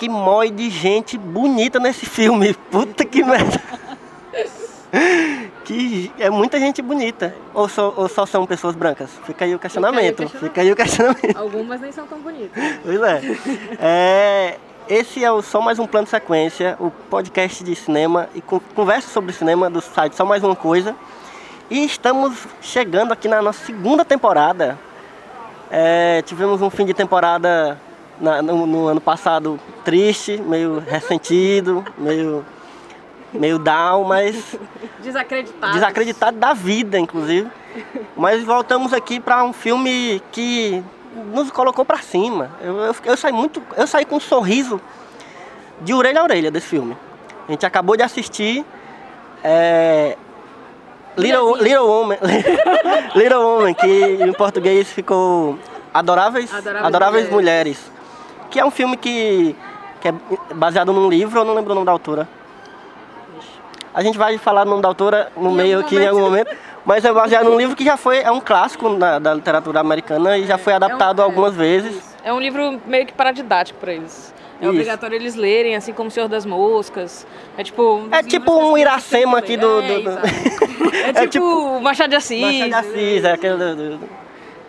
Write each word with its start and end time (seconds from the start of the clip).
que 0.00 0.08
mói 0.08 0.50
de 0.50 0.70
gente 0.70 1.18
bonita 1.18 1.78
nesse 1.78 2.06
filme. 2.06 2.54
Puta 2.70 3.04
que 3.04 3.22
merda. 3.22 3.60
Que 5.62 6.10
é 6.18 6.30
muita 6.30 6.58
gente 6.58 6.80
bonita. 6.80 7.34
Ou 7.52 7.68
só, 7.68 7.92
ou 7.94 8.08
só 8.08 8.24
são 8.24 8.46
pessoas 8.46 8.74
brancas? 8.74 9.10
Fica 9.26 9.44
aí 9.44 9.54
o 9.54 9.58
questionamento. 9.58 10.26
Fica 10.26 10.62
aí 10.62 10.72
o 10.72 10.74
questionamento. 10.74 11.36
Algumas 11.36 11.82
nem 11.82 11.92
são 11.92 12.06
tão 12.06 12.18
bonitas. 12.18 12.50
Pois 12.82 13.02
é. 13.02 13.20
é. 13.78 14.56
Esse 14.88 15.22
é 15.22 15.30
o 15.30 15.42
Só 15.42 15.60
Mais 15.60 15.78
Um 15.78 15.86
Plano 15.86 16.06
de 16.06 16.10
Sequência, 16.10 16.76
o 16.80 16.90
podcast 16.90 17.62
de 17.62 17.76
cinema 17.76 18.26
e 18.34 18.40
con- 18.40 18.60
conversa 18.74 19.08
sobre 19.10 19.34
cinema 19.34 19.68
do 19.68 19.82
site 19.82 20.16
Só 20.16 20.24
Mais 20.24 20.42
Uma 20.42 20.56
Coisa. 20.56 20.96
E 21.68 21.84
estamos 21.84 22.48
chegando 22.62 23.12
aqui 23.12 23.28
na 23.28 23.42
nossa 23.42 23.62
segunda 23.66 24.02
temporada. 24.02 24.78
É, 25.70 26.22
tivemos 26.22 26.62
um 26.62 26.70
fim 26.70 26.86
de 26.86 26.94
temporada 26.94 27.78
na- 28.20 28.42
no, 28.42 28.66
no 28.66 28.86
ano 28.88 29.00
passado 29.00 29.58
triste, 29.84 30.36
meio 30.40 30.78
ressentido, 30.80 31.84
meio, 31.96 32.44
meio 33.32 33.58
down, 33.58 34.04
mas 34.04 34.56
Desacreditados. 35.02 35.74
desacreditado 35.74 36.36
da 36.36 36.52
vida, 36.52 36.98
inclusive. 36.98 37.48
Mas 38.16 38.44
voltamos 38.44 38.92
aqui 38.92 39.18
para 39.20 39.42
um 39.44 39.52
filme 39.52 40.22
que 40.32 40.82
nos 41.32 41.50
colocou 41.50 41.84
para 41.84 41.98
cima. 41.98 42.50
Eu, 42.60 42.76
eu, 42.78 42.96
eu 43.04 43.16
saí 43.16 43.32
muito, 43.32 43.62
eu 43.76 43.86
saí 43.86 44.04
com 44.04 44.16
um 44.16 44.20
sorriso 44.20 44.80
de 45.80 45.94
orelha 45.94 46.20
a 46.20 46.24
orelha 46.24 46.50
desse 46.50 46.66
filme. 46.66 46.96
A 47.48 47.52
gente 47.52 47.64
acabou 47.64 47.96
de 47.96 48.02
assistir 48.02 48.64
é, 49.42 50.16
Little, 51.16 51.56
Little 51.56 51.86
Woman, 51.86 52.18
Little 53.14 53.40
Woman, 53.42 53.74
que 53.80 54.18
em 54.22 54.32
português 54.32 54.88
ficou 54.92 55.58
Adoráveis, 55.92 56.52
Adoráveis 56.52 56.86
Adoráveis, 56.86 57.30
Mulheres. 57.30 57.78
Mulheres. 57.78 57.99
Que 58.50 58.58
é 58.58 58.64
um 58.64 58.70
filme 58.70 58.96
que, 58.96 59.54
que 60.00 60.08
é 60.08 60.14
baseado 60.54 60.92
num 60.92 61.08
livro, 61.08 61.40
eu 61.40 61.44
não 61.44 61.54
lembro 61.54 61.72
o 61.72 61.74
nome 61.74 61.86
da 61.86 61.92
autora. 61.92 62.28
A 63.92 64.02
gente 64.02 64.16
vai 64.18 64.38
falar 64.38 64.66
o 64.66 64.70
nome 64.70 64.82
da 64.82 64.88
autora 64.88 65.32
no 65.36 65.50
Em 65.50 65.54
meio 65.54 65.80
aqui 65.80 65.96
em 65.96 66.06
algum 66.06 66.20
momento. 66.20 66.54
Mas 66.84 67.04
é 67.04 67.12
baseado 67.12 67.44
num 67.44 67.58
livro 67.58 67.76
que 67.76 67.84
já 67.84 67.96
foi, 67.96 68.18
é 68.20 68.30
um 68.30 68.40
clássico 68.40 68.88
da, 68.96 69.18
da 69.18 69.34
literatura 69.34 69.80
americana 69.80 70.38
e 70.38 70.46
já 70.46 70.56
foi 70.56 70.72
adaptado 70.72 71.20
é. 71.20 71.24
algumas 71.24 71.54
vezes. 71.54 72.16
É 72.24 72.32
um 72.32 72.40
livro 72.40 72.80
meio 72.86 73.04
que 73.06 73.12
paradidático 73.12 73.78
pra 73.78 73.92
eles. 73.92 74.32
É 74.60 74.64
Isso. 74.64 74.70
obrigatório 74.70 75.16
eles 75.16 75.34
lerem, 75.34 75.74
assim 75.74 75.92
como 75.92 76.08
O 76.08 76.10
Senhor 76.10 76.28
das 76.28 76.44
Moscas. 76.46 77.26
É 77.56 77.62
tipo. 77.64 77.82
um 77.82 78.08
É 78.12 78.22
tipo 78.22 78.52
um 78.52 78.76
Iracema 78.76 79.38
aqui 79.38 79.56
do. 79.56 79.80
do, 79.80 79.82
É, 79.82 79.98
do- 80.00 80.10
exato. 80.10 80.26
É 80.94 81.08
É 81.10 81.12
tipo, 81.12 81.28
tipo 81.28 81.80
Machado 81.80 82.10
de 82.10 82.16
Assis. 82.16 82.40
Machado 82.40 82.68
de 82.68 82.74
Assis, 82.74 83.24
é 83.24 83.32
aquele 83.32 83.56
do- 83.56 83.76
do- 83.76 84.08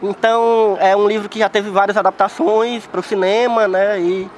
Então, 0.01 0.77
é 0.79 0.95
um 0.95 1.07
livro 1.07 1.29
que 1.29 1.39
já 1.39 1.47
teve 1.47 1.69
várias 1.69 1.95
adaptações 1.95 2.87
para 2.87 2.99
o 2.99 3.03
cinema, 3.03 3.67
né? 3.67 3.99
E, 3.99 4.29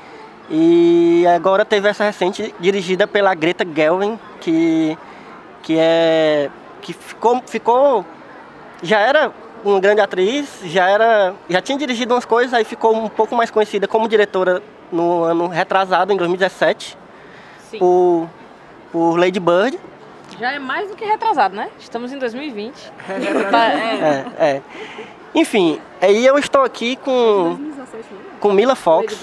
e 0.50 1.28
agora 1.28 1.63
teve 1.63 1.88
essa 1.88 2.03
recente 2.03 2.53
dirigida 2.59 3.07
pela 3.07 3.34
Greta 3.34 3.66
Gerwig, 3.66 4.19
que, 4.41 4.97
que 5.62 5.78
é 5.79 6.50
que 6.81 6.91
ficou, 6.91 7.41
ficou 7.46 8.06
já 8.81 9.00
era 9.00 9.31
uma 9.63 9.79
grande 9.79 10.01
atriz, 10.01 10.59
já 10.66 10.90
era 10.90 11.34
já 11.50 11.62
tinha 11.62 11.78
dirigido 11.78 12.13
umas 12.13 12.25
coisas, 12.25 12.53
aí 12.53 12.66
ficou 12.66 12.94
um 12.94 13.07
pouco 13.07 13.34
mais 13.34 13.50
conhecida 13.50 13.88
como 13.88 14.07
diretora 14.09 14.62
no 14.91 15.24
ano 15.24 15.47
retrasado, 15.47 16.12
em 16.12 16.18
2017, 16.18 16.97
Sim. 17.72 17.80
por, 17.80 18.30
por 18.91 19.16
Lady 19.18 19.40
Bird. 19.40 19.80
Já 20.38 20.51
é 20.51 20.59
mais 20.59 20.90
do 20.90 20.95
que 20.95 21.06
retrasado, 21.06 21.56
né? 21.56 21.69
Estamos 21.80 22.12
em 22.12 22.19
2020. 22.19 22.91
Tá, 23.50 23.66
é. 23.69 24.25
É, 24.38 24.45
é. 24.45 24.62
Enfim, 25.36 25.82
aí 26.00 26.24
eu 26.24 26.38
estou 26.38 26.64
aqui 26.64 26.96
com, 26.96 27.58
com 28.40 28.54
Mila 28.54 28.76
Fox. 28.76 29.20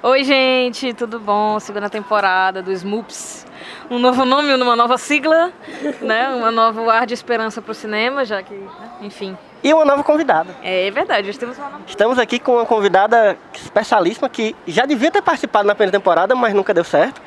Oi, 0.00 0.22
gente, 0.22 0.94
tudo 0.94 1.18
bom? 1.18 1.58
Segunda 1.58 1.90
temporada 1.90 2.62
do 2.62 2.70
Smoops. 2.70 3.44
Um 3.90 3.98
novo 3.98 4.24
nome, 4.24 4.54
uma 4.54 4.76
nova 4.76 4.96
sigla, 4.96 5.52
né? 6.00 6.28
Uma 6.28 6.52
nova 6.52 6.92
ar 6.92 7.04
de 7.04 7.14
esperança 7.14 7.60
pro 7.60 7.74
cinema, 7.74 8.24
já 8.24 8.42
que, 8.44 8.54
enfim. 9.00 9.36
E 9.62 9.74
uma 9.74 9.84
nova 9.84 10.04
convidada. 10.04 10.54
É 10.62 10.88
verdade, 10.92 11.28
hoje 11.28 11.38
temos 11.38 11.58
uma 11.58 11.68
nova. 11.68 11.82
Estamos 11.86 12.18
aqui 12.18 12.38
com 12.38 12.52
uma 12.52 12.66
convidada 12.66 13.36
especialíssima 13.52 14.28
que 14.28 14.54
já 14.68 14.86
devia 14.86 15.10
ter 15.10 15.22
participado 15.22 15.66
na 15.66 15.74
primeira 15.74 15.98
temporada, 15.98 16.34
mas 16.36 16.54
nunca 16.54 16.72
deu 16.72 16.84
certo. 16.84 17.20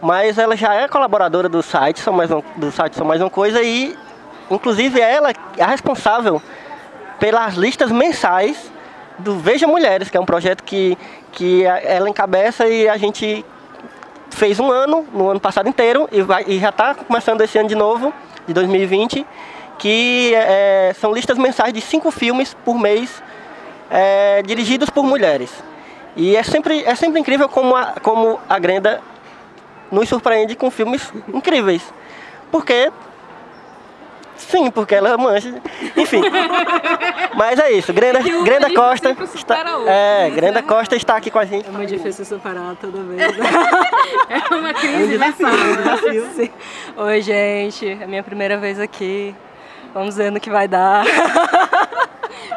Mas 0.00 0.38
ela 0.38 0.56
já 0.56 0.74
é 0.74 0.88
colaboradora 0.88 1.48
do 1.48 1.62
site, 1.62 2.00
só 2.00 2.10
mais 2.10 2.30
um, 2.30 2.42
do 2.56 2.72
site 2.72 2.96
Só 2.96 3.04
Mais 3.04 3.20
Uma 3.20 3.30
Coisa 3.30 3.62
e, 3.62 3.96
inclusive, 4.50 4.98
ela 4.98 5.30
é 5.30 5.62
a 5.62 5.66
responsável 5.68 6.42
pelas 7.18 7.54
listas 7.54 7.90
mensais 7.90 8.70
do 9.18 9.38
Veja 9.38 9.66
Mulheres, 9.66 10.10
que 10.10 10.16
é 10.16 10.20
um 10.20 10.26
projeto 10.26 10.62
que, 10.64 10.96
que 11.32 11.64
ela 11.64 12.08
encabeça 12.08 12.66
e 12.66 12.88
a 12.88 12.96
gente 12.96 13.44
fez 14.30 14.58
um 14.58 14.70
ano, 14.70 15.06
no 15.12 15.28
ano 15.28 15.40
passado 15.40 15.68
inteiro, 15.68 16.08
e, 16.10 16.22
vai, 16.22 16.44
e 16.46 16.58
já 16.58 16.70
está 16.70 16.94
começando 16.94 17.40
esse 17.42 17.58
ano 17.58 17.68
de 17.68 17.74
novo, 17.74 18.12
de 18.46 18.54
2020, 18.54 19.26
que 19.78 20.32
é, 20.34 20.92
são 20.98 21.12
listas 21.12 21.38
mensais 21.38 21.72
de 21.72 21.80
cinco 21.80 22.10
filmes 22.10 22.54
por 22.64 22.78
mês 22.78 23.22
é, 23.90 24.42
dirigidos 24.42 24.90
por 24.90 25.04
mulheres. 25.04 25.52
E 26.16 26.36
é 26.36 26.42
sempre, 26.42 26.82
é 26.84 26.94
sempre 26.94 27.20
incrível 27.20 27.48
como 27.48 27.76
a, 27.76 27.94
como 28.02 28.38
a 28.48 28.58
Grenda 28.58 29.00
nos 29.90 30.08
surpreende 30.08 30.56
com 30.56 30.70
filmes 30.70 31.12
incríveis. 31.32 31.82
Porque. 32.50 32.90
Sim, 34.48 34.70
porque 34.70 34.94
ela 34.94 35.16
mancha. 35.16 35.54
Enfim. 35.96 36.20
Mas 37.34 37.58
é 37.58 37.70
isso. 37.72 37.92
Grenda, 37.92 38.20
Grenda 38.20 38.72
Costa. 38.74 39.16
Está, 39.34 39.58
é, 39.86 40.28
né? 40.28 40.30
Grenda 40.30 40.58
é 40.58 40.62
Costa 40.62 40.94
está 40.96 41.16
aqui 41.16 41.30
com 41.30 41.38
a 41.38 41.44
gente. 41.44 41.68
É 41.68 41.70
muito 41.72 41.88
difícil 41.88 42.24
separar 42.24 42.76
toda 42.80 43.02
vez. 43.02 43.22
É 44.28 44.54
uma 44.54 44.68
É 44.68 44.72
um 44.72 44.74
crise. 44.74 45.08
desafio, 45.08 45.46
um 45.48 45.76
desafio. 45.76 46.26
Sim. 46.34 46.50
Oi, 46.96 47.20
gente. 47.22 47.88
É 48.00 48.04
a 48.04 48.06
minha 48.06 48.22
primeira 48.22 48.56
vez 48.58 48.78
aqui. 48.78 49.34
Vamos 49.94 50.16
ver 50.16 50.30
no 50.30 50.40
que 50.40 50.50
vai 50.50 50.66
dar. 50.68 51.04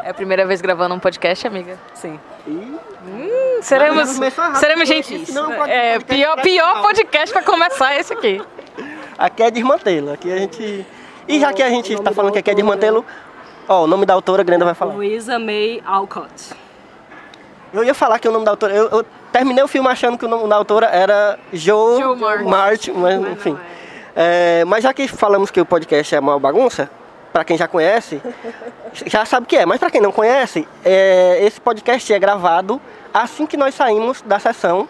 É 0.03 0.09
a 0.09 0.13
primeira 0.13 0.45
vez 0.45 0.61
gravando 0.61 0.95
um 0.95 0.99
podcast, 0.99 1.45
amiga? 1.47 1.77
Sim. 1.93 2.19
Hum, 2.47 2.77
seremos, 3.61 4.09
seremos 4.55 4.88
gentis. 4.88 5.31
pode- 5.33 5.71
É, 5.71 5.99
pior, 5.99 6.41
pior 6.41 6.81
podcast 6.81 7.33
pra 7.33 7.43
começar 7.43 7.95
esse 7.99 8.13
aqui. 8.13 8.41
Aqui 9.17 9.43
é 9.43 9.51
desmantelo. 9.51 10.11
Aqui 10.13 10.31
a 10.31 10.38
gente. 10.38 10.85
E 11.27 11.39
já 11.39 11.51
que 11.54 11.63
a 11.63 11.69
gente 11.69 11.94
está 11.94 12.12
falando 12.12 12.31
que 12.31 12.39
aqui 12.39 12.50
é 12.50 12.54
autora. 12.54 12.63
desmantelo, 12.77 13.06
ó, 13.68 13.83
o 13.83 13.88
nome 13.88 14.06
da 14.06 14.13
autora 14.13 14.44
Grenda 14.44 14.66
vai 14.66 14.74
falar. 14.74 14.94
Louisa 14.94 15.39
May 15.39 15.81
Alcott. 15.86 16.54
Eu 17.74 17.83
ia 17.83 17.94
falar 17.94 18.19
que 18.19 18.27
o 18.27 18.31
nome 18.31 18.45
da 18.45 18.51
autora. 18.51 18.74
Eu, 18.74 18.89
eu 18.89 19.06
terminei 19.31 19.63
o 19.63 19.68
filme 19.68 19.88
achando 19.89 20.18
que 20.18 20.25
o 20.25 20.30
nome 20.30 20.48
da 20.48 20.56
autora 20.56 20.88
era 20.88 21.38
Jo, 21.51 21.98
Jo. 22.00 22.16
March, 22.50 22.88
mas 22.89 23.19
enfim. 23.31 23.57
é. 24.16 24.62
É, 24.62 24.66
mas 24.66 24.83
já 24.83 24.94
que 24.94 25.07
falamos 25.10 25.51
que 25.51 25.60
o 25.60 25.66
podcast 25.66 26.16
é 26.16 26.19
uma 26.19 26.39
bagunça, 26.39 26.89
para 27.33 27.44
quem 27.44 27.57
já 27.57 27.68
conhece, 27.68 28.22
já 29.06 29.25
sabe 29.25 29.44
o 29.45 29.48
que 29.48 29.57
é. 29.57 29.66
Mas 29.66 29.77
para 29.77 29.92
quem 29.92 30.00
não 30.00 30.12
conhece, 30.12 30.66
é, 30.86 31.39
esse 31.44 31.60
podcast 31.60 32.13
é 32.13 32.18
gravado 32.18 32.80
assim 33.13 33.45
que 33.45 33.57
nós 33.57 33.75
saímos 33.75 34.22
da 34.22 34.39
sessão. 34.39 34.88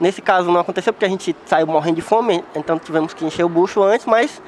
Nesse 0.00 0.22
caso 0.22 0.50
não 0.50 0.60
aconteceu 0.60 0.92
porque 0.92 1.04
a 1.04 1.08
gente 1.08 1.36
saiu 1.44 1.66
morrendo 1.66 1.96
de 1.96 2.02
fome, 2.02 2.42
então 2.54 2.78
tivemos 2.78 3.12
que 3.12 3.24
encher 3.24 3.44
o 3.44 3.48
bucho 3.48 3.82
antes, 3.82 4.04
mas 4.06 4.42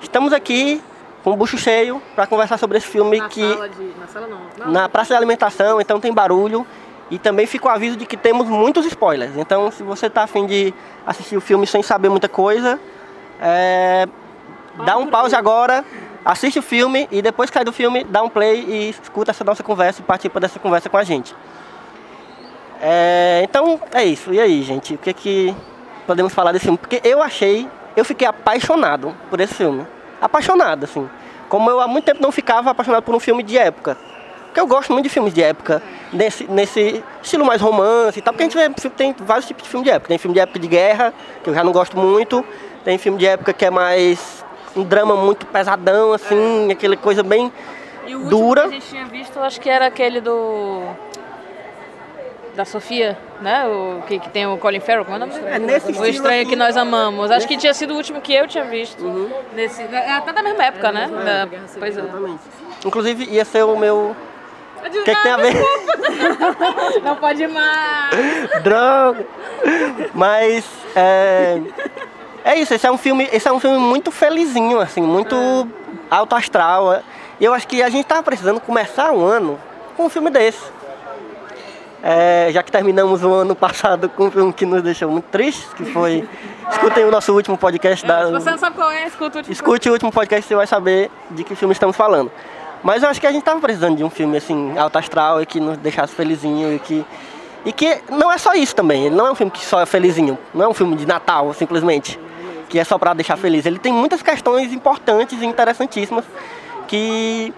estamos 0.00 0.32
aqui 0.32 0.82
com 1.24 1.32
o 1.32 1.36
bucho 1.36 1.58
cheio 1.58 2.00
para 2.14 2.26
conversar 2.26 2.58
sobre 2.58 2.78
esse 2.78 2.86
filme 2.86 3.18
Na 3.18 3.28
que 3.28 3.40
sala 3.40 3.68
de. 3.68 3.84
Na 3.98 4.06
sala 4.06 4.26
não. 4.26 4.40
não. 4.58 4.72
na 4.72 4.88
praça 4.88 5.14
de 5.14 5.16
alimentação, 5.16 5.80
então 5.80 6.00
tem 6.00 6.12
barulho. 6.12 6.66
E 7.10 7.18
também 7.18 7.46
fica 7.46 7.66
o 7.66 7.70
aviso 7.70 7.96
de 7.96 8.04
que 8.04 8.18
temos 8.18 8.46
muitos 8.48 8.84
spoilers. 8.84 9.34
Então, 9.36 9.70
se 9.70 9.82
você 9.82 10.10
tá 10.10 10.24
afim 10.24 10.44
de 10.44 10.74
assistir 11.06 11.38
o 11.38 11.40
filme 11.40 11.66
sem 11.66 11.82
saber 11.82 12.10
muita 12.10 12.28
coisa, 12.28 12.78
é, 13.40 14.06
dá 14.84 14.98
um 14.98 15.06
pause 15.06 15.34
agora, 15.34 15.82
assiste 16.22 16.58
o 16.58 16.62
filme 16.62 17.08
e 17.10 17.22
depois 17.22 17.48
que 17.48 17.54
sai 17.54 17.64
do 17.64 17.72
filme, 17.72 18.04
dá 18.04 18.22
um 18.22 18.28
play 18.28 18.62
e 18.62 18.90
escuta 18.90 19.30
essa 19.30 19.42
nossa 19.42 19.62
conversa 19.62 20.02
e 20.02 20.04
participa 20.04 20.38
dessa 20.38 20.58
conversa 20.58 20.90
com 20.90 20.98
a 20.98 21.02
gente. 21.02 21.34
É, 22.80 23.40
então, 23.42 23.80
é 23.92 24.04
isso. 24.04 24.32
E 24.32 24.38
aí, 24.38 24.62
gente? 24.62 24.94
O 24.94 24.98
que 24.98 25.12
que 25.14 25.56
podemos 26.06 26.34
falar 26.34 26.52
desse 26.52 26.64
filme? 26.64 26.78
Porque 26.78 27.00
eu 27.04 27.22
achei, 27.22 27.68
eu 27.98 28.04
fiquei 28.04 28.26
apaixonado 28.26 29.14
por 29.30 29.40
esse 29.40 29.54
filme. 29.54 29.86
Apaixonado, 30.20 30.84
assim. 30.84 31.08
Como 31.48 31.70
eu 31.70 31.80
há 31.80 31.88
muito 31.88 32.04
tempo 32.04 32.20
não 32.22 32.32
ficava 32.32 32.70
apaixonado 32.70 33.02
por 33.02 33.14
um 33.14 33.20
filme 33.20 33.42
de 33.42 33.56
época. 33.56 33.96
Porque 34.46 34.60
eu 34.60 34.66
gosto 34.66 34.92
muito 34.92 35.04
de 35.04 35.10
filmes 35.10 35.32
de 35.34 35.42
época, 35.42 35.82
nesse, 36.12 36.44
nesse 36.44 37.04
estilo 37.22 37.44
mais 37.44 37.60
romance 37.60 38.18
e 38.18 38.22
tal. 38.22 38.32
Porque 38.32 38.44
a 38.44 38.46
gente 38.48 38.56
vê, 38.56 38.90
tem 38.90 39.14
vários 39.18 39.46
tipos 39.46 39.62
de 39.64 39.68
filme 39.68 39.84
de 39.84 39.90
época. 39.90 40.08
Tem 40.08 40.18
filme 40.18 40.34
de 40.34 40.40
época 40.40 40.58
de 40.58 40.66
guerra, 40.68 41.12
que 41.42 41.50
eu 41.50 41.54
já 41.54 41.62
não 41.62 41.72
gosto 41.72 41.96
muito. 41.96 42.44
Tem 42.84 42.96
filme 42.98 43.18
de 43.18 43.26
época 43.26 43.52
que 43.52 43.64
é 43.64 43.70
mais 43.70 44.44
um 44.76 44.82
drama 44.82 45.16
muito 45.16 45.46
pesadão, 45.46 46.12
assim, 46.12 46.70
aquela 46.72 46.96
coisa 46.96 47.22
bem 47.22 47.52
E 48.06 48.14
o 48.14 48.28
dura. 48.28 48.62
que 48.62 48.68
a 48.68 48.72
gente 48.72 48.86
tinha 48.88 49.04
visto, 49.06 49.36
eu 49.36 49.42
acho 49.44 49.60
que 49.60 49.68
era 49.68 49.86
aquele 49.86 50.20
do. 50.20 50.82
Da 52.58 52.64
Sofia, 52.64 53.16
né? 53.40 53.68
O 53.68 54.02
que, 54.04 54.18
que 54.18 54.28
tem 54.30 54.44
o 54.44 54.58
Colin 54.58 54.80
Farrell, 54.80 55.04
como 55.04 55.16
é 55.16 55.22
o 55.22 55.28
nome? 55.28 55.32
É 55.46 55.60
nesse 55.60 55.92
O 55.92 56.04
Estranho 56.04 56.40
assim, 56.40 56.50
que 56.50 56.56
Nós 56.56 56.76
Amamos. 56.76 57.30
Acho 57.30 57.46
que 57.46 57.56
tinha 57.56 57.72
sido 57.72 57.94
o 57.94 57.96
último 57.96 58.20
que 58.20 58.34
eu 58.34 58.48
tinha 58.48 58.64
visto. 58.64 59.30
Nesse, 59.54 59.80
é 59.82 60.10
até 60.14 60.32
da 60.32 60.42
mesma 60.42 60.64
época, 60.64 60.90
né? 60.90 61.06
Da- 61.06 61.48
pois 61.78 61.96
é. 61.96 62.00
Exatamente. 62.00 62.40
Inclusive, 62.84 63.24
ia 63.30 63.44
ser 63.44 63.62
o 63.62 63.76
meu. 63.78 64.16
O 64.76 64.90
que, 65.04 65.14
que 65.14 65.22
tem 65.22 65.30
a 65.30 65.36
ver? 65.36 65.54
Não 67.04 67.14
pode 67.14 67.46
mais. 67.46 68.62
Droga! 68.64 69.24
Mas 70.12 70.64
é, 70.96 71.60
é 72.44 72.56
isso, 72.56 72.74
esse 72.74 72.88
é 72.88 72.90
um 72.90 72.98
filme, 72.98 73.28
esse 73.32 73.46
é 73.46 73.52
um 73.52 73.60
filme 73.60 73.78
muito 73.78 74.10
felizinho, 74.10 74.80
assim, 74.80 75.00
muito 75.00 75.36
alto 76.10 76.34
astral. 76.34 76.92
é. 76.92 77.02
E 77.38 77.44
eu 77.44 77.54
acho 77.54 77.68
que 77.68 77.84
a 77.84 77.88
gente 77.88 78.06
tava 78.06 78.24
precisando 78.24 78.58
começar 78.58 79.12
um 79.12 79.24
ano 79.24 79.60
com 79.96 80.06
um 80.06 80.08
filme 80.08 80.28
desse. 80.28 80.76
É, 82.02 82.50
já 82.52 82.62
que 82.62 82.70
terminamos 82.70 83.24
o 83.24 83.32
ano 83.32 83.56
passado 83.56 84.08
com 84.08 84.26
um 84.26 84.30
filme 84.30 84.52
que 84.52 84.64
nos 84.64 84.82
deixou 84.82 85.10
muito 85.10 85.26
tristes, 85.26 85.72
que 85.74 85.84
foi. 85.86 86.28
Escutem 86.70 87.04
o 87.04 87.10
nosso 87.10 87.32
último 87.32 87.58
podcast 87.58 88.06
da. 88.06 88.26
Se 88.26 88.32
você 88.32 88.50
não 88.50 88.58
sabe 88.58 88.76
qual 88.76 88.90
é, 88.90 89.06
escuta 89.06 89.36
o 89.36 89.38
último 89.38 89.52
Escute 89.52 89.88
o 89.88 89.92
último 89.92 90.12
podcast 90.12 90.46
você 90.46 90.54
vai 90.54 90.66
saber 90.66 91.10
de 91.30 91.42
que 91.42 91.56
filme 91.56 91.72
estamos 91.72 91.96
falando. 91.96 92.30
Mas 92.82 93.02
eu 93.02 93.08
acho 93.08 93.20
que 93.20 93.26
a 93.26 93.32
gente 93.32 93.42
tava 93.42 93.60
precisando 93.60 93.96
de 93.96 94.04
um 94.04 94.10
filme 94.10 94.36
assim, 94.36 94.78
alto 94.78 94.98
astral 94.98 95.42
e 95.42 95.46
que 95.46 95.58
nos 95.58 95.76
deixasse 95.78 96.14
felizinho 96.14 96.74
e 96.74 96.78
que. 96.78 97.04
E 97.64 97.72
que 97.72 98.00
não 98.08 98.30
é 98.30 98.38
só 98.38 98.54
isso 98.54 98.74
também, 98.74 99.06
ele 99.06 99.16
não 99.16 99.26
é 99.26 99.32
um 99.32 99.34
filme 99.34 99.50
que 99.50 99.64
só 99.64 99.80
é 99.80 99.86
felizinho, 99.86 100.38
não 100.54 100.66
é 100.66 100.68
um 100.68 100.74
filme 100.74 100.94
de 100.94 101.04
Natal, 101.04 101.52
simplesmente, 101.52 102.18
que 102.68 102.78
é 102.78 102.84
só 102.84 102.96
pra 102.96 103.12
deixar 103.12 103.36
feliz. 103.36 103.66
Ele 103.66 103.80
tem 103.80 103.92
muitas 103.92 104.22
questões 104.22 104.72
importantes 104.72 105.42
e 105.42 105.46
interessantíssimas 105.46 106.24
que. 106.86 107.52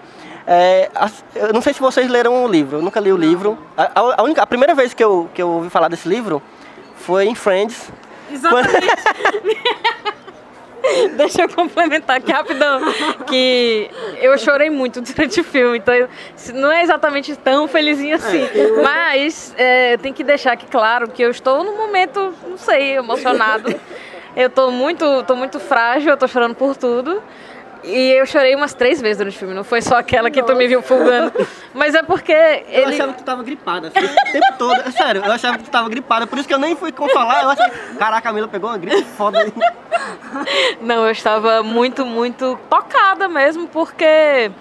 É, 0.53 0.89
eu 1.35 1.53
não 1.53 1.61
sei 1.61 1.73
se 1.73 1.79
vocês 1.79 2.09
leram 2.09 2.43
o 2.43 2.47
livro, 2.47 2.79
eu 2.79 2.81
nunca 2.81 2.99
li 2.99 3.11
o 3.11 3.15
livro. 3.17 3.57
A, 3.77 3.91
a- 4.17 4.23
única, 4.23 4.41
a 4.41 4.47
primeira 4.47 4.73
vez 4.75 4.93
que 4.93 5.01
eu, 5.03 5.29
que 5.33 5.41
eu 5.41 5.47
ouvi 5.49 5.69
falar 5.69 5.87
desse 5.87 6.09
livro 6.09 6.41
foi 6.97 7.25
em 7.25 7.35
Friends. 7.35 7.89
Exatamente. 8.29 8.71
Deixa 11.15 11.43
eu 11.43 11.49
complementar 11.49 12.17
aqui 12.17 12.31
rapidão. 12.31 12.81
Que 13.27 13.89
eu 14.19 14.35
chorei 14.37 14.69
muito 14.69 14.99
durante 14.99 15.39
o 15.39 15.43
filme, 15.43 15.77
então 15.77 15.93
não 16.55 16.71
é 16.71 16.81
exatamente 16.81 17.35
tão 17.35 17.67
felizinho 17.67 18.15
assim. 18.15 18.41
Mas 18.83 19.53
é, 19.57 19.95
tem 19.97 20.11
que 20.11 20.23
deixar 20.23 20.53
aqui 20.53 20.65
claro 20.65 21.07
que 21.07 21.21
eu 21.21 21.29
estou 21.29 21.63
num 21.63 21.77
momento, 21.77 22.33
não 22.47 22.57
sei, 22.57 22.97
emocionado. 22.97 23.73
Eu 24.35 24.49
tô 24.49 24.71
muito, 24.71 25.23
tô 25.23 25.35
muito 25.35 25.59
frágil, 25.59 26.09
eu 26.09 26.17
tô 26.17 26.27
chorando 26.27 26.55
por 26.55 26.75
tudo. 26.75 27.21
E 27.83 28.11
eu 28.11 28.25
chorei 28.27 28.55
umas 28.55 28.73
três 28.75 29.01
vezes 29.01 29.17
durante 29.17 29.35
o 29.35 29.39
filme, 29.39 29.53
não 29.55 29.63
foi 29.63 29.81
só 29.81 29.97
aquela 29.97 30.29
que 30.29 30.43
tu 30.43 30.55
me 30.55 30.67
viu 30.67 30.81
folgando. 30.83 31.33
Mas 31.73 31.95
é 31.95 32.03
porque 32.03 32.31
Eu 32.31 32.83
ele. 32.83 32.93
achava 32.93 33.13
que 33.13 33.19
tu 33.19 33.25
tava 33.25 33.41
gripada, 33.43 33.87
assim, 33.87 34.05
o 34.05 34.31
tempo 34.31 34.53
todo. 34.57 34.81
É 34.81 34.91
sério, 34.91 35.23
eu 35.25 35.31
achava 35.31 35.57
que 35.57 35.63
tu 35.63 35.71
tava 35.71 35.89
gripada, 35.89 36.27
por 36.27 36.37
isso 36.37 36.47
que 36.47 36.53
eu 36.53 36.59
nem 36.59 36.75
fui 36.75 36.93
falar. 37.11 37.43
Eu 37.43 37.49
achei, 37.49 37.69
caraca, 37.97 38.17
a 38.17 38.21
Camila 38.21 38.47
pegou 38.47 38.69
uma 38.69 38.77
gripe 38.77 39.03
foda 39.17 39.39
aí. 39.39 39.51
Não, 40.79 41.05
eu 41.05 41.11
estava 41.11 41.63
muito, 41.63 42.05
muito 42.05 42.59
tocada 42.69 43.27
mesmo, 43.27 43.67
porque 43.67 44.51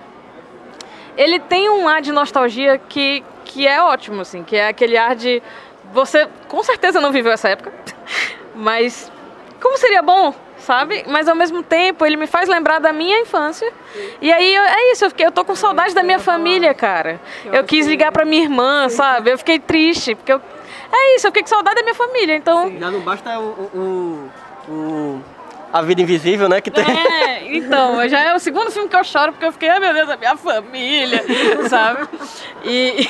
ele 1.16 1.38
tem 1.40 1.68
um 1.68 1.86
ar 1.86 2.00
de 2.00 2.12
nostalgia 2.12 2.78
que, 2.78 3.22
que 3.44 3.66
é 3.66 3.82
ótimo, 3.82 4.22
assim, 4.22 4.42
que 4.42 4.56
é 4.56 4.68
aquele 4.68 4.96
ar 4.96 5.14
de. 5.14 5.42
Você 5.92 6.26
com 6.48 6.62
certeza 6.62 7.00
não 7.00 7.12
viveu 7.12 7.32
essa 7.32 7.48
época, 7.50 7.72
mas 8.54 9.10
como 9.60 9.76
seria 9.76 10.00
bom, 10.02 10.34
sabe? 10.60 11.04
Mas 11.08 11.28
ao 11.28 11.34
mesmo 11.34 11.62
tempo 11.62 12.04
ele 12.06 12.16
me 12.16 12.26
faz 12.26 12.48
lembrar 12.48 12.78
da 12.78 12.92
minha 12.92 13.18
infância. 13.20 13.70
E 14.20 14.32
aí 14.32 14.54
eu- 14.54 14.62
é 14.62 14.92
isso, 14.92 15.04
eu, 15.04 15.10
fiquei, 15.10 15.26
eu 15.26 15.32
tô 15.32 15.44
com 15.44 15.54
saudade 15.54 15.94
da 15.94 16.02
minha 16.02 16.18
família, 16.18 16.72
cara. 16.74 17.20
Eu 17.52 17.64
quis 17.64 17.86
ligar 17.86 18.12
pra 18.12 18.24
minha 18.24 18.42
irmã, 18.42 18.88
sabe? 18.88 19.30
Eu 19.32 19.38
fiquei 19.38 19.58
triste, 19.58 20.14
porque 20.14 20.32
eu. 20.32 20.40
É 20.92 21.16
isso, 21.16 21.26
eu 21.26 21.30
fiquei 21.30 21.42
com 21.42 21.48
saudade 21.48 21.76
da 21.76 21.82
minha 21.82 21.94
família, 21.94 22.34
então. 22.36 22.72
Já 22.78 22.90
não 22.90 23.00
basta 23.00 23.38
o, 23.38 23.42
o, 24.68 24.72
o- 24.72 25.20
A 25.72 25.82
Vida 25.82 26.02
Invisível, 26.02 26.48
né? 26.48 26.60
Que 26.60 26.70
tem. 26.70 26.84
É, 26.84 27.54
então, 27.56 28.08
já 28.08 28.20
é 28.20 28.34
o 28.34 28.38
segundo 28.40 28.70
filme 28.72 28.88
que 28.88 28.96
eu 28.96 29.04
choro 29.04 29.32
porque 29.32 29.44
eu 29.46 29.52
fiquei, 29.52 29.68
ai 29.68 29.78
meu 29.80 29.94
Deus, 29.94 30.08
a 30.10 30.16
minha 30.16 30.36
família, 30.36 31.22
sabe? 31.70 32.08
E, 32.64 33.06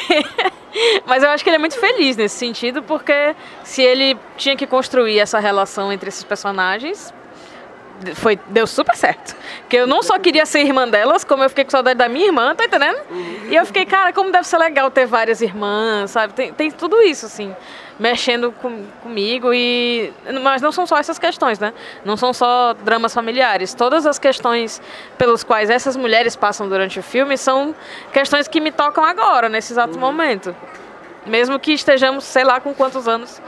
mas 1.06 1.23
eu 1.23 1.31
acho 1.31 1.43
que 1.43 1.49
ele 1.50 1.56
é 1.56 1.58
muito 1.58 1.79
feliz 1.79 2.17
nesse 2.19 2.37
sentido, 2.37 2.82
porque 2.82 3.35
se 3.64 3.82
ele 3.82 4.17
tinha 4.37 4.55
que 4.56 4.67
construir 4.67 5.19
essa 5.19 5.38
relação 5.38 5.91
entre 5.93 6.08
esses 6.11 6.23
personagens, 6.23 7.12
foi, 8.14 8.38
deu 8.49 8.67
super 8.67 8.97
certo. 8.97 9.37
Porque 9.61 9.76
eu 9.76 9.87
não 9.87 10.02
só 10.02 10.19
queria 10.19 10.47
ser 10.47 10.61
irmã 10.61 10.88
delas, 10.88 11.25
como 11.25 11.43
eu 11.43 11.49
fiquei 11.49 11.64
com 11.64 11.70
saudade 11.70 11.99
da 11.99 12.08
minha 12.08 12.26
irmã, 12.26 12.55
tá 12.55 12.64
entendendo? 12.64 12.99
E 13.49 13.55
eu 13.55 13.64
fiquei, 13.67 13.85
cara, 13.85 14.12
como 14.12 14.31
deve 14.31 14.47
ser 14.47 14.58
legal 14.58 14.91
ter 14.91 15.06
várias 15.06 15.41
irmãs, 15.41 16.11
sabe? 16.11 16.32
Tem, 16.32 16.52
tem 16.52 16.70
tudo 16.70 17.00
isso, 17.02 17.26
assim, 17.26 17.55
mexendo 17.99 18.52
com, 18.52 18.85
comigo 19.02 19.52
e... 19.52 20.12
Mas 20.43 20.62
não 20.62 20.73
são 20.73 20.87
só 20.87 20.99
essas 20.99 21.19
questões, 21.19 21.58
né? 21.58 21.73
Não 22.05 22.17
são 22.17 22.32
só 22.32 22.75
dramas 22.85 23.12
familiares. 23.12 23.75
Todas 23.75 24.06
as 24.06 24.19
questões 24.19 24.81
pelos 25.19 25.44
quais 25.44 25.70
essas 25.70 25.97
mulheres 25.97 26.35
passam 26.35 26.69
durante 26.69 26.99
o 26.99 27.02
filme 27.02 27.37
são 27.37 27.75
questões 28.12 28.49
que 28.49 28.61
me 28.61 28.73
tocam 28.73 29.04
agora, 29.04 29.49
nesse 29.49 29.73
exato 29.73 29.99
momento. 29.99 30.54
Mesmo 31.26 31.59
que 31.59 31.73
estejamos, 31.73 32.25
sei 32.25 32.45
lá, 32.45 32.61
com 32.61 32.73
quantos 32.73 33.07
anos 33.07 33.40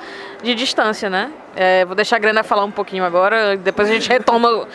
de 0.42 0.54
distância, 0.54 1.08
né? 1.08 1.30
É, 1.54 1.84
vou 1.84 1.94
deixar 1.94 2.16
a 2.16 2.18
Grana 2.18 2.42
falar 2.42 2.64
um 2.64 2.70
pouquinho 2.70 3.04
agora, 3.04 3.56
depois 3.56 3.88
a 3.88 3.92
gente 3.92 4.08
retoma. 4.08 4.66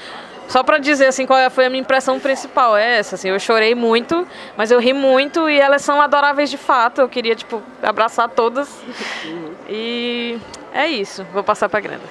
Só 0.48 0.64
pra 0.64 0.78
dizer 0.78 1.08
assim 1.08 1.26
qual 1.26 1.50
foi 1.52 1.66
a 1.66 1.70
minha 1.70 1.82
impressão 1.82 2.22
principal, 2.22 2.78
é 2.78 3.00
essa, 3.00 3.16
assim, 3.16 3.28
eu 3.28 3.38
chorei 3.38 3.76
muito, 3.76 4.26
mas 4.56 4.72
eu 4.72 4.80
ri 4.80 4.94
muito 4.94 5.50
e 5.50 5.60
elas 5.60 5.82
são 5.82 6.02
adoráveis 6.02 6.50
de 6.50 6.58
fato. 6.58 7.02
Eu 7.02 7.10
queria 7.10 7.36
tipo 7.36 7.62
abraçar 7.84 8.30
todas. 8.30 8.82
E 9.68 10.40
é 10.74 10.88
isso. 10.88 11.26
Vou 11.34 11.44
passar 11.44 11.68
pra 11.68 11.82
Grana. 11.82 12.04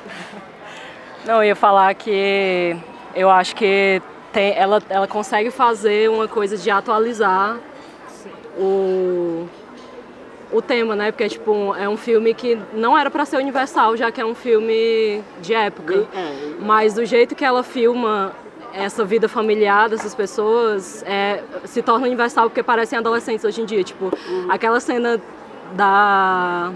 Não, 1.24 1.36
eu 1.36 1.44
ia 1.44 1.56
falar 1.56 1.94
que 1.94 2.76
eu 3.14 3.30
acho 3.30 3.56
que 3.56 4.02
tem, 4.32 4.54
ela, 4.54 4.82
ela 4.90 5.08
consegue 5.08 5.50
fazer 5.50 6.10
uma 6.10 6.28
coisa 6.28 6.58
de 6.58 6.70
atualizar 6.70 7.56
o, 8.58 9.48
o 10.52 10.62
tema, 10.62 10.94
né? 10.94 11.10
Porque 11.10 11.28
tipo, 11.28 11.74
é 11.74 11.88
um 11.88 11.96
filme 11.96 12.34
que 12.34 12.58
não 12.72 12.96
era 12.96 13.10
para 13.10 13.24
ser 13.24 13.36
universal, 13.36 13.96
já 13.96 14.10
que 14.10 14.20
é 14.20 14.24
um 14.24 14.34
filme 14.34 15.22
de 15.40 15.54
época. 15.54 16.06
Mas 16.60 16.94
do 16.94 17.04
jeito 17.04 17.34
que 17.34 17.44
ela 17.44 17.62
filma 17.62 18.32
essa 18.72 19.04
vida 19.04 19.26
familiar 19.26 19.88
dessas 19.88 20.14
pessoas 20.14 21.02
é, 21.06 21.42
se 21.64 21.80
torna 21.80 22.06
universal 22.06 22.50
porque 22.50 22.62
parecem 22.62 22.98
adolescentes 22.98 23.44
hoje 23.44 23.62
em 23.62 23.64
dia. 23.64 23.82
Tipo, 23.82 24.10
aquela 24.48 24.80
cena 24.80 25.20
da 25.72 26.72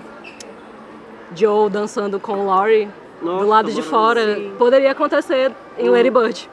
Joe 1.36 1.70
dançando 1.70 2.18
com 2.18 2.32
o 2.32 2.46
Laurie 2.46 2.88
Nossa, 3.22 3.44
do 3.44 3.48
lado 3.48 3.72
de 3.72 3.82
fora 3.82 4.34
sim. 4.34 4.52
poderia 4.58 4.90
acontecer 4.92 5.52
em 5.78 5.88
Lady 5.88 6.10
Bird, 6.10 6.48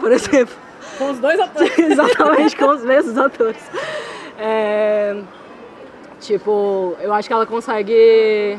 por 0.00 0.12
exemplo. 0.12 0.54
Com 0.98 1.10
os 1.10 1.18
dois 1.18 1.40
atores. 1.40 1.78
Exatamente, 1.78 2.56
com 2.56 2.68
os 2.68 2.84
mesmos 2.84 3.16
atores. 3.16 3.62
É, 4.38 5.16
tipo, 6.20 6.96
eu 7.00 7.12
acho 7.12 7.26
que 7.28 7.32
ela 7.32 7.46
consegue. 7.46 8.58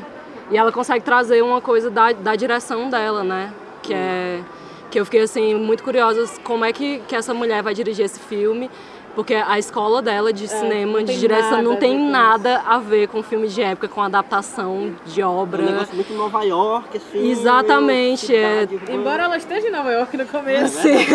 E 0.50 0.58
ela 0.58 0.72
consegue 0.72 1.06
trazer 1.06 1.42
uma 1.42 1.62
coisa 1.62 1.90
da, 1.90 2.12
da 2.12 2.36
direção 2.36 2.90
dela, 2.90 3.24
né? 3.24 3.54
Que 3.82 3.94
é, 3.94 4.42
que 4.90 5.00
eu 5.00 5.06
fiquei 5.06 5.22
assim 5.22 5.56
muito 5.56 5.84
curiosa 5.84 6.30
como 6.44 6.66
é 6.66 6.74
que, 6.74 7.00
que 7.08 7.16
essa 7.16 7.34
mulher 7.34 7.64
vai 7.64 7.74
dirigir 7.74 8.06
esse 8.06 8.20
filme. 8.20 8.70
Porque 9.16 9.34
a 9.36 9.60
escola 9.60 10.02
dela 10.02 10.32
de 10.32 10.48
cinema, 10.48 11.02
É, 11.02 11.04
de 11.04 11.20
direção, 11.20 11.52
nada 11.52 11.62
não 11.64 11.76
tem 11.76 12.10
nada 12.10 12.62
a 12.66 12.78
ver 12.80 13.08
com 13.10 13.22
filme 13.22 13.48
de 13.48 13.62
época, 13.62 13.88
com 13.88 14.02
adaptação 14.02 14.96
de 15.06 15.22
Um 15.22 15.28
obra. 15.28 15.62
negócio 15.64 15.94
muito 15.96 16.14
Nova 16.14 16.44
York, 16.44 16.98
assim. 16.98 17.28
Exatamente, 17.30 18.34
é. 18.34 18.62
cidade. 18.68 18.92
Embora 18.92 19.24
ela 19.24 19.38
esteja 19.38 19.68
em 19.68 19.72
Nova 19.72 19.92
York 19.92 20.16
no 20.16 20.26
começo. 20.26 20.82
Sim. 20.82 21.06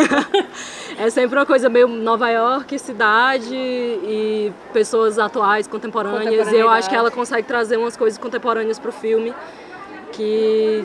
é 0.98 1.08
sempre 1.08 1.38
uma 1.38 1.46
coisa 1.46 1.68
meio 1.70 1.88
Nova 1.88 2.28
York, 2.28 2.78
cidade 2.78 3.54
e 3.54 4.52
pessoas 4.74 5.18
atuais, 5.18 5.66
contemporâneas. 5.66 6.52
E 6.52 6.56
eu 6.56 6.68
acho 6.68 6.90
que 6.90 6.94
ela 6.94 7.10
consegue 7.10 7.48
trazer 7.48 7.78
umas 7.78 7.96
coisas 7.96 8.18
contemporâneas 8.18 8.78
pro 8.78 8.92
filme 8.92 9.32
que 10.12 10.84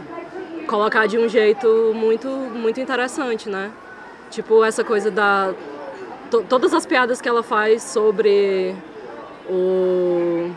colocar 0.65 1.08
de 1.08 1.18
um 1.18 1.27
jeito 1.27 1.91
muito, 1.94 2.27
muito 2.27 2.80
interessante, 2.80 3.50
né? 3.50 3.70
Tipo 4.30 4.63
essa 4.63 4.84
coisa 4.84 5.12
da 5.12 5.53
to- 6.32 6.44
todas 6.50 6.74
as 6.74 6.86
piadas 6.86 7.22
que 7.22 7.30
ela 7.30 7.44
faz 7.44 7.84
sobre 7.84 8.76
o 9.50 10.50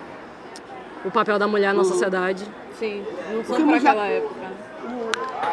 o 1.05 1.11
papel 1.11 1.39
da 1.39 1.47
mulher 1.47 1.75
na 1.75 1.85
sociedade. 1.85 2.45
Sim, 2.79 3.05
não 3.31 3.45
são 3.45 3.57
filme 3.57 3.73
pra 3.73 3.81
já- 3.81 3.91
aquela 3.91 4.07
época. 4.07 4.35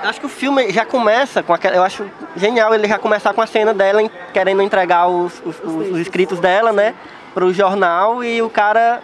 Acho 0.03 0.19
que 0.21 0.25
o 0.25 0.29
filme 0.29 0.71
já 0.71 0.85
começa 0.85 1.43
com 1.43 1.53
aquela. 1.53 1.75
Eu 1.75 1.83
acho 1.83 2.05
genial 2.37 2.73
ele 2.73 2.87
já 2.87 2.97
começar 2.97 3.33
com 3.33 3.41
a 3.41 3.45
cena 3.47 3.73
dela 3.73 4.01
em- 4.01 4.09
querendo 4.33 4.61
entregar 4.61 5.07
os, 5.07 5.41
os, 5.45 5.59
os- 5.63 5.91
os 5.91 5.99
escritos 5.99 6.39
dela, 6.39 6.71
né? 6.71 6.95
Pro 7.33 7.51
jornal 7.53 8.23
e 8.23 8.41
o 8.41 8.49
cara. 8.49 9.01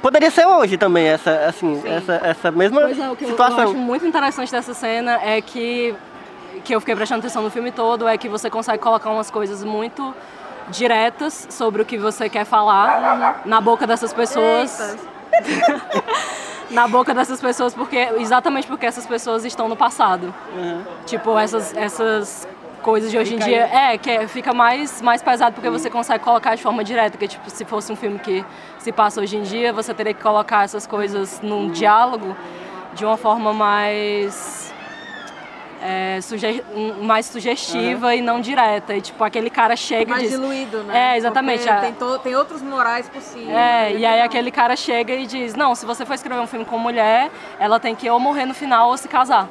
Poderia 0.00 0.30
ser 0.30 0.46
hoje 0.46 0.78
também, 0.78 1.06
essa, 1.08 1.30
assim, 1.46 1.82
essa, 1.84 2.14
essa 2.24 2.50
mesma 2.50 2.80
Pois 2.82 2.98
é, 2.98 3.10
o 3.10 3.16
que 3.16 3.24
eu- 3.24 3.28
eu, 3.28 3.32
situação. 3.32 3.64
acho 3.64 3.74
muito 3.76 4.06
interessante 4.06 4.50
dessa 4.50 4.72
cena 4.72 5.20
é 5.22 5.42
que, 5.42 5.94
que 6.60 6.74
eu 6.74 6.80
fiquei 6.80 6.94
prestando 6.94 7.20
atenção 7.20 7.42
no 7.42 7.50
filme 7.50 7.72
todo, 7.72 8.06
é 8.06 8.16
que 8.16 8.28
você 8.28 8.48
consegue 8.50 8.82
colocar 8.82 9.10
umas 9.10 9.30
coisas 9.30 9.64
muito 9.64 10.14
diretas 10.68 11.48
sobre 11.50 11.82
o 11.82 11.84
que 11.84 11.98
você 11.98 12.28
quer 12.28 12.44
falar 12.44 13.40
na 13.44 13.60
boca 13.60 13.86
dessas 13.86 14.12
pessoas. 14.12 14.96
na 16.70 16.86
boca 16.86 17.12
dessas 17.12 17.40
pessoas, 17.40 17.74
porque 17.74 17.96
exatamente 18.18 18.66
porque 18.68 18.86
essas 18.86 19.06
pessoas 19.06 19.44
estão 19.44 19.68
no 19.68 19.76
passado. 19.76 20.32
Tipo, 21.06 21.36
essas, 21.38 21.76
essas 21.76 22.46
coisas 22.80 23.10
de 23.10 23.18
hoje 23.18 23.34
em 23.34 23.38
dia. 23.38 23.64
É, 23.66 23.98
que 23.98 24.10
é- 24.10 24.26
fica 24.26 24.52
mais, 24.52 25.02
mais 25.02 25.22
pesado 25.22 25.54
porque 25.54 25.68
você 25.70 25.90
consegue 25.90 26.22
colocar 26.22 26.54
de 26.54 26.62
forma 26.62 26.82
direta. 26.84 27.18
Que 27.18 27.28
tipo, 27.28 27.48
se 27.50 27.64
fosse 27.64 27.92
um 27.92 27.96
filme 27.96 28.18
que 28.18 28.44
se 28.78 28.92
passa 28.92 29.20
hoje 29.20 29.36
em 29.36 29.42
dia, 29.42 29.72
você 29.72 29.92
teria 29.92 30.14
que 30.14 30.22
colocar 30.22 30.64
essas 30.64 30.86
coisas 30.86 31.40
num 31.42 31.68
diálogo 31.70 32.36
de 32.94 33.04
uma 33.04 33.16
forma 33.16 33.52
mais. 33.52 34.69
É, 35.82 36.20
suge- 36.20 36.62
mais 37.02 37.26
sugestiva 37.26 38.14
e 38.14 38.20
não 38.20 38.40
direta. 38.40 38.94
E 38.94 39.00
tipo, 39.00 39.22
aquele 39.24 39.50
cara 39.50 39.74
chega 39.76 40.02
e 40.02 40.06
mais 40.06 40.22
diz. 40.22 40.32
diluído, 40.32 40.82
né? 40.84 41.14
É, 41.14 41.16
exatamente. 41.16 41.68
A- 41.68 41.80
Tem, 41.80 41.92
to- 41.92 42.18
tem 42.18 42.34
outros 42.36 42.60
morais 42.62 43.08
possíveis. 43.08 43.48
é, 43.50 43.92
e 43.96 44.04
aí 44.06 44.20
aquele 44.20 44.50
cara 44.50 44.76
chega 44.76 45.12
e 45.14 45.26
diz, 45.26 45.54
não, 45.54 45.74
se 45.74 45.86
você 45.86 46.04
for 46.04 46.14
escrever 46.14 46.40
um 46.40 46.46
filme 46.46 46.64
com 46.64 46.78
mulher, 46.78 47.30
ela 47.58 47.80
tem 47.80 47.94
que 47.94 48.08
ou 48.10 48.20
morrer 48.20 48.44
no 48.46 48.54
final 48.54 48.88
ou 48.90 48.96
se 48.96 49.08
casar. 49.08 49.48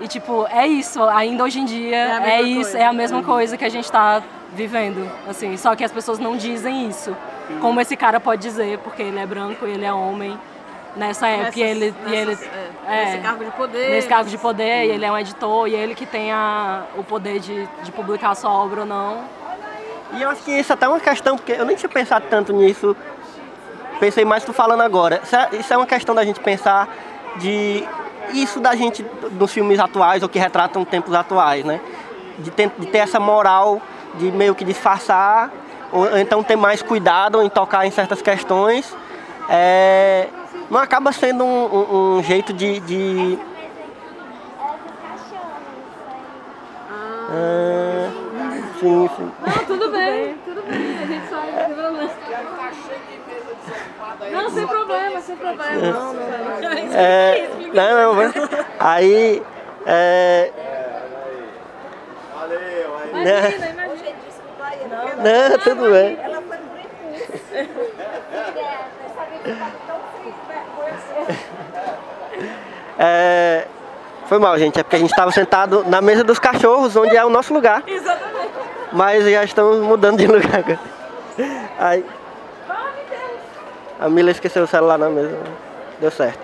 E 0.00 0.08
tipo, 0.08 0.46
é 0.50 0.66
isso, 0.66 1.02
ainda 1.04 1.44
hoje 1.44 1.60
em 1.60 1.64
dia 1.64 1.96
É 1.96 2.12
a 2.12 2.16
é, 2.16 2.20
mesma 2.20 2.48
isso, 2.48 2.60
coisa. 2.70 2.78
é 2.78 2.84
a 2.86 2.92
mesma 2.92 3.22
coisa 3.22 3.56
que 3.56 3.64
a 3.64 3.68
gente 3.68 3.90
tá 3.90 4.22
vivendo, 4.54 5.08
assim, 5.28 5.56
só 5.56 5.74
que 5.76 5.84
as 5.84 5.92
pessoas 5.92 6.18
não 6.18 6.36
dizem 6.36 6.88
isso. 6.88 7.16
Como 7.60 7.80
esse 7.80 7.96
cara 7.96 8.18
pode 8.20 8.42
dizer, 8.42 8.78
porque 8.78 9.02
ele 9.02 9.18
é 9.18 9.26
branco 9.26 9.66
e 9.66 9.70
ele 9.70 9.84
é 9.84 9.92
homem 9.92 10.38
nessa 10.98 11.28
época 11.28 11.58
e 11.58 11.62
ele, 11.62 11.94
e 12.06 12.14
ele 12.14 12.26
nessas- 12.32 12.46
é, 12.46 12.70
é, 12.88 13.04
nesse 13.06 13.18
cargo 13.22 13.44
de 13.44 13.50
poder. 13.52 13.90
nesse 13.90 14.08
cargo 14.08 14.30
de 14.30 14.38
poder, 14.38 14.84
e 14.86 14.90
ele 14.90 15.04
é 15.04 15.12
um 15.12 15.18
editor, 15.18 15.68
e 15.68 15.74
ele 15.74 15.94
que 15.94 16.04
tem 16.06 16.32
a, 16.32 16.82
o 16.96 17.04
poder 17.04 17.38
de, 17.40 17.66
de 17.82 17.92
publicar 17.92 18.30
a 18.30 18.34
sua 18.34 18.50
obra 18.50 18.80
ou 18.80 18.86
não. 18.86 19.18
E 20.14 20.22
eu 20.22 20.30
acho 20.30 20.42
que 20.42 20.50
isso 20.52 20.72
até 20.72 20.86
é 20.86 20.88
uma 20.88 21.00
questão, 21.00 21.36
porque 21.36 21.52
eu 21.52 21.64
nem 21.64 21.76
tinha 21.76 21.88
pensado 21.88 22.24
tanto 22.28 22.52
nisso. 22.52 22.96
Pensei 24.00 24.24
mais 24.24 24.44
tu 24.44 24.52
falando 24.52 24.82
agora. 24.82 25.20
Isso 25.22 25.34
é, 25.36 25.48
isso 25.52 25.72
é 25.74 25.76
uma 25.76 25.86
questão 25.86 26.14
da 26.14 26.24
gente 26.24 26.40
pensar 26.40 26.88
de 27.36 27.86
isso 28.32 28.60
da 28.60 28.74
gente 28.74 29.04
nos 29.32 29.52
filmes 29.52 29.78
atuais 29.78 30.22
ou 30.22 30.28
que 30.28 30.38
retratam 30.38 30.84
tempos 30.84 31.14
atuais, 31.14 31.64
né? 31.64 31.80
De, 32.38 32.50
ter- 32.50 32.70
de 32.78 32.86
ter 32.86 32.98
essa 32.98 33.18
moral 33.18 33.80
de 34.14 34.30
meio 34.30 34.54
que 34.54 34.64
disfarçar 34.64 35.50
ou 35.92 36.16
então 36.18 36.42
ter 36.42 36.56
mais 36.56 36.80
cuidado 36.82 37.42
em 37.42 37.48
tocar 37.48 37.86
em 37.86 37.90
certas 37.90 38.22
questões. 38.22 38.94
É, 39.48 40.28
não 40.70 40.80
acaba 40.80 41.12
sendo 41.12 41.44
um, 41.44 41.64
um- 41.66 42.18
um 42.18 42.22
jeito 42.22 42.52
de, 42.52 42.80
de 42.80 43.38
Ah, 47.30 48.10
sim, 48.80 49.08
sim. 49.16 49.32
Tudo 49.66 49.90
bem, 49.90 50.34
tudo 50.44 50.62
bem, 50.62 50.98
a 51.02 51.06
gente 51.06 51.28
sabe, 51.28 51.52
não 51.52 51.64
tem 51.66 51.74
problema. 51.74 52.10
Não, 54.32 54.50
sem 54.50 54.66
problema, 54.66 55.20
sem 55.20 55.36
problema. 55.36 55.74
Não, 55.74 56.14
não, 56.14 56.14
não. 56.14 56.94
É, 56.94 57.48
não, 57.74 58.02
não, 58.02 58.14
mas- 58.14 58.32
aí. 58.80 59.42
É, 59.86 60.50
Imagina, 63.10 63.66
imagina. 63.68 65.48
não, 65.50 65.58
tudo 65.58 65.90
bem. 65.90 66.18
É, 72.98 73.66
foi 74.26 74.38
mal, 74.38 74.58
gente. 74.58 74.78
É 74.78 74.82
porque 74.82 74.96
a 74.96 74.98
gente 74.98 75.10
estava 75.10 75.30
sentado 75.30 75.84
na 75.86 76.00
mesa 76.00 76.24
dos 76.24 76.38
cachorros, 76.38 76.96
onde 76.96 77.16
é 77.16 77.24
o 77.24 77.30
nosso 77.30 77.54
lugar. 77.54 77.82
Exatamente. 77.86 78.48
Mas 78.92 79.24
já 79.24 79.44
estamos 79.44 79.78
mudando 79.78 80.18
de 80.18 80.26
lugar 80.28 80.56
agora. 80.56 80.80
Aí, 81.78 82.04
a 84.00 84.08
Mila 84.08 84.30
esqueceu 84.30 84.62
o 84.62 84.66
celular 84.66 84.98
na 84.98 85.08
mesa. 85.08 85.38
Deu 86.00 86.10
certo. 86.10 86.40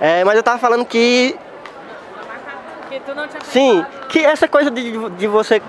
É, 0.00 0.24
mas 0.24 0.36
eu 0.36 0.42
tava 0.42 0.58
falando 0.58 0.84
que 0.84 1.36
Que 2.88 3.00
tu 3.00 3.14
não 3.14 3.28
tinha 3.28 3.40
Sim, 3.42 3.86
que 4.08 4.24
essa 4.24 4.48
coisa 4.48 4.70
de, 4.70 5.10
de 5.10 5.26
você. 5.26 5.62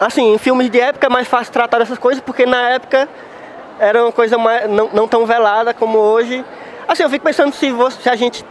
Assim, 0.00 0.34
em 0.34 0.38
filmes 0.38 0.70
de 0.70 0.80
época 0.80 1.06
é 1.06 1.10
mais 1.10 1.28
fácil 1.28 1.52
tratar 1.52 1.78
dessas 1.78 1.98
coisas, 1.98 2.22
porque 2.22 2.46
na 2.46 2.70
época 2.70 3.08
era 3.78 4.02
uma 4.02 4.12
coisa 4.12 4.38
mais, 4.38 4.68
não, 4.68 4.88
não 4.92 5.06
tão 5.06 5.26
velada 5.26 5.74
como 5.74 5.98
hoje. 5.98 6.44
Assim, 6.88 7.02
eu 7.02 7.10
fico 7.10 7.24
pensando 7.24 7.54
se, 7.54 7.70
você, 7.70 8.00
se 8.00 8.08
a 8.08 8.16
gente, 8.16 8.44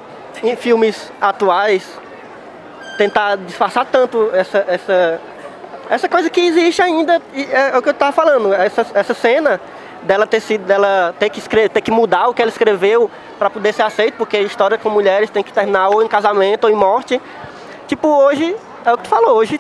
em 0.44 0.56
filmes 0.56 1.12
atuais, 1.20 1.88
tentar 2.98 3.38
disfarçar 3.38 3.86
tanto 3.86 4.30
essa, 4.34 4.64
essa, 4.68 5.22
essa 5.90 6.10
coisa 6.10 6.30
que 6.30 6.42
existe 6.42 6.82
ainda, 6.82 7.22
e 7.34 7.44
é, 7.52 7.78
o 7.78 7.82
que 7.82 7.90
eu 7.90 7.94
tava 7.94 8.12
falando, 8.12 8.54
essa, 8.54 8.86
essa 8.94 9.14
cena 9.14 9.60
dela 10.04 10.26
ter 10.26 10.40
sido, 10.40 10.66
dela 10.66 11.14
ter 11.20 11.30
que 11.30 11.40
escrever, 11.40 11.70
ter 11.70 11.82
que 11.82 11.92
mudar 11.92 12.28
o 12.28 12.34
que 12.34 12.42
ela 12.42 12.50
escreveu 12.50 13.10
para 13.38 13.50
poder 13.50 13.74
ser 13.74 13.84
aceito, 13.84 14.16
porque 14.16 14.38
a 14.38 14.42
história 14.42 14.78
com 14.78 14.90
mulheres 14.90 15.30
tem 15.30 15.44
que 15.44 15.54
terminar 15.54 15.90
ou 15.90 16.02
em 16.02 16.08
casamento 16.08 16.64
ou 16.66 16.70
em 16.70 16.76
morte. 16.76 17.22
Tipo, 17.88 18.08
hoje, 18.08 18.56
é 18.86 18.94
o 18.94 18.98
que 18.98 19.04
tu 19.04 19.10
falou, 19.10 19.36
hoje 19.38 19.60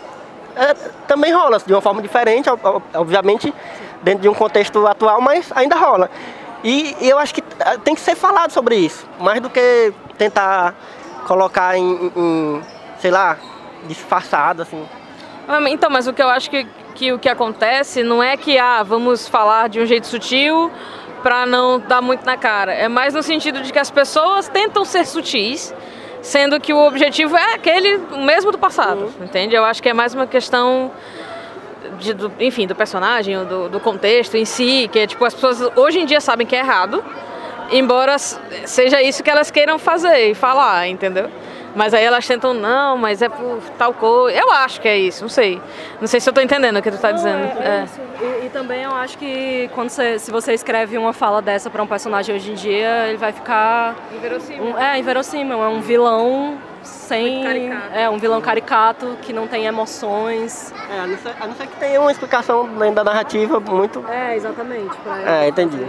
é, 0.55 0.73
também 1.07 1.31
rola, 1.31 1.59
de 1.59 1.71
uma 1.71 1.81
forma 1.81 2.01
diferente, 2.01 2.49
ob- 2.49 2.65
ob- 2.65 2.83
obviamente, 2.95 3.53
dentro 4.01 4.21
de 4.21 4.29
um 4.29 4.33
contexto 4.33 4.85
atual, 4.87 5.21
mas 5.21 5.51
ainda 5.55 5.75
rola. 5.75 6.09
E, 6.63 6.95
eu 7.01 7.17
acho 7.17 7.33
que 7.33 7.43
eh, 7.59 7.77
tem 7.83 7.95
que 7.95 8.01
ser 8.01 8.15
falado 8.15 8.51
sobre 8.51 8.75
isso, 8.75 9.07
mais 9.19 9.41
do 9.41 9.49
que 9.49 9.93
tentar 10.17 10.75
colocar 11.25 11.77
em, 11.77 12.11
em, 12.15 12.61
sei 12.99 13.11
lá, 13.11 13.37
disfarçado, 13.87 14.61
assim. 14.61 14.85
Ah, 15.47 15.59
Então, 15.69 15.89
mas 15.89 16.07
o 16.07 16.13
que 16.13 16.21
eu 16.21 16.29
acho 16.29 16.49
que, 16.49 16.67
que 16.93 17.11
o 17.13 17.19
que 17.19 17.29
acontece 17.29 18.03
não 18.03 18.21
é 18.21 18.37
que, 18.37 18.57
ah, 18.57 18.83
vamos 18.83 19.27
falar 19.27 19.69
de 19.69 19.79
um 19.79 19.85
jeito 19.85 20.05
sutil 20.07 20.71
pra 21.23 21.45
não 21.45 21.79
dar 21.79 22.01
muito 22.01 22.25
na 22.25 22.37
cara. 22.37 22.73
É 22.73 22.87
mais 22.87 23.13
no 23.13 23.23
sentido 23.23 23.61
de 23.61 23.71
que 23.71 23.79
as 23.79 23.91
pessoas 23.91 24.47
tentam 24.47 24.83
ser 24.85 25.05
sutis, 25.05 25.73
sendo 26.21 26.59
que 26.59 26.73
o 26.73 26.85
objetivo 26.85 27.35
é 27.35 27.53
aquele 27.55 27.95
o 28.11 28.23
mesmo 28.23 28.51
do 28.51 28.57
passado, 28.57 29.11
entende? 29.19 29.55
Eu 29.55 29.63
acho 29.63 29.81
que 29.81 29.89
é 29.89 29.93
mais 29.93 30.13
uma 30.13 30.27
questão 30.27 30.91
de, 31.99 32.13
do, 32.13 32.31
enfim, 32.39 32.67
do 32.67 32.75
personagem, 32.75 33.43
do, 33.45 33.69
do 33.69 33.79
contexto 33.79 34.35
em 34.35 34.45
si, 34.45 34.89
que 34.91 34.99
é 34.99 35.07
tipo, 35.07 35.23
as 35.25 35.33
pessoas 35.33 35.61
hoje 35.75 35.99
em 35.99 36.05
dia 36.05 36.21
sabem 36.21 36.45
que 36.45 36.55
é 36.55 36.59
errado, 36.59 37.03
embora 37.71 38.17
seja 38.17 39.01
isso 39.01 39.23
que 39.23 39.29
elas 39.29 39.49
queiram 39.49 39.79
fazer 39.79 40.31
e 40.31 40.35
falar, 40.35 40.87
entendeu? 40.87 41.29
Mas 41.75 41.93
aí 41.93 42.03
elas 42.03 42.27
tentam, 42.27 42.53
não, 42.53 42.97
mas 42.97 43.21
é 43.21 43.29
por 43.29 43.61
tal 43.77 43.93
coisa. 43.93 44.37
Eu 44.37 44.51
acho 44.51 44.81
que 44.81 44.87
é 44.87 44.97
isso, 44.97 45.21
não 45.21 45.29
sei. 45.29 45.61
Não 45.99 46.07
sei 46.07 46.19
se 46.19 46.29
eu 46.29 46.33
tô 46.33 46.41
entendendo 46.41 46.77
o 46.77 46.81
que 46.81 46.91
tu 46.91 46.97
tá 46.97 47.11
dizendo. 47.11 47.43
É, 47.59 47.81
é 47.81 47.83
isso. 47.85 47.99
E, 48.21 48.45
e 48.45 48.49
também 48.49 48.83
eu 48.83 48.93
acho 48.93 49.17
que 49.17 49.69
quando 49.73 49.89
você, 49.89 50.19
se 50.19 50.31
você 50.31 50.53
escreve 50.53 50.97
uma 50.97 51.13
fala 51.13 51.41
dessa 51.41 51.69
pra 51.69 51.81
um 51.81 51.87
personagem 51.87 52.35
hoje 52.35 52.51
em 52.51 52.55
dia, 52.55 53.07
ele 53.07 53.17
vai 53.17 53.31
ficar. 53.31 53.95
Inverossímil. 54.13 54.63
Um, 54.63 54.77
é, 54.77 54.99
inverossímil. 54.99 55.63
É 55.63 55.67
um 55.67 55.81
vilão 55.81 56.57
sem. 56.83 57.69
É, 57.93 58.09
um 58.09 58.17
vilão 58.17 58.41
caricato 58.41 59.17
que 59.21 59.31
não 59.31 59.47
tem 59.47 59.65
emoções. 59.65 60.73
É, 60.89 60.99
a 60.99 61.07
não 61.07 61.17
ser, 61.17 61.35
a 61.39 61.47
não 61.47 61.55
ser 61.55 61.67
que 61.67 61.75
tenha 61.77 62.01
uma 62.01 62.11
explicação 62.11 62.67
dentro 62.67 62.95
da 62.95 63.03
narrativa 63.03 63.59
muito. 63.59 64.03
É, 64.09 64.35
exatamente. 64.35 64.95
Pra 64.97 65.21
É, 65.21 65.47
entendi. 65.47 65.85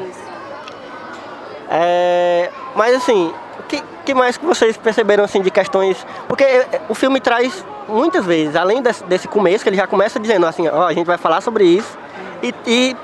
É, 1.75 2.51
mas 2.75 2.95
assim, 2.95 3.33
que, 3.73 3.83
que 4.05 4.15
mais 4.15 4.37
que 4.37 4.45
vocês 4.45 4.77
perceberam 4.77 5.25
assim 5.25 5.41
de 5.41 5.51
questões? 5.51 6.07
Porque 6.29 6.45
é, 6.45 6.83
o 6.89 6.95
filme 6.95 7.21
traz 7.21 7.65
muitas 7.89 8.25
vezes, 8.27 8.55
além 8.55 8.83
desse, 8.83 9.03
desse 9.05 9.27
começo, 9.27 9.65
que 9.65 9.71
ele 9.71 9.77
já 9.77 9.87
começa 9.87 10.21
dizendo 10.21 10.47
assim, 10.47 10.69
ó, 10.69 10.87
a 10.87 10.93
gente 10.93 11.07
vai 11.07 11.17
falar 11.17 11.41
sobre 11.41 11.65
isso 11.65 11.99
e, 12.43 12.55
e, 12.67 12.97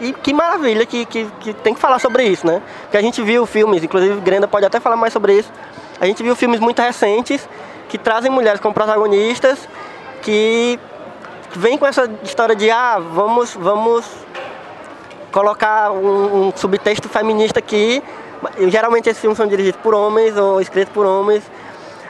e 0.00 0.12
que 0.12 0.32
maravilha 0.32 0.86
que, 0.86 1.04
que, 1.04 1.26
que 1.40 1.52
tem 1.52 1.74
que 1.74 1.80
falar 1.80 1.98
sobre 1.98 2.22
isso, 2.24 2.46
né? 2.46 2.62
Porque 2.82 2.96
a 2.96 3.02
gente 3.02 3.20
viu 3.20 3.44
filmes, 3.46 3.82
inclusive 3.82 4.20
Grenda 4.20 4.46
pode 4.46 4.64
até 4.64 4.78
falar 4.78 4.96
mais 4.96 5.12
sobre 5.12 5.34
isso, 5.38 5.50
a 6.00 6.06
gente 6.06 6.22
viu 6.22 6.36
filmes 6.36 6.60
muito 6.60 6.80
recentes 6.80 7.48
que 7.88 7.98
trazem 7.98 8.30
mulheres 8.30 8.60
como 8.60 8.72
protagonistas 8.72 9.68
que 10.22 10.78
vem 11.56 11.76
com 11.76 11.86
essa 11.86 12.08
história 12.22 12.54
de 12.54 12.70
ah, 12.70 13.00
vamos, 13.00 13.54
vamos 13.54 14.06
colocar 15.32 15.90
um, 15.90 16.48
um 16.48 16.52
subtexto 16.54 17.08
feminista 17.08 17.58
aqui. 17.58 18.02
E, 18.58 18.70
geralmente 18.70 19.08
esses 19.08 19.20
filmes 19.20 19.36
são 19.36 19.46
dirigidos 19.46 19.80
por 19.80 19.94
homens 19.94 20.36
ou 20.36 20.60
escritos 20.60 20.92
por 20.92 21.06
homens. 21.06 21.42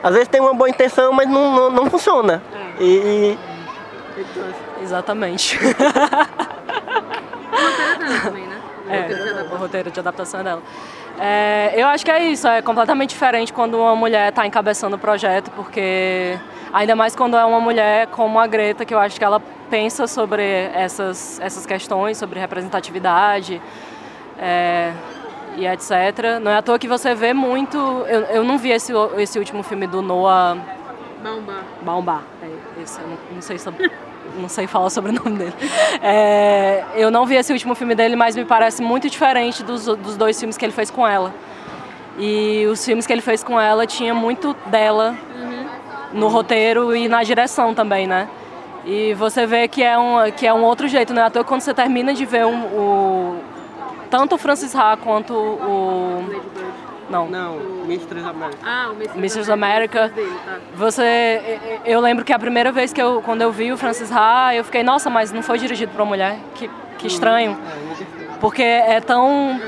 Às 0.03 0.13
vezes 0.13 0.29
tem 0.29 0.41
uma 0.41 0.55
boa 0.55 0.69
intenção, 0.69 1.13
mas 1.13 1.29
não, 1.29 1.53
não, 1.53 1.71
não 1.71 1.91
funciona. 1.91 2.43
E, 2.79 3.37
e- 3.37 3.39
Exatamente. 4.83 5.59
também, 8.23 8.47
né? 8.47 8.61
É, 8.89 9.55
o 9.55 9.57
roteiro 9.57 9.91
de 9.91 10.01
adaptação 10.01 10.41
é 10.41 10.43
dela. 10.43 10.63
É, 11.19 11.73
eu 11.77 11.87
acho 11.87 12.05
que 12.05 12.11
é 12.11 12.25
isso, 12.25 12.49
é 12.49 12.63
completamente 12.63 13.11
diferente 13.11 13.53
quando 13.53 13.79
uma 13.79 13.95
mulher 13.95 14.31
está 14.31 14.47
encabeçando 14.47 14.97
o 14.97 14.99
projeto, 14.99 15.51
porque 15.51 16.39
ainda 16.73 16.97
mais 16.97 17.15
quando 17.15 17.37
é 17.37 17.45
uma 17.45 17.61
mulher 17.61 18.07
como 18.09 18.39
a 18.39 18.47
Greta, 18.47 18.85
que 18.85 18.95
eu 18.95 18.99
acho 18.99 19.19
que 19.19 19.25
ela 19.25 19.41
pensa 19.69 20.07
sobre 20.07 20.43
essas, 20.75 21.39
essas 21.41 21.67
questões, 21.67 22.17
sobre 22.17 22.41
representatividade 22.41 23.61
é, 24.39 24.93
e 25.61 25.67
etc. 25.67 26.41
Não 26.43 26.51
é 26.51 26.57
à 26.57 26.63
toa 26.63 26.79
que 26.79 26.89
você 26.89 27.15
vê 27.15 27.35
muito. 27.35 27.77
Eu, 28.09 28.21
eu 28.23 28.45
não 28.45 28.57
vi 28.57 28.71
esse, 28.71 28.93
esse 29.19 29.39
último 29.39 29.63
filme 29.63 29.87
do 29.87 30.01
Noah 30.01 30.57
Bamba. 31.23 31.55
Baumbach. 31.83 32.25
É, 32.43 32.83
esse, 32.83 32.99
eu 32.99 33.07
não, 33.07 33.19
não 33.35 33.43
sei 33.43 33.59
sobre, 33.59 33.91
não 34.39 34.49
sei 34.49 34.67
falar 34.67 34.89
sobre 34.91 35.13
o 35.13 35.15
nome 35.15 35.37
dele. 35.37 35.55
É, 36.03 36.85
eu 36.95 37.11
não 37.11 37.27
vi 37.27 37.37
esse 37.37 37.53
último 37.53 37.75
filme 37.75 37.95
dele, 37.95 38.17
mas 38.17 38.35
me 38.35 38.45
parece 38.45 38.83
muito 38.83 39.09
diferente 39.11 39.63
dos, 39.63 39.85
dos 39.85 40.17
dois 40.17 40.39
filmes 40.39 40.57
que 40.57 40.65
ele 40.65 40.73
fez 40.73 40.91
com 40.91 41.07
ela. 41.07 41.33
E 42.19 42.67
os 42.67 42.85
filmes 42.85 43.07
que 43.07 43.13
ele 43.13 43.23
fez 43.23 43.45
com 43.45 43.61
ela 43.61 43.87
tinha 43.87 44.15
muito 44.15 44.55
dela 44.67 45.15
no 46.13 46.29
roteiro 46.29 46.97
e 46.97 47.07
na 47.07 47.23
direção 47.23 47.75
também, 47.75 48.07
né? 48.07 48.29
E 48.85 49.13
você 49.15 49.47
vê 49.47 49.69
que 49.69 49.83
é 49.83 49.99
um, 49.99 50.31
que 50.35 50.47
é 50.47 50.53
um 50.53 50.65
outro 50.65 50.89
jeito, 50.89 51.13
né? 51.13 51.23
Até 51.23 51.45
quando 51.45 51.61
você 51.61 51.75
termina 51.75 52.15
de 52.15 52.25
ver 52.25 52.47
um, 52.47 52.65
o, 52.65 53.41
tanto 54.11 54.35
o 54.35 54.39
Francis 54.39 54.75
Ha 54.75 54.97
quanto 54.97 55.33
o... 55.33 56.25
Não, 57.09 57.29
Não, 57.29 57.57
Mistress 57.87 58.25
America. 58.25 58.59
Ah, 58.65 58.91
o 58.91 58.95
Mr. 58.95 59.19
Mrs. 59.19 59.51
America. 59.53 60.09
dele, 60.09 60.33
tá? 60.45 60.59
Você, 60.77 61.59
eu 61.85 62.01
lembro 62.01 62.25
que 62.25 62.33
a 62.33 62.39
primeira 62.39 62.71
vez 62.71 62.93
que 62.93 63.03
eu, 63.03 63.21
quando 63.23 63.43
eu 63.43 63.51
vi 63.51 63.73
o 63.73 63.77
Francis 63.77 64.13
Ha, 64.13 64.55
eu 64.55 64.65
fiquei, 64.65 64.85
nossa, 64.85 65.11
mas 65.11 65.33
não 65.33 65.43
foi 65.43 65.59
dirigido 65.59 65.91
por 65.91 66.03
uma 66.03 66.11
mulher, 66.11 66.39
que, 66.55 66.71
que 66.99 67.09
estranho, 67.09 67.59
porque 68.41 68.63
é 68.63 69.01
tão, 69.01 69.61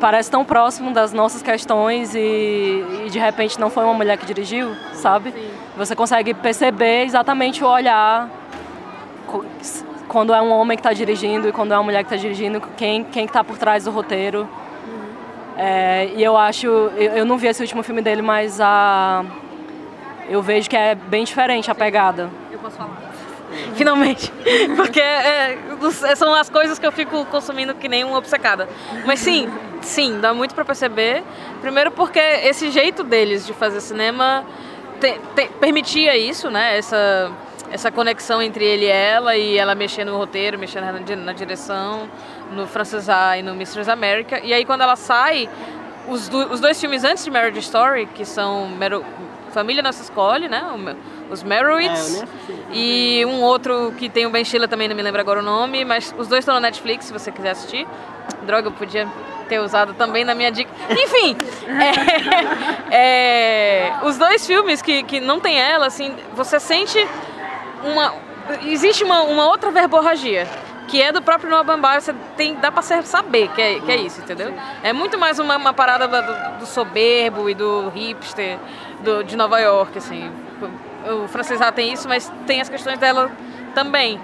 parece 0.00 0.30
tão 0.30 0.46
próximo 0.46 0.90
das 0.90 1.12
nossas 1.12 1.42
questões 1.42 2.14
e, 2.14 2.84
e 3.04 3.10
de 3.10 3.18
repente 3.18 3.60
não 3.60 3.68
foi 3.68 3.84
uma 3.84 3.94
mulher 3.94 4.16
que 4.16 4.24
dirigiu, 4.24 4.74
sabe? 4.94 5.34
Você 5.76 5.94
consegue 5.94 6.32
perceber 6.32 7.04
exatamente 7.04 7.62
o 7.62 7.66
olhar 7.68 8.30
quando 10.08 10.32
é 10.34 10.40
um 10.40 10.50
homem 10.50 10.76
que 10.76 10.80
está 10.80 10.92
dirigindo 10.92 11.48
e 11.48 11.52
quando 11.52 11.72
é 11.72 11.76
uma 11.76 11.84
mulher 11.84 12.02
que 12.02 12.12
está 12.12 12.16
dirigindo, 12.16 12.60
quem 12.76 13.04
quem 13.04 13.24
está 13.26 13.44
por 13.44 13.56
trás 13.58 13.84
do 13.84 13.90
roteiro. 13.90 14.48
É, 15.56 16.10
e 16.16 16.22
eu 16.22 16.36
acho, 16.36 16.66
eu, 16.66 17.12
eu 17.16 17.24
não 17.24 17.36
vi 17.36 17.48
esse 17.48 17.60
último 17.60 17.82
filme 17.82 18.00
dele, 18.00 18.22
mas 18.22 18.60
a 18.60 19.24
eu 20.28 20.42
vejo 20.42 20.68
que 20.68 20.76
é 20.76 20.94
bem 20.94 21.24
diferente 21.24 21.70
a 21.70 21.74
pegada. 21.74 22.30
Eu 22.52 22.58
posso 22.58 22.76
falar. 22.76 22.96
Finalmente. 23.74 24.30
Porque 24.76 25.00
é, 25.00 25.56
são 26.14 26.34
as 26.34 26.50
coisas 26.50 26.78
que 26.78 26.86
eu 26.86 26.92
fico 26.92 27.24
consumindo 27.26 27.74
que 27.74 27.88
nem 27.88 28.04
uma 28.04 28.18
obcecada. 28.18 28.68
Mas 29.06 29.20
sim, 29.20 29.48
sim, 29.80 30.20
dá 30.20 30.34
muito 30.34 30.54
pra 30.54 30.64
perceber. 30.66 31.22
Primeiro 31.62 31.90
porque 31.90 32.18
esse 32.18 32.70
jeito 32.70 33.02
deles 33.02 33.46
de 33.46 33.54
fazer 33.54 33.80
cinema 33.80 34.44
te- 35.00 35.18
te- 35.34 35.48
permitia 35.58 36.16
isso, 36.16 36.50
né? 36.50 36.76
Essa, 36.76 37.32
essa 37.70 37.90
conexão 37.90 38.40
entre 38.42 38.64
ele 38.64 38.84
e 38.86 38.88
ela, 38.88 39.36
e 39.36 39.56
ela 39.58 39.74
mexendo 39.74 40.10
no 40.12 40.16
roteiro, 40.18 40.58
mexendo 40.58 40.84
na, 40.84 40.98
di- 41.00 41.16
na 41.16 41.32
direção, 41.32 42.08
no 42.52 42.66
Francis 42.66 43.08
Ha 43.08 43.38
e 43.38 43.42
no 43.42 43.54
Mistress 43.54 43.88
America. 43.90 44.40
E 44.42 44.52
aí 44.52 44.64
quando 44.64 44.80
ela 44.82 44.96
sai, 44.96 45.48
os, 46.06 46.28
do- 46.28 46.50
os 46.52 46.60
dois 46.60 46.80
filmes 46.80 47.04
antes 47.04 47.24
de 47.24 47.30
Marriage 47.30 47.58
Story, 47.60 48.06
que 48.14 48.24
são 48.24 48.68
Meryl- 48.68 49.04
Família 49.52 49.82
Nossa 49.82 50.02
Escolhe, 50.02 50.48
né? 50.48 50.62
Os 51.30 51.42
Merowitz. 51.42 52.22
É. 52.22 52.26
E 52.72 53.24
um 53.26 53.42
outro 53.42 53.92
que 53.98 54.08
tem 54.08 54.24
o 54.26 54.30
Ben 54.30 54.44
Stiller 54.44 54.68
também, 54.68 54.88
não 54.88 54.96
me 54.96 55.02
lembro 55.02 55.20
agora 55.20 55.40
o 55.40 55.42
nome, 55.42 55.84
mas 55.84 56.14
os 56.18 56.28
dois 56.28 56.40
estão 56.40 56.54
na 56.54 56.60
Netflix, 56.60 57.06
se 57.06 57.12
você 57.12 57.30
quiser 57.30 57.50
assistir. 57.50 57.86
Droga, 58.42 58.68
eu 58.68 58.72
podia 58.72 59.06
ter 59.48 59.58
usado 59.58 59.94
também 59.94 60.24
na 60.24 60.34
minha 60.34 60.50
dica. 60.52 60.70
Enfim, 60.90 61.36
é, 62.92 63.88
é, 63.90 63.92
os 64.04 64.16
dois 64.18 64.46
filmes 64.46 64.82
que, 64.82 65.02
que 65.02 65.20
não 65.20 65.40
tem 65.40 65.58
ela, 65.58 65.86
assim, 65.86 66.14
você 66.34 66.60
sente 66.60 66.98
uma... 67.84 68.14
Existe 68.64 69.04
uma, 69.04 69.22
uma 69.22 69.46
outra 69.46 69.70
verborragia, 69.70 70.46
que 70.88 71.02
é 71.02 71.12
do 71.12 71.20
próprio 71.20 71.50
Noah 71.50 71.64
Baumbach, 71.64 72.00
você 72.02 72.14
tem, 72.34 72.54
dá 72.54 72.72
pra 72.72 72.80
ser- 72.80 73.02
saber 73.04 73.48
que 73.48 73.60
é, 73.60 73.80
que 73.80 73.92
é 73.92 73.96
isso, 73.96 74.20
entendeu? 74.22 74.54
É 74.82 74.90
muito 74.92 75.18
mais 75.18 75.38
uma, 75.38 75.56
uma 75.56 75.74
parada 75.74 76.08
do, 76.08 76.58
do 76.60 76.66
soberbo 76.66 77.50
e 77.50 77.54
do 77.54 77.90
hipster 77.90 78.58
do, 79.00 79.22
de 79.22 79.36
Nova 79.36 79.58
York, 79.60 79.98
assim. 79.98 80.30
O 81.22 81.28
Francis 81.28 81.60
Ha 81.60 81.70
tem 81.70 81.92
isso, 81.92 82.08
mas 82.08 82.32
tem 82.46 82.60
as 82.60 82.68
questões 82.70 82.98
dela 82.98 83.30
também. 83.74 84.18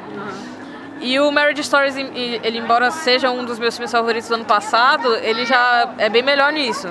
E 1.00 1.20
o 1.20 1.30
Marriage 1.30 1.62
Stories, 1.64 1.96
ele 1.96 2.58
embora 2.58 2.90
seja 2.90 3.30
um 3.30 3.44
dos 3.44 3.58
meus 3.58 3.76
filmes 3.76 3.92
favoritos 3.92 4.28
do 4.28 4.36
ano 4.36 4.44
passado, 4.46 5.14
ele 5.16 5.44
já 5.44 5.90
é 5.98 6.08
bem 6.08 6.22
melhor 6.22 6.50
nisso. 6.50 6.88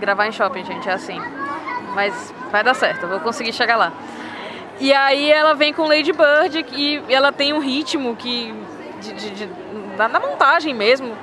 Gravar 0.00 0.26
em 0.26 0.32
shopping, 0.32 0.64
gente, 0.64 0.88
é 0.88 0.92
assim. 0.94 1.20
Mas 1.94 2.32
vai 2.50 2.64
dar 2.64 2.72
certo, 2.74 3.02
eu 3.02 3.08
vou 3.10 3.20
conseguir 3.20 3.52
chegar 3.52 3.76
lá. 3.76 3.92
E 4.80 4.92
aí 4.94 5.30
ela 5.30 5.54
vem 5.54 5.72
com 5.72 5.84
Lady 5.86 6.12
Bird 6.12 6.64
e 6.72 7.02
ela 7.08 7.32
tem 7.32 7.52
um 7.52 7.58
ritmo 7.58 8.14
que. 8.16 8.54
de- 9.00 9.12
de- 9.12 9.30
de- 9.30 9.46
da, 9.96 10.08
da 10.08 10.20
montagem 10.20 10.72
mesmo. 10.74 11.16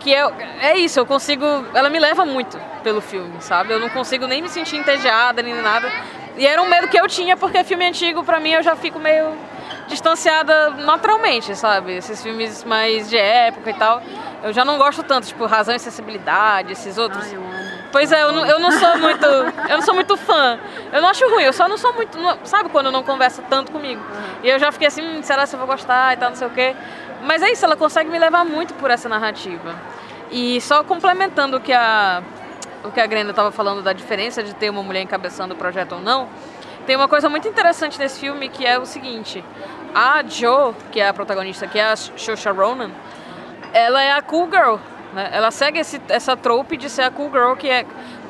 Que 0.00 0.14
é, 0.14 0.32
é 0.62 0.76
isso, 0.78 0.98
eu 0.98 1.06
consigo. 1.06 1.44
Ela 1.74 1.90
me 1.90 1.98
leva 1.98 2.24
muito 2.24 2.58
pelo 2.82 3.00
filme, 3.00 3.34
sabe? 3.40 3.72
Eu 3.72 3.78
não 3.78 3.88
consigo 3.90 4.26
nem 4.26 4.40
me 4.42 4.48
sentir 4.48 4.76
entediada 4.76 5.42
nem 5.42 5.54
nada. 5.60 5.90
E 6.36 6.46
era 6.46 6.60
um 6.62 6.66
medo 6.68 6.88
que 6.88 6.98
eu 6.98 7.06
tinha, 7.06 7.36
porque 7.36 7.62
filme 7.64 7.86
antigo, 7.86 8.24
pra 8.24 8.40
mim, 8.40 8.50
eu 8.50 8.62
já 8.62 8.74
fico 8.74 8.98
meio 8.98 9.34
distanciada 9.88 10.70
naturalmente, 10.70 11.54
sabe? 11.54 11.96
Esses 11.96 12.22
filmes 12.22 12.64
mais 12.64 13.10
de 13.10 13.16
época 13.18 13.70
e 13.70 13.74
tal. 13.74 14.00
Eu 14.42 14.52
já 14.52 14.64
não 14.64 14.78
gosto 14.78 15.02
tanto, 15.02 15.26
tipo, 15.26 15.44
Razão 15.44 15.74
e 15.74 15.78
Sensibilidade, 15.78 16.72
esses 16.72 16.96
outros. 16.96 17.26
Pois 17.92 18.12
é, 18.12 18.22
eu 18.22 18.32
não, 18.32 18.46
eu 18.46 18.58
não 18.60 18.70
sou 18.70 18.98
muito. 18.98 19.24
Eu 19.26 19.76
não 19.76 19.82
sou 19.82 19.94
muito 19.94 20.16
fã. 20.16 20.58
Eu 20.92 21.02
não 21.02 21.08
acho 21.08 21.28
ruim, 21.28 21.42
eu 21.42 21.52
só 21.52 21.68
não 21.68 21.76
sou 21.76 21.92
muito. 21.92 22.16
não- 22.18 22.38
sabe 22.44 22.68
quando 22.68 22.90
não 22.90 23.02
conversa 23.02 23.42
tanto 23.48 23.72
comigo? 23.72 24.00
E 24.42 24.48
eu 24.48 24.58
já 24.58 24.70
fiquei 24.70 24.88
assim, 24.88 25.02
hum, 25.02 25.22
será 25.22 25.46
que 25.46 25.54
eu 25.54 25.58
vou 25.58 25.66
gostar 25.66 26.14
e 26.14 26.16
tal, 26.16 26.30
não 26.30 26.36
sei 26.36 26.46
o 26.46 26.50
quê. 26.50 26.74
Mas 27.22 27.42
é 27.42 27.50
isso, 27.50 27.64
ela 27.64 27.76
consegue 27.76 28.08
me 28.08 28.18
levar 28.18 28.44
muito 28.44 28.74
por 28.74 28.90
essa 28.90 29.08
narrativa. 29.08 29.74
E 30.30 30.60
só 30.60 30.84
complementando 30.84 31.56
o 31.56 31.60
que 31.60 31.72
a, 31.72 32.22
o 32.84 32.90
que 32.92 33.00
a 33.00 33.06
Grenda 33.06 33.30
estava 33.30 33.50
falando 33.50 33.82
da 33.82 33.92
diferença 33.92 34.42
de 34.42 34.54
ter 34.54 34.70
uma 34.70 34.82
mulher 34.82 35.02
encabeçando 35.02 35.54
o 35.54 35.56
projeto 35.56 35.96
ou 35.96 36.00
não, 36.00 36.28
tem 36.86 36.94
uma 36.96 37.08
coisa 37.08 37.28
muito 37.28 37.46
interessante 37.48 37.98
nesse 37.98 38.20
filme 38.20 38.48
que 38.48 38.64
é 38.64 38.78
o 38.78 38.86
seguinte: 38.86 39.44
a 39.94 40.22
Jo, 40.22 40.74
que 40.92 41.00
é 41.00 41.08
a 41.08 41.12
protagonista, 41.12 41.66
que 41.66 41.78
é 41.78 41.84
a 41.90 41.96
Saoirse 41.96 42.48
Ronan, 42.48 42.90
ela 43.72 44.00
é 44.02 44.12
a 44.12 44.22
cool 44.22 44.48
girl. 44.50 44.76
Né? 45.12 45.30
Ela 45.32 45.50
segue 45.50 45.78
esse, 45.78 46.00
essa 46.08 46.36
trope 46.36 46.76
de 46.76 46.88
ser 46.88 47.02
a 47.02 47.10
cool 47.10 47.30
girl, 47.30 47.54
que 47.54 47.68
é, 47.68 47.86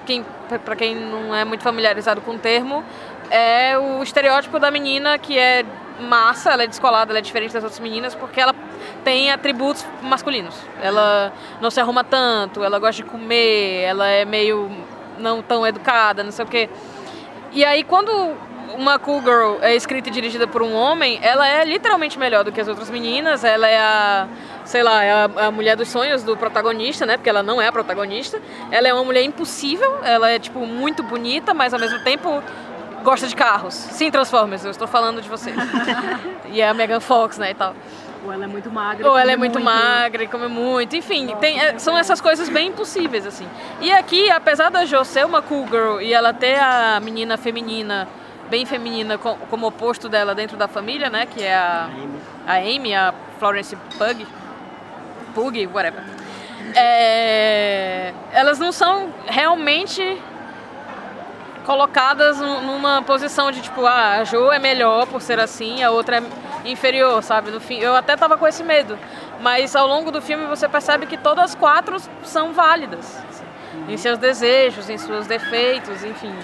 quem, 0.06 0.24
para 0.64 0.76
quem 0.76 0.94
não 0.94 1.34
é 1.34 1.44
muito 1.44 1.62
familiarizado 1.62 2.20
com 2.20 2.32
o 2.32 2.38
termo, 2.38 2.84
é 3.30 3.78
o 3.78 4.02
estereótipo 4.02 4.58
da 4.58 4.70
menina 4.70 5.18
que 5.18 5.38
é 5.38 5.64
massa, 6.00 6.50
ela 6.50 6.64
é 6.64 6.66
descolada, 6.66 7.12
ela 7.12 7.18
é 7.18 7.22
diferente 7.22 7.52
das 7.52 7.62
outras 7.62 7.80
meninas, 7.80 8.14
porque 8.14 8.40
ela 8.40 8.54
tem 9.04 9.30
atributos 9.30 9.86
masculinos. 10.02 10.54
Ela 10.82 11.32
não 11.60 11.70
se 11.70 11.80
arruma 11.80 12.02
tanto, 12.02 12.64
ela 12.64 12.78
gosta 12.78 13.02
de 13.02 13.08
comer, 13.08 13.82
ela 13.82 14.06
é 14.06 14.24
meio 14.24 14.70
não 15.18 15.42
tão 15.42 15.66
educada, 15.66 16.24
não 16.24 16.32
sei 16.32 16.44
o 16.44 16.48
quê. 16.48 16.70
E 17.52 17.64
aí, 17.64 17.84
quando 17.84 18.10
uma 18.76 18.98
cool 18.98 19.20
girl 19.20 19.56
é 19.60 19.74
escrita 19.74 20.08
e 20.08 20.12
dirigida 20.12 20.46
por 20.46 20.62
um 20.62 20.72
homem, 20.74 21.18
ela 21.22 21.46
é 21.46 21.64
literalmente 21.64 22.18
melhor 22.18 22.44
do 22.44 22.52
que 22.52 22.60
as 22.60 22.68
outras 22.68 22.88
meninas. 22.88 23.44
Ela 23.44 23.68
é 23.68 23.78
a, 23.78 24.28
sei 24.70 24.84
lá, 24.84 25.02
é 25.02 25.10
a, 25.10 25.24
a 25.46 25.50
mulher 25.50 25.76
dos 25.76 25.88
sonhos 25.88 26.22
do 26.22 26.36
protagonista, 26.36 27.04
né? 27.04 27.16
Porque 27.16 27.28
ela 27.28 27.42
não 27.42 27.60
é 27.60 27.66
a 27.66 27.72
protagonista. 27.72 28.40
Ela 28.70 28.86
é 28.86 28.94
uma 28.94 29.02
mulher 29.02 29.24
impossível. 29.24 29.98
Ela 30.04 30.30
é, 30.30 30.38
tipo, 30.38 30.60
muito 30.64 31.02
bonita, 31.02 31.52
mas 31.52 31.74
ao 31.74 31.80
mesmo 31.80 31.98
tempo 32.04 32.40
gosta 33.02 33.26
de 33.26 33.34
carros. 33.34 33.74
Sim, 33.74 34.12
Transformers, 34.12 34.64
eu 34.64 34.70
estou 34.70 34.86
falando 34.86 35.20
de 35.20 35.28
você. 35.28 35.52
e 36.52 36.60
é 36.60 36.68
a 36.68 36.72
Megan 36.72 37.00
Fox, 37.00 37.36
né, 37.36 37.50
e 37.50 37.54
tal. 37.54 37.74
Ou 38.24 38.32
ela 38.32 38.44
é 38.44 38.46
muito 38.46 38.70
magra. 38.70 39.08
Ou 39.10 39.18
ela 39.18 39.32
é 39.32 39.34
come 39.34 39.48
muito, 39.48 39.60
magra 39.60 40.22
e 40.22 40.28
come 40.28 40.46
muito. 40.46 40.94
Enfim, 40.94 41.34
tem, 41.40 41.58
é, 41.60 41.76
são 41.80 41.98
essas 41.98 42.20
coisas 42.20 42.48
bem 42.48 42.68
impossíveis, 42.68 43.26
assim. 43.26 43.48
E 43.80 43.90
aqui, 43.90 44.30
apesar 44.30 44.70
da 44.70 44.84
Jo 44.84 45.04
ser 45.04 45.26
uma 45.26 45.42
cool 45.42 45.66
girl 45.66 46.00
e 46.00 46.14
ela 46.14 46.32
ter 46.32 46.60
a 46.60 47.00
menina 47.02 47.36
feminina 47.36 48.06
bem 48.48 48.66
feminina 48.66 49.16
co- 49.16 49.38
como 49.48 49.66
oposto 49.66 50.08
dela 50.08 50.34
dentro 50.34 50.56
da 50.56 50.68
família, 50.68 51.08
né? 51.10 51.26
Que 51.26 51.42
é 51.42 51.54
a, 51.56 51.88
a 52.46 52.54
Amy, 52.56 52.94
a 52.94 53.12
Florence 53.38 53.74
Pug. 53.98 54.26
Pug, 55.34 55.66
whatever. 55.68 56.02
É, 56.74 58.12
elas 58.32 58.58
não 58.58 58.70
são 58.72 59.12
realmente 59.26 60.20
colocadas 61.64 62.38
nu- 62.38 62.60
numa 62.62 63.02
posição 63.02 63.50
de 63.50 63.60
tipo, 63.60 63.84
ah, 63.86 64.18
a 64.20 64.24
Jo 64.24 64.50
é 64.50 64.58
melhor 64.58 65.06
por 65.06 65.20
ser 65.20 65.38
assim, 65.38 65.82
a 65.82 65.90
outra 65.90 66.18
é 66.18 66.22
inferior, 66.68 67.22
sabe? 67.22 67.50
No 67.50 67.60
fim, 67.60 67.78
eu 67.78 67.94
até 67.94 68.16
tava 68.16 68.36
com 68.36 68.46
esse 68.46 68.62
medo, 68.62 68.98
mas 69.40 69.74
ao 69.76 69.86
longo 69.86 70.10
do 70.10 70.20
filme 70.20 70.46
você 70.46 70.68
percebe 70.68 71.06
que 71.06 71.16
todas 71.16 71.44
as 71.46 71.54
quatro 71.54 71.96
são 72.22 72.52
válidas 72.52 73.18
em 73.88 73.96
seus 73.96 74.18
desejos, 74.18 74.88
em 74.90 74.98
seus 74.98 75.26
defeitos, 75.26 76.04
enfim. 76.04 76.34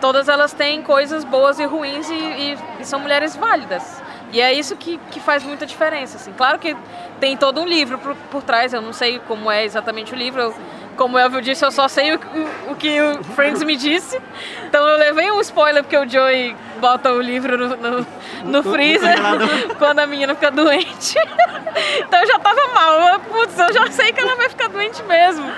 Todas 0.00 0.28
elas 0.28 0.52
têm 0.52 0.82
coisas 0.82 1.24
boas 1.24 1.58
e 1.58 1.64
ruins 1.64 2.08
e, 2.10 2.14
e- 2.14 2.58
e 2.80 2.84
são 2.84 3.00
mulheres 3.00 3.36
válidas. 3.36 4.02
E 4.32 4.40
é 4.40 4.52
isso 4.52 4.76
que, 4.76 4.98
que 5.10 5.18
faz 5.20 5.42
muita 5.42 5.66
diferença. 5.66 6.16
Assim. 6.16 6.32
Claro 6.32 6.58
que 6.58 6.76
tem 7.18 7.36
todo 7.36 7.60
um 7.60 7.66
livro 7.66 7.98
por, 7.98 8.14
por 8.30 8.42
trás, 8.42 8.72
eu 8.72 8.80
não 8.80 8.92
sei 8.92 9.18
como 9.26 9.50
é 9.50 9.64
exatamente 9.64 10.12
o 10.14 10.16
livro. 10.16 10.40
Eu, 10.40 10.54
como 10.96 11.16
o 11.16 11.18
Elvio 11.18 11.40
disse, 11.40 11.64
eu 11.64 11.72
só 11.72 11.88
sei 11.88 12.14
o, 12.14 12.16
o- 12.18 12.72
o 12.72 12.76
que 12.76 13.00
o 13.00 13.24
Friends 13.34 13.62
me 13.62 13.74
disse. 13.76 14.20
Então 14.66 14.86
eu 14.86 14.98
levei 14.98 15.30
um 15.32 15.40
spoiler 15.40 15.82
porque 15.82 15.96
o 15.96 16.08
Joey 16.08 16.54
bota 16.78 17.10
o 17.12 17.20
livro 17.20 17.56
no, 17.56 17.76
no, 17.76 18.06
no 18.44 18.62
freezer 18.62 19.16
quando 19.78 19.98
a 20.00 20.06
menina 20.06 20.34
fica 20.34 20.50
doente. 20.50 21.16
então 22.06 22.20
eu 22.20 22.26
já 22.26 22.38
tava 22.38 22.60
mal. 22.74 23.00
Eu, 23.14 23.20
Putz, 23.20 23.58
eu 23.58 23.72
já 23.72 23.90
sei 23.90 24.12
que 24.12 24.20
ela 24.20 24.36
vai 24.36 24.48
ficar 24.50 24.68
doente 24.68 25.02
mesmo. 25.04 25.50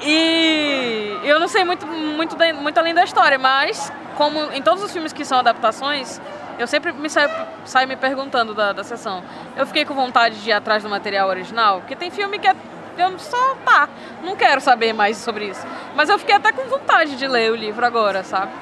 E 0.00 1.18
eu 1.24 1.38
não 1.40 1.48
sei 1.48 1.64
muito, 1.64 1.86
muito, 1.86 2.36
muito 2.60 2.78
além 2.78 2.94
da 2.94 3.04
história, 3.04 3.38
mas 3.38 3.92
como 4.16 4.52
em 4.52 4.62
todos 4.62 4.82
os 4.84 4.92
filmes 4.92 5.12
que 5.12 5.24
são 5.24 5.38
adaptações, 5.38 6.20
eu 6.58 6.66
sempre 6.66 6.92
me 6.92 7.08
saio, 7.10 7.30
saio 7.64 7.88
me 7.88 7.96
perguntando 7.96 8.54
da, 8.54 8.72
da 8.72 8.84
sessão. 8.84 9.22
Eu 9.56 9.66
fiquei 9.66 9.84
com 9.84 9.94
vontade 9.94 10.40
de 10.42 10.50
ir 10.50 10.52
atrás 10.52 10.82
do 10.82 10.88
material 10.88 11.28
original, 11.28 11.80
porque 11.80 11.96
tem 11.96 12.10
filme 12.10 12.38
que 12.38 12.46
é, 12.48 12.54
eu 12.98 13.18
só 13.18 13.54
tá, 13.64 13.88
não 14.22 14.36
quero 14.36 14.60
saber 14.60 14.92
mais 14.92 15.16
sobre 15.16 15.46
isso. 15.46 15.66
Mas 15.94 16.08
eu 16.08 16.18
fiquei 16.18 16.34
até 16.34 16.52
com 16.52 16.62
vontade 16.64 17.16
de 17.16 17.26
ler 17.26 17.50
o 17.52 17.54
livro 17.56 17.84
agora, 17.84 18.22
sabe? 18.22 18.52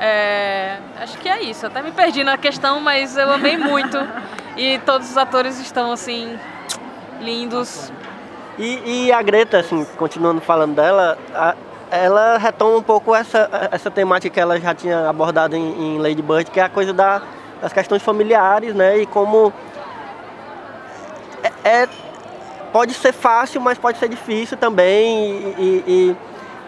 É, 0.00 0.78
acho 1.00 1.18
que 1.18 1.28
é 1.28 1.42
isso. 1.42 1.66
Até 1.66 1.82
me 1.82 1.90
perdi 1.90 2.22
na 2.22 2.36
questão, 2.38 2.80
mas 2.80 3.16
eu 3.16 3.30
amei 3.32 3.56
muito. 3.56 3.96
E 4.56 4.78
todos 4.80 5.10
os 5.10 5.16
atores 5.16 5.58
estão 5.58 5.90
assim 5.92 6.38
lindos. 7.20 7.92
E, 8.58 9.06
e 9.06 9.12
a 9.12 9.20
Greta, 9.22 9.58
assim, 9.58 9.84
continuando 9.96 10.40
falando 10.40 10.74
dela, 10.74 11.16
a- 11.34 11.54
ela 11.90 12.36
retoma 12.38 12.76
um 12.76 12.82
pouco 12.82 13.14
essa, 13.14 13.48
essa 13.70 13.90
temática 13.90 14.32
que 14.34 14.40
ela 14.40 14.58
já 14.60 14.74
tinha 14.74 15.08
abordado 15.08 15.56
em, 15.56 15.96
em 15.96 15.98
Lady 15.98 16.22
Bird, 16.22 16.50
que 16.50 16.60
é 16.60 16.64
a 16.64 16.68
coisa 16.68 16.92
da- 16.92 17.22
das 17.60 17.72
questões 17.72 18.02
familiares, 18.02 18.74
né? 18.74 18.98
E 18.98 19.06
como 19.06 19.52
é, 21.42 21.68
é- 21.82 21.88
pode 22.72 22.94
ser 22.94 23.12
fácil, 23.12 23.60
mas 23.60 23.78
pode 23.78 23.98
ser 23.98 24.08
difícil 24.08 24.56
também. 24.56 25.54
E, 25.58 25.84
e- 25.86 26.16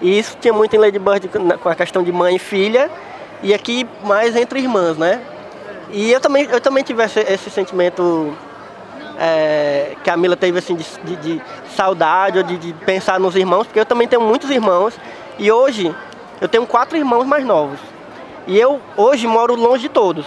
e- 0.03 0.19
isso 0.19 0.37
tinha 0.41 0.53
muito 0.53 0.75
em 0.75 0.79
Lady 0.79 0.99
Bird 0.99 1.29
com- 1.29 1.51
com 1.59 1.69
a 1.69 1.75
questão 1.75 2.03
de 2.03 2.11
mãe 2.13 2.37
e 2.37 2.39
filha, 2.39 2.91
e 3.43 3.53
aqui 3.55 3.87
mais 4.03 4.35
entre 4.37 4.61
irmãs, 4.61 4.97
né? 4.97 5.21
E 5.91 6.11
eu 6.13 6.21
também, 6.21 6.45
eu 6.51 6.61
também 6.61 6.83
tive 6.85 7.03
esse, 7.03 7.21
esse 7.21 7.51
sentimento 7.51 8.33
é, 9.21 9.95
que 10.03 10.09
a 10.09 10.17
Mila 10.17 10.35
teve 10.35 10.59
assim 10.59 10.75
de, 10.75 10.85
de- 11.05 11.17
de 11.17 11.43
saudade 11.77 12.39
ou 12.39 12.45
de, 12.45 12.57
de 12.57 12.73
pensar 12.73 13.21
nos 13.21 13.37
irmãos, 13.37 13.67
porque 13.67 13.79
eu 13.79 13.85
também 13.85 14.09
tenho 14.09 14.23
muitos 14.23 14.51
irmãos 14.51 14.95
e 15.39 15.53
hoje 15.53 15.95
eu 16.41 16.49
tenho 16.49 16.67
quatro 16.67 16.97
irmãos 16.97 17.25
mais 17.27 17.45
novos. 17.45 17.79
E 18.47 18.59
eu 18.59 18.81
hoje 18.97 19.27
moro 19.27 19.55
longe 19.55 19.83
de 19.83 19.89
todos. 19.91 20.25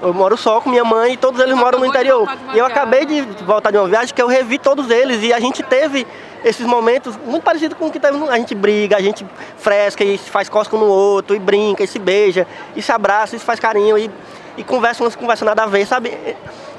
Eu 0.00 0.12
moro 0.14 0.36
só 0.36 0.60
com 0.60 0.70
minha 0.70 0.84
mãe 0.84 1.14
e 1.14 1.16
todos 1.16 1.40
eles 1.40 1.54
moram 1.56 1.78
no 1.80 1.86
interior. 1.86 2.28
E 2.54 2.58
eu 2.58 2.64
acabei 2.66 3.04
de 3.04 3.22
voltar 3.44 3.70
de 3.72 3.78
uma 3.78 3.88
viagem 3.88 4.14
que 4.14 4.22
eu 4.22 4.28
revi 4.28 4.58
todos 4.58 4.90
eles 4.90 5.22
e 5.22 5.32
a 5.32 5.40
gente 5.40 5.62
teve 5.62 6.06
esses 6.44 6.64
momentos 6.66 7.16
muito 7.24 7.42
parecidos 7.42 7.76
com 7.76 7.86
o 7.86 7.90
que 7.90 7.98
teve. 7.98 8.16
A 8.28 8.36
gente 8.36 8.54
briga, 8.54 8.96
a 8.96 9.00
gente 9.00 9.26
fresca 9.56 10.04
e 10.04 10.16
se 10.18 10.30
faz 10.30 10.48
cosca 10.48 10.76
um 10.76 10.80
no 10.80 10.86
outro, 10.86 11.34
e 11.34 11.38
brinca, 11.40 11.82
e 11.82 11.86
se 11.88 11.98
beija, 11.98 12.46
e 12.76 12.82
se 12.82 12.92
abraça, 12.92 13.34
e 13.34 13.38
se 13.38 13.44
faz 13.44 13.58
carinho, 13.58 13.96
e, 13.98 14.10
e 14.56 14.62
conversa 14.62 15.02
umas 15.02 15.16
conversas 15.16 15.46
nada 15.46 15.64
a 15.64 15.66
ver, 15.66 15.86
sabe? 15.86 16.16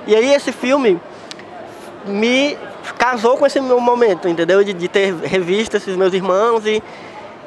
E 0.06 0.16
aí 0.16 0.34
esse 0.34 0.52
filme 0.54 1.02
me 2.08 2.58
casou 2.98 3.38
com 3.38 3.46
esse 3.46 3.60
meu 3.60 3.80
momento, 3.80 4.28
entendeu? 4.28 4.63
De, 4.63 4.74
de 4.74 4.88
ter 4.88 5.13
revisto 5.13 5.78
esses 5.78 5.96
meus 5.96 6.13
irmãos 6.13 6.65
e, 6.65 6.82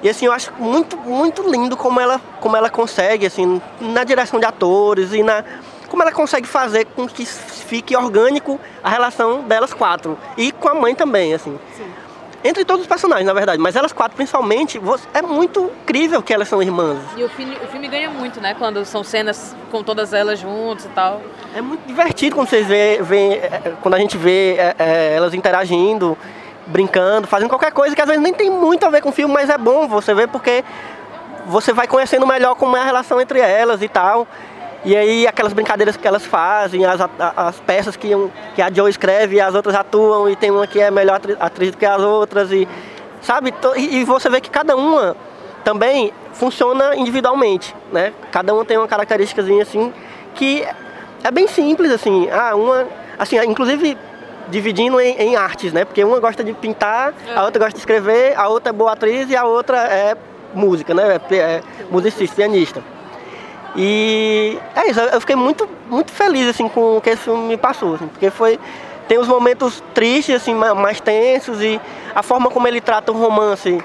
e 0.03 0.09
assim, 0.09 0.27
eu 0.27 0.33
acho 0.33 0.53
muito, 0.59 0.97
muito 0.97 1.49
lindo 1.49 1.77
como 1.77 2.01
ela, 2.01 2.21
como 2.41 2.57
ela 2.57 2.71
consegue, 2.71 3.27
assim, 3.27 3.61
na 3.81 4.05
direção 4.05 4.41
de 4.41 4.47
atores 4.47 5.13
e 5.13 5.23
na. 5.23 5.45
Como 5.89 6.03
ela 6.03 6.13
consegue 6.13 6.47
fazer 6.47 6.85
com 6.87 7.09
que 7.09 7.27
fique 7.27 7.97
orgânico 7.97 8.61
a 8.83 8.89
relação 8.89 9.43
delas 9.43 9.75
quatro. 9.75 10.17
E 10.37 10.53
com 10.53 10.69
a 10.69 10.75
mãe 10.75 10.95
também, 10.95 11.35
assim. 11.35 11.59
Entre 12.43 12.65
todos 12.65 12.83
os 12.83 12.87
personagens, 12.87 13.27
na 13.27 13.35
verdade, 13.35 13.61
mas 13.61 13.77
elas 13.77 13.93
quatro 13.93 14.17
principalmente, 14.17 14.81
é 15.13 15.21
muito 15.21 15.71
incrível 15.83 16.23
que 16.23 16.33
elas 16.33 16.49
são 16.49 16.63
irmãs. 16.63 16.99
E 17.15 17.23
o 17.23 17.29
filme, 17.29 17.55
o 17.63 17.67
filme 17.69 17.87
ganha 17.87 18.09
muito, 18.09 18.41
né? 18.41 18.55
Quando 18.55 18.83
são 18.87 19.05
cenas 19.05 19.55
com 19.71 19.83
todas 19.83 20.15
elas 20.15 20.39
juntas 20.39 20.87
e 20.87 20.89
tal. 20.89 21.21
É 21.55 21.61
muito 21.61 21.87
divertido 21.87 22.35
quando 22.35 22.49
vocês 22.49 22.67
vê, 22.67 22.99
vê, 23.03 23.35
é, 23.35 23.75
quando 23.83 23.95
a 23.95 23.99
gente 23.99 24.17
vê 24.17 24.55
é, 24.55 24.75
é, 24.79 25.15
elas 25.17 25.35
interagindo, 25.35 26.17
brincando, 26.67 27.27
fazendo 27.27 27.51
qualquer 27.51 27.73
coisa 27.73 27.95
que 27.95 28.01
às 28.01 28.09
vezes 28.09 28.23
nem 28.23 28.33
tem 28.33 28.51
muito 28.51 28.87
a 28.87 28.91
ver 28.91 29.03
com 29.03 29.11
o 29.11 29.13
filme, 29.13 29.35
mas 29.35 29.51
é 29.51 29.59
bom 29.59 29.87
você 29.87 30.15
ver 30.15 30.29
porque 30.29 30.65
você 31.47 31.75
vai 31.75 31.87
conhecendo 31.87 32.27
melhor 32.27 32.55
como 32.55 32.75
é 32.75 32.81
a 32.81 32.85
relação 32.85 33.21
entre 33.21 33.41
elas 33.41 33.83
e 33.83 33.89
tal. 33.89 34.27
E 34.85 34.97
aí 34.97 35.27
aquelas 35.27 35.53
brincadeiras 35.53 35.97
que 35.97 36.07
elas 36.09 36.25
fazem, 36.25 36.85
as, 36.87 37.01
as 37.37 37.61
peças 37.61 37.97
que, 37.97 38.15
um- 38.15 38.31
que 38.55 38.63
a 38.63 38.73
Joe 38.73 38.89
escreve 38.91 39.37
e 39.37 39.41
as 39.41 39.55
outras 39.55 39.75
atuam, 39.75 40.29
e 40.29 40.37
tem 40.37 40.51
uma 40.51 40.67
que 40.67 40.81
é 40.81 40.91
melhor 40.91 41.17
atri- 41.17 41.37
atriz 41.39 41.71
do 41.73 41.77
que 41.77 41.85
as 41.85 42.01
outras, 42.01 42.51
e 42.51 42.67
sabe? 43.21 43.53
E, 43.77 44.05
você 44.05 44.31
vê 44.31 44.41
que 44.41 44.49
cada 44.49 44.75
uma 44.77 45.15
também 45.65 46.13
funciona 46.33 46.97
individualmente, 46.97 47.75
né? 47.93 48.13
Cada 48.33 48.55
uma 48.55 48.65
tem 48.65 48.79
uma 48.79 48.89
característicazinha 48.89 49.63
assim 49.63 49.93
que 50.35 50.67
é 51.23 51.31
bem 51.31 51.47
simples, 51.47 51.91
assim. 51.93 52.31
Ah, 52.31 52.55
uma. 52.55 52.87
Assim, 53.19 53.37
inclusive 53.45 53.99
dividindo 54.49 54.99
em, 54.99 55.15
em 55.19 55.37
artes, 55.37 55.73
né? 55.75 55.85
Porque 55.85 56.03
uma 56.03 56.19
gosta 56.19 56.43
de 56.43 56.55
pintar, 56.55 57.13
a 57.37 57.45
outra 57.45 57.59
gosta 57.59 57.75
de 57.75 57.81
escrever, 57.81 58.35
a 58.37 58.49
outra 58.49 58.71
é 58.71 58.73
boa 58.73 58.93
atriz 58.93 59.29
e 59.29 59.37
a 59.37 59.45
outra 59.45 59.77
é 59.77 60.17
música, 60.55 60.95
né? 60.95 61.21
É, 61.31 61.35
é 61.37 61.63
musicista, 61.91 62.35
pianista. 62.37 62.83
E 63.77 64.59
é 64.75 64.91
isso, 64.91 64.99
eu 65.01 65.21
fiquei 65.21 65.37
muito, 65.37 65.69
muito 65.89 66.11
feliz 66.13 66.49
assim 66.49 66.69
com 66.69 66.97
o 66.97 67.01
que 67.01 67.11
esse 67.11 67.23
filme 67.23 67.45
me 67.49 67.57
passou, 67.57 67.95
assim, 67.95 68.09
porque 68.09 68.31
foi 68.31 68.59
tem 69.07 69.19
os 69.19 69.27
momentos 69.29 69.83
tristes 69.95 70.37
assim, 70.37 70.55
ma- 70.55 70.75
mais 70.75 71.01
tensos 71.01 71.61
e 71.63 71.81
a 72.15 72.23
forma 72.23 72.49
como 72.51 72.67
ele 72.69 72.81
trata 72.81 73.11
o 73.11 73.17
romance 73.17 73.83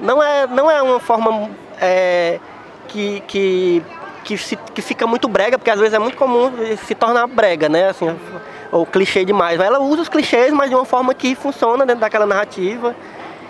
não 0.00 0.22
é 0.22 0.46
não 0.46 0.70
é 0.70 0.80
uma 0.82 0.98
forma 1.00 1.50
é, 1.80 2.38
que, 2.88 3.20
que 3.26 3.82
que, 4.24 4.38
se- 4.38 4.56
que 4.56 4.80
fica 4.80 5.04
muito 5.06 5.26
brega, 5.28 5.58
porque 5.58 5.70
às 5.70 5.78
vezes 5.80 5.94
é 5.94 5.98
muito 5.98 6.16
comum 6.16 6.52
se 6.86 6.94
tornar 6.94 7.26
brega, 7.26 7.68
né? 7.68 7.88
Assim, 7.88 8.16
ou 8.70 8.86
clichê 8.86 9.24
demais. 9.24 9.58
Ela 9.58 9.80
usa 9.80 10.02
os 10.02 10.08
clichês, 10.08 10.52
mas 10.52 10.70
de 10.70 10.76
uma 10.76 10.84
forma 10.84 11.12
que 11.12 11.34
funciona 11.34 11.84
dentro 11.84 12.00
daquela 12.02 12.24
narrativa. 12.24 12.94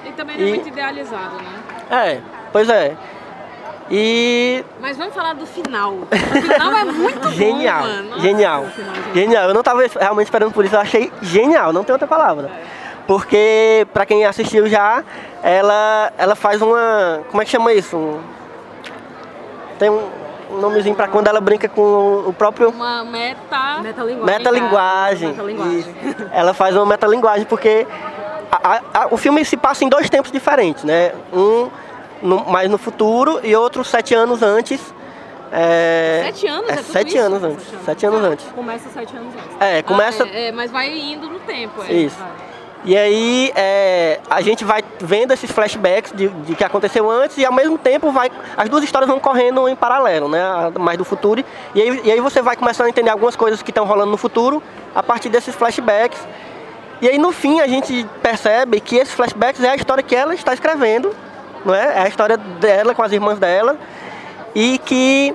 E 0.07 0.13
também 0.13 0.39
não 0.39 0.45
é 0.47 0.49
E- 0.49 0.53
muito 0.55 0.69
idealizado, 0.69 1.37
né? 1.37 1.61
É, 1.91 2.21
pois 2.51 2.71
é. 2.71 2.97
E 3.94 4.64
Mas 4.81 4.96
vamos 4.96 5.14
falar 5.14 5.35
do 5.35 5.44
final. 5.46 5.92
O 5.92 6.07
final 6.07 6.72
é 6.72 6.85
muito 6.85 7.28
Genial, 7.33 7.83
bom. 7.83 8.02
Nossa. 8.09 8.20
genial, 8.22 8.64
genial. 9.14 9.48
Eu 9.48 9.52
não 9.52 9.61
estava 9.61 9.83
realmente 10.00 10.28
esperando 10.28 10.50
por 10.50 10.64
isso, 10.64 10.74
eu 10.74 10.81
achei 10.81 11.12
genial, 11.20 11.74
não 11.74 11.85
tem 11.85 11.92
outra 11.92 12.09
palavra. 12.09 12.50
Porque, 13.07 13.87
pra 13.92 14.07
quem 14.07 14.24
assistiu 14.24 14.66
já, 14.66 15.05
ela, 15.42 16.11
ela 16.16 16.35
faz 16.35 16.62
uma. 16.62 17.20
Como 17.31 17.42
é 17.42 17.44
que 17.44 17.50
chama 17.50 17.70
isso? 17.74 18.18
Tem 19.78 19.90
um, 19.90 20.09
um 20.52 20.57
nomezinho 20.59 20.94
pra 20.94 21.09
quando 21.09 21.26
ela 21.28 21.40
brinca 21.40 21.68
com 21.68 22.24
o 22.26 22.33
próprio. 22.33 22.70
Uma 22.70 23.05
meta... 23.05 23.81
Metalinguagem. 23.83 24.24
Metalinguagem. 24.38 25.28
Metalinguagem. 25.28 25.94
Ela 26.33 26.55
faz 26.55 26.74
uma 26.76 26.87
metalinguagem 26.87 27.44
porque 27.44 27.87
a- 28.50 28.81
a- 28.94 29.09
o 29.11 29.18
filme 29.18 29.44
se 29.44 29.57
passa 29.59 29.85
em 29.85 29.88
dois 29.90 30.09
tempos 30.09 30.33
diferentes, 30.33 30.85
né? 30.85 31.12
Um 31.33 31.68
no- 32.23 32.45
mais 32.47 32.71
no 32.71 32.79
futuro 32.79 33.41
e 33.43 33.55
outro 33.57 33.85
sete 33.85 34.15
anos 34.15 34.43
antes. 34.43 34.81
É, 35.55 36.23
Sete 36.25 36.47
anos? 36.47 36.71
É 36.71 36.77
tudo 36.77 36.93
sete 36.93 37.09
isso? 37.09 37.19
anos 37.27 37.43
antes. 37.45 37.67
Sete 37.85 38.07
anos 38.07 38.25
antes. 38.25 38.47
Começa 38.55 38.89
sete 38.89 39.15
anos 39.17 39.35
antes. 39.35 39.57
É, 39.61 39.83
começa. 39.83 40.25
Ah, 40.25 40.29
é, 40.33 40.49
é, 40.49 40.53
mas 40.53 40.71
vai 40.71 40.89
indo 40.91 41.29
no 41.29 41.39
tempo. 41.41 41.83
É. 41.87 41.93
Isso. 41.93 42.17
E 42.85 42.97
aí 42.97 43.53
é, 43.55 44.19
a 44.31 44.41
gente 44.41 44.65
vai 44.65 44.83
vendo 44.99 45.31
esses 45.33 45.51
flashbacks 45.53 46.11
de, 46.17 46.27
de 46.29 46.55
que 46.57 46.65
aconteceu 46.65 47.09
antes 47.09 47.37
e 47.39 47.45
ao 47.45 47.53
mesmo 47.53 47.77
tempo 47.79 48.11
vai 48.11 48.29
as 48.57 48.69
duas 48.69 48.83
histórias 48.83 49.09
vão 49.09 49.21
correndo 49.21 49.69
em 49.69 49.77
paralelo, 49.77 50.27
né? 50.29 50.43
A 50.43 50.73
mais 50.79 50.97
do 50.99 51.05
futuro. 51.05 51.45
E 51.75 51.83
aí, 51.83 52.01
e 52.03 52.11
aí 52.11 52.21
você 52.21 52.41
vai 52.43 52.57
começando 52.57 52.87
a 52.87 52.89
entender 52.89 53.11
algumas 53.11 53.37
coisas 53.37 53.63
que 53.63 53.71
estão 53.71 53.85
rolando 53.85 54.11
no 54.11 54.17
futuro 54.17 54.61
a 54.95 55.03
partir 55.03 55.29
desses 55.29 55.55
flashbacks. 55.55 56.19
E 57.03 57.09
aí 57.09 57.19
no 57.19 57.31
fim 57.31 57.61
a 57.61 57.67
gente 57.69 58.05
percebe 58.23 58.81
que 58.81 58.97
esses 58.97 59.13
flashbacks 59.15 59.63
é 59.63 59.69
a 59.71 59.77
história 59.77 60.03
que 60.03 60.17
ela 60.17 60.35
está 60.35 60.53
escrevendo, 60.55 61.15
não 61.64 61.75
é? 61.75 61.98
É 61.98 62.03
a 62.03 62.09
história 62.09 62.37
dela 62.37 62.94
com 62.94 63.03
as 63.03 63.12
irmãs 63.12 63.38
dela. 63.38 63.77
E 64.55 64.79
que 64.79 65.35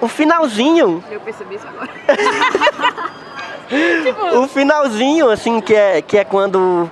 o 0.00 0.08
finalzinho 0.08 1.04
Eu 1.10 1.20
percebi 1.20 1.56
isso 1.56 1.66
agora. 1.68 1.90
o 4.38 4.46
finalzinho, 4.48 5.30
assim, 5.30 5.60
que 5.60 5.74
é, 5.74 6.02
que 6.02 6.18
é 6.18 6.24
quando 6.24 6.90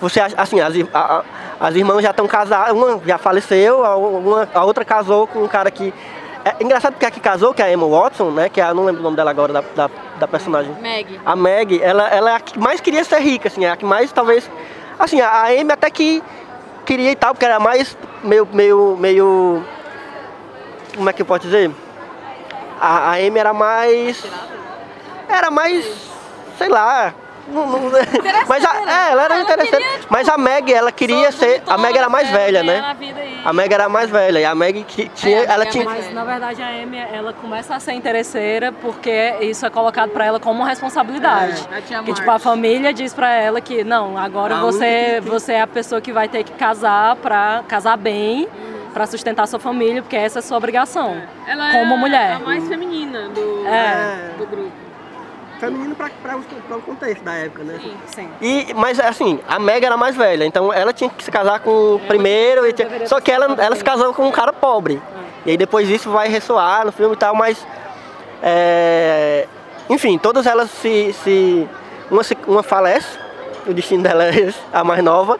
você, 0.00 0.20
assim, 0.36 0.60
as, 0.60 0.74
a- 0.92 1.22
as 1.60 1.74
irmãs 1.74 2.02
já 2.02 2.10
estão 2.10 2.26
casadas, 2.26 2.72
uma 2.74 3.00
já 3.06 3.18
faleceu, 3.18 3.84
a, 3.84 3.96
uma- 3.96 4.48
a 4.52 4.64
outra 4.64 4.84
casou 4.84 5.26
com 5.26 5.42
um 5.44 5.48
cara 5.48 5.70
que... 5.70 5.92
É 6.44 6.62
engraçado 6.62 6.92
porque 6.92 7.06
a 7.06 7.10
que 7.10 7.20
casou, 7.20 7.54
que 7.54 7.62
é 7.62 7.66
a 7.66 7.72
Emma 7.72 7.86
Watson, 7.88 8.30
né, 8.30 8.50
que 8.50 8.60
é, 8.60 8.68
eu 8.68 8.74
não 8.74 8.84
lembro 8.84 9.00
o 9.00 9.04
nome 9.04 9.16
dela 9.16 9.30
agora, 9.30 9.50
da, 9.50 9.64
da, 9.74 9.90
da 10.18 10.28
personagem. 10.28 10.74
Meg. 10.78 11.18
A 11.24 11.34
Meg, 11.34 11.80
ela, 11.82 12.06
ela 12.10 12.32
é 12.32 12.34
a 12.34 12.40
que 12.40 12.58
mais 12.58 12.82
queria 12.82 13.02
ser 13.02 13.18
rica, 13.20 13.48
assim, 13.48 13.64
é 13.64 13.70
a 13.70 13.76
que 13.76 13.84
mais, 13.86 14.12
talvez... 14.12 14.50
Assim, 14.98 15.22
a 15.22 15.28
a 15.28 15.46
Amy 15.48 15.72
até 15.72 15.88
que 15.90 16.22
queria 16.84 17.10
e 17.10 17.16
tal, 17.16 17.34
porque 17.34 17.44
era 17.44 17.58
mais 17.58 17.96
meio, 18.22 18.46
meio, 18.52 18.96
meio... 18.96 19.64
Como 20.94 21.10
é 21.10 21.12
que 21.12 21.22
eu 21.22 21.26
posso 21.26 21.42
dizer? 21.42 21.70
A, 22.80 23.10
a 23.10 23.12
Amy 23.14 23.38
era 23.38 23.52
mais... 23.52 24.22
Era 25.28 25.50
mais... 25.50 25.84
Sei 26.58 26.68
lá... 26.68 27.14
não- 27.48 27.66
não- 27.66 27.90
mas 28.48 28.64
a, 28.64 28.76
é, 29.08 29.12
ela 29.12 29.24
era 29.24 29.34
Ela 29.34 29.42
interessante. 29.42 29.82
queria, 29.82 29.98
tipo, 29.98 30.06
mas 30.12 30.28
a 30.28 30.38
Meg, 30.38 30.72
ela 30.72 30.92
queria 30.92 31.30
ser... 31.32 31.62
A 31.66 31.76
Meg 31.78 31.96
era 31.96 32.08
mais 32.08 32.28
velha, 32.30 32.62
né? 32.62 32.96
A 33.44 33.52
Meg 33.52 33.72
era 33.74 33.88
mais 33.88 34.08
velha. 34.10 34.38
E 34.40 34.44
a 34.44 34.54
Meg 34.54 34.84
que 34.84 35.08
tinha... 35.10 35.38
a 35.38 35.40
Meg 35.40 35.52
ela 35.52 35.62
é 35.64 35.66
tinha... 35.66 35.84
Mas 35.84 36.12
na 36.12 36.24
verdade 36.24 36.62
a 36.62 36.68
Amy, 36.68 36.98
ela 36.98 37.32
começa 37.32 37.74
a 37.74 37.80
ser 37.80 37.92
interesseira 37.92 38.72
porque 38.72 39.34
isso 39.40 39.64
é 39.66 39.70
colocado 39.70 40.10
pra 40.10 40.24
ela 40.24 40.40
como 40.40 40.60
uma 40.60 40.68
responsabilidade. 40.68 41.66
É, 41.72 41.80
que 42.02 42.12
tipo 42.12 42.30
a 42.30 42.38
família 42.38 42.92
diz 42.92 43.12
pra 43.14 43.32
ela 43.34 43.60
que 43.60 43.84
não, 43.84 44.16
agora 44.18 44.56
A 44.56 44.60
você 44.60 45.20
que- 45.22 45.28
você 45.28 45.52
é 45.54 45.60
a 45.62 45.66
pessoa 45.66 46.00
que 46.00 46.12
vai 46.12 46.28
ter 46.28 46.44
que 46.44 46.52
casar 46.52 47.16
pra 47.16 47.62
casar 47.68 47.96
bem, 47.96 48.48
pra 48.92 49.06
sustentar 49.06 49.46
sua 49.48 49.58
família, 49.58 50.00
porque 50.02 50.16
essa 50.16 50.38
é 50.38 50.40
a 50.40 50.42
sua 50.42 50.56
obrigação. 50.56 51.20
Ela 51.46 51.72
como 51.72 51.94
é 51.94 51.96
mulher. 51.96 52.32
a 52.34 52.38
mais 52.38 52.66
feminina 52.68 53.28
do, 53.28 53.66
É. 53.66 54.30
do 54.38 54.46
grupo. 54.46 54.83
Feminino 55.60 55.94
pra, 55.94 56.10
pra, 56.22 56.36
o 56.36 56.82
contexto 56.82 57.22
da 57.22 57.32
época, 57.34 57.62
né? 57.64 57.78
Sim. 57.82 57.96
Sim. 58.06 58.28
E, 58.40 58.74
mas 58.74 58.98
assim, 59.00 59.40
a 59.48 59.58
Meg 59.58 59.84
era 59.86 59.96
mais 59.96 60.14
velha, 60.16 60.44
então 60.44 60.72
ela 60.72 60.92
tinha 60.92 61.08
que 61.08 61.22
se 61.24 61.30
casar 61.30 61.60
com 61.60 61.94
o 61.94 62.00
primeiro, 62.06 62.70
tinha- 62.72 63.06
só 63.06 63.20
que 63.20 63.30
ela, 63.30 63.54
ela 63.62 63.76
se 63.76 63.84
casou 63.84 64.12
com 64.12 64.26
um 64.26 64.32
cara 64.32 64.52
pobre. 64.52 65.00
E 65.46 65.50
aí 65.50 65.56
depois 65.56 65.88
isso 65.88 66.10
vai 66.10 66.28
ressoar 66.28 66.84
no 66.84 66.92
filme 66.92 67.14
e 67.14 67.18
tal, 67.18 67.34
mas. 67.34 67.64
é, 68.42 69.46
enfim, 69.88 70.18
todas 70.18 70.46
elas 70.46 70.70
se. 70.70 71.12
se 71.22 71.68
uma, 72.10 72.22
se- 72.22 72.36
uma 72.46 72.62
falece, 72.62 73.18
o 73.66 73.72
destino 73.72 74.02
dela 74.02 74.24
é 74.24 74.30
esse, 74.38 74.58
a 74.72 74.84
mais 74.84 75.02
nova. 75.02 75.38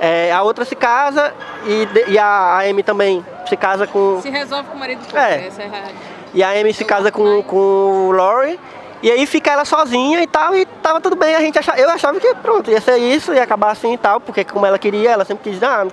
É, 0.00 0.32
a 0.32 0.42
outra 0.42 0.64
se 0.64 0.74
casa 0.74 1.32
e, 1.64 1.86
e 2.12 2.18
a, 2.18 2.26
a 2.26 2.60
Amy 2.68 2.82
também 2.82 3.24
se 3.48 3.56
casa 3.56 3.86
com. 3.86 4.20
Se 4.20 4.30
resolve 4.30 4.68
com 4.68 4.76
o 4.76 4.78
marido 4.80 5.06
do 5.06 5.16
É. 5.16 5.46
Essa 5.46 5.62
é 5.62 5.66
a 5.66 5.68
realidade. 5.68 5.94
E 6.34 6.42
a 6.42 6.50
Amy 6.50 6.72
se 6.74 6.84
casa 6.84 7.12
com, 7.12 7.42
com 7.42 8.08
o 8.08 8.12
Laurie. 8.12 8.58
E 9.02 9.10
aí 9.10 9.26
fica 9.26 9.50
ela 9.50 9.64
sozinha 9.64 10.22
e 10.22 10.26
tal, 10.26 10.54
e 10.54 10.64
tava 10.64 11.00
tudo 11.00 11.16
bem. 11.16 11.34
A 11.34 11.40
gente 11.40 11.58
achava, 11.58 11.78
eu 11.78 11.90
achava 11.90 12.20
que 12.20 12.34
pronto, 12.36 12.70
ia 12.70 12.80
ser 12.80 12.98
isso, 12.98 13.34
ia 13.34 13.42
acabar 13.42 13.72
assim 13.72 13.94
e 13.94 13.98
tal, 13.98 14.20
porque 14.20 14.44
como 14.44 14.64
ela 14.64 14.78
queria, 14.78 15.10
ela 15.10 15.24
sempre 15.24 15.50
quis, 15.50 15.62
ah, 15.62 15.86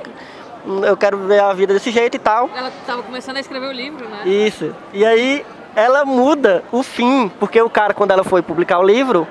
eu 0.86 0.95
quero 0.95 1.17
ver 1.17 1.39
a 1.39 1.52
vida 1.54 1.74
desse 1.74 1.89
jeito 1.89 2.15
e 2.15 2.19
tal. 2.19 2.50
Ela 2.56 2.72
tava 2.86 3.02
começando 3.02 3.38
a 3.38 3.39
escrever 3.39 3.67
o 3.67 3.72
livro, 3.72 4.08
né? 4.08 4.28
Isso. 4.28 4.76
E 4.93 5.04
aí 5.04 5.43
ela 5.76 6.06
muda 6.06 6.63
o 6.72 6.84
fim, 6.84 7.32
porque 7.39 7.60
o 7.62 7.69
cara, 7.69 7.93
quando 7.93 8.12
ela 8.12 8.24
foi 8.24 8.43
publicar 8.43 8.78
o 8.78 8.84
livro, 8.84 9.28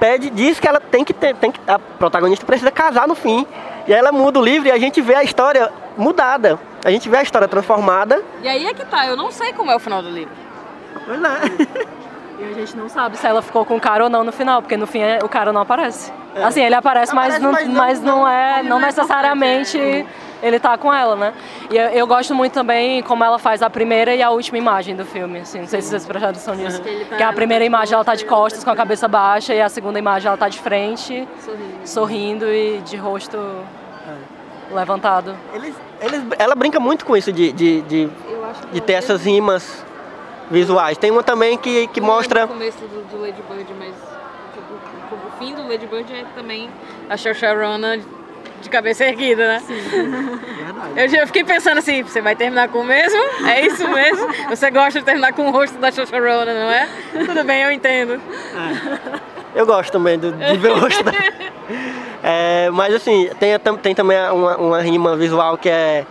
pede, 0.00 0.28
diz 0.28 0.58
que 0.58 0.66
ela 0.66 0.80
tem 0.80 1.04
que 1.04 1.14
ter, 1.14 1.36
tem 1.36 1.52
que, 1.52 1.60
a 1.66 1.78
protagonista 1.78 2.44
precisa 2.44 2.72
casar 2.72 3.06
no 3.06 3.14
fim. 3.14 3.46
E 3.86 3.92
aí 3.92 3.98
ela 3.98 4.10
muda 4.10 4.40
o 4.40 4.42
livro 4.42 4.68
e 4.68 4.72
a 4.72 4.78
gente 4.78 5.00
vê 5.00 5.14
a 5.14 5.22
história 5.22 5.70
mudada. 5.96 6.58
A 6.84 6.90
gente 6.90 7.08
vê 7.08 7.18
a 7.18 7.22
história 7.22 7.46
transformada. 7.46 8.20
E 8.42 8.48
aí 8.48 8.66
é 8.66 8.74
que 8.74 8.84
tá, 8.84 9.06
eu 9.06 9.16
não 9.16 9.30
sei 9.30 9.52
como 9.52 9.70
é 9.70 9.76
o 9.76 9.78
final 9.78 10.02
do 10.02 10.10
livro. 10.10 10.34
Pois 11.06 11.20
é. 11.22 11.92
E 12.42 12.50
a 12.50 12.52
gente 12.54 12.76
não 12.76 12.88
sabe 12.88 13.16
se 13.16 13.26
ela 13.26 13.40
ficou 13.40 13.64
com 13.64 13.76
o 13.76 13.80
cara 13.80 14.04
ou 14.04 14.10
não 14.10 14.24
no 14.24 14.32
final, 14.32 14.60
porque 14.60 14.76
no 14.76 14.86
fim 14.86 15.00
é- 15.00 15.20
o 15.22 15.28
cara 15.28 15.52
não 15.52 15.60
aparece. 15.60 16.12
Assim, 16.42 16.62
ele 16.62 16.74
aparece, 16.74 17.14
mas, 17.14 17.34
Aparece, 17.36 17.42
não, 17.44 17.52
mas 17.52 17.68
não- 17.68 17.74
mas 17.74 18.00
não 18.02 18.28
é, 18.28 18.62
não 18.62 18.78
é 18.78 18.86
necessariamente 18.86 20.06
ele 20.42 20.58
tá 20.58 20.76
com 20.76 20.92
ela, 20.92 21.14
né? 21.14 21.32
E 21.70 21.76
eu, 21.76 21.84
eu 21.90 22.06
gosto 22.06 22.34
muito 22.34 22.52
também 22.52 23.00
como 23.02 23.22
ela 23.22 23.38
faz 23.38 23.62
a 23.62 23.70
primeira 23.70 24.12
e 24.14 24.22
a 24.22 24.30
última 24.30 24.58
imagem 24.58 24.96
do 24.96 25.04
filme, 25.04 25.38
assim, 25.40 25.60
não 25.60 25.68
sei 25.68 25.80
se 25.80 25.90
vocês 25.90 26.04
prestaram 26.04 26.30
atenção 26.32 26.54
nisso. 26.56 26.82
Que 26.82 26.88
ele 26.88 27.04
tá- 27.04 27.16
Que 27.16 27.22
a 27.22 27.32
primeira 27.32 27.64
imagem 27.64 27.94
ela 27.94 28.04
tá 28.04 28.14
de 28.16 28.24
costas 28.24 28.64
com 28.64 28.70
a 28.70 28.74
cabeça 28.74 29.06
baixa 29.06 29.54
e 29.54 29.60
a 29.62 29.68
segunda 29.68 29.98
imagem 30.00 30.26
ela 30.28 30.36
tá 30.36 30.48
de 30.48 30.58
frente, 30.58 31.28
Sorrindo. 31.38 31.68
sorrindo 31.84 32.46
e 32.52 32.78
de 32.78 32.96
rosto 32.96 33.38
levantado. 34.72 35.34
Eles, 35.54 35.74
eles, 36.00 36.22
ela 36.38 36.54
brinca 36.54 36.80
muito 36.80 37.04
com 37.04 37.16
isso 37.16 37.30
de, 37.32 37.52
de, 37.52 37.82
de, 37.82 38.08
de 38.72 38.80
ter 38.80 38.94
essas 38.94 39.24
rimas 39.24 39.84
visuais. 40.52 40.96
Tem 40.98 41.10
uma 41.10 41.22
também 41.22 41.56
que, 41.58 41.86
que 41.88 42.00
mostra. 42.00 42.44
O 42.44 42.48
começo 42.48 42.78
do, 42.78 43.02
do 43.10 43.20
Lady 43.20 43.42
Bird, 43.50 43.66
mas 43.78 43.88
o, 43.90 45.14
o- 45.14 45.18
o 45.28 45.38
fim 45.38 45.54
do 45.54 45.66
Lady 45.66 45.86
Bird 45.86 46.12
é 46.12 46.24
também 46.34 46.68
a 47.08 47.16
Saoirse 47.16 47.46
Ronan 47.46 47.98
de 48.60 48.68
cabeça 48.70 49.04
erguida, 49.04 49.46
né? 49.48 49.62
Eu 50.96 51.08
já 51.08 51.26
fiquei 51.26 51.42
pensando 51.42 51.78
assim, 51.78 52.02
você 52.02 52.20
vai 52.20 52.36
terminar 52.36 52.68
com 52.68 52.78
o 52.80 52.84
mesmo? 52.84 53.18
É 53.48 53.66
isso 53.66 53.88
mesmo? 53.88 54.28
Você 54.50 54.70
gosta 54.70 55.00
de 55.00 55.04
terminar 55.04 55.32
com 55.32 55.48
o 55.48 55.50
rosto 55.50 55.78
da 55.78 55.90
Saoirse 55.90 56.12
Ronan, 56.14 56.44
não 56.54 56.70
é? 56.70 56.88
Tudo 57.26 57.42
bem, 57.44 57.62
eu 57.62 57.72
entendo. 57.72 58.20
Eu 59.54 59.66
gosto 59.66 59.90
também 59.92 60.18
do- 60.18 60.32
de 60.32 60.56
ver 60.58 60.70
o 60.72 60.78
rosto 60.78 61.02
dela. 61.02 61.16
É, 62.24 62.70
mas 62.70 62.94
assim, 62.94 63.28
tem, 63.40 63.58
tem 63.82 63.94
também 63.96 64.16
uma, 64.30 64.56
uma 64.56 64.80
rima 64.80 65.16
visual 65.16 65.56
que 65.58 65.68
é. 65.68 66.06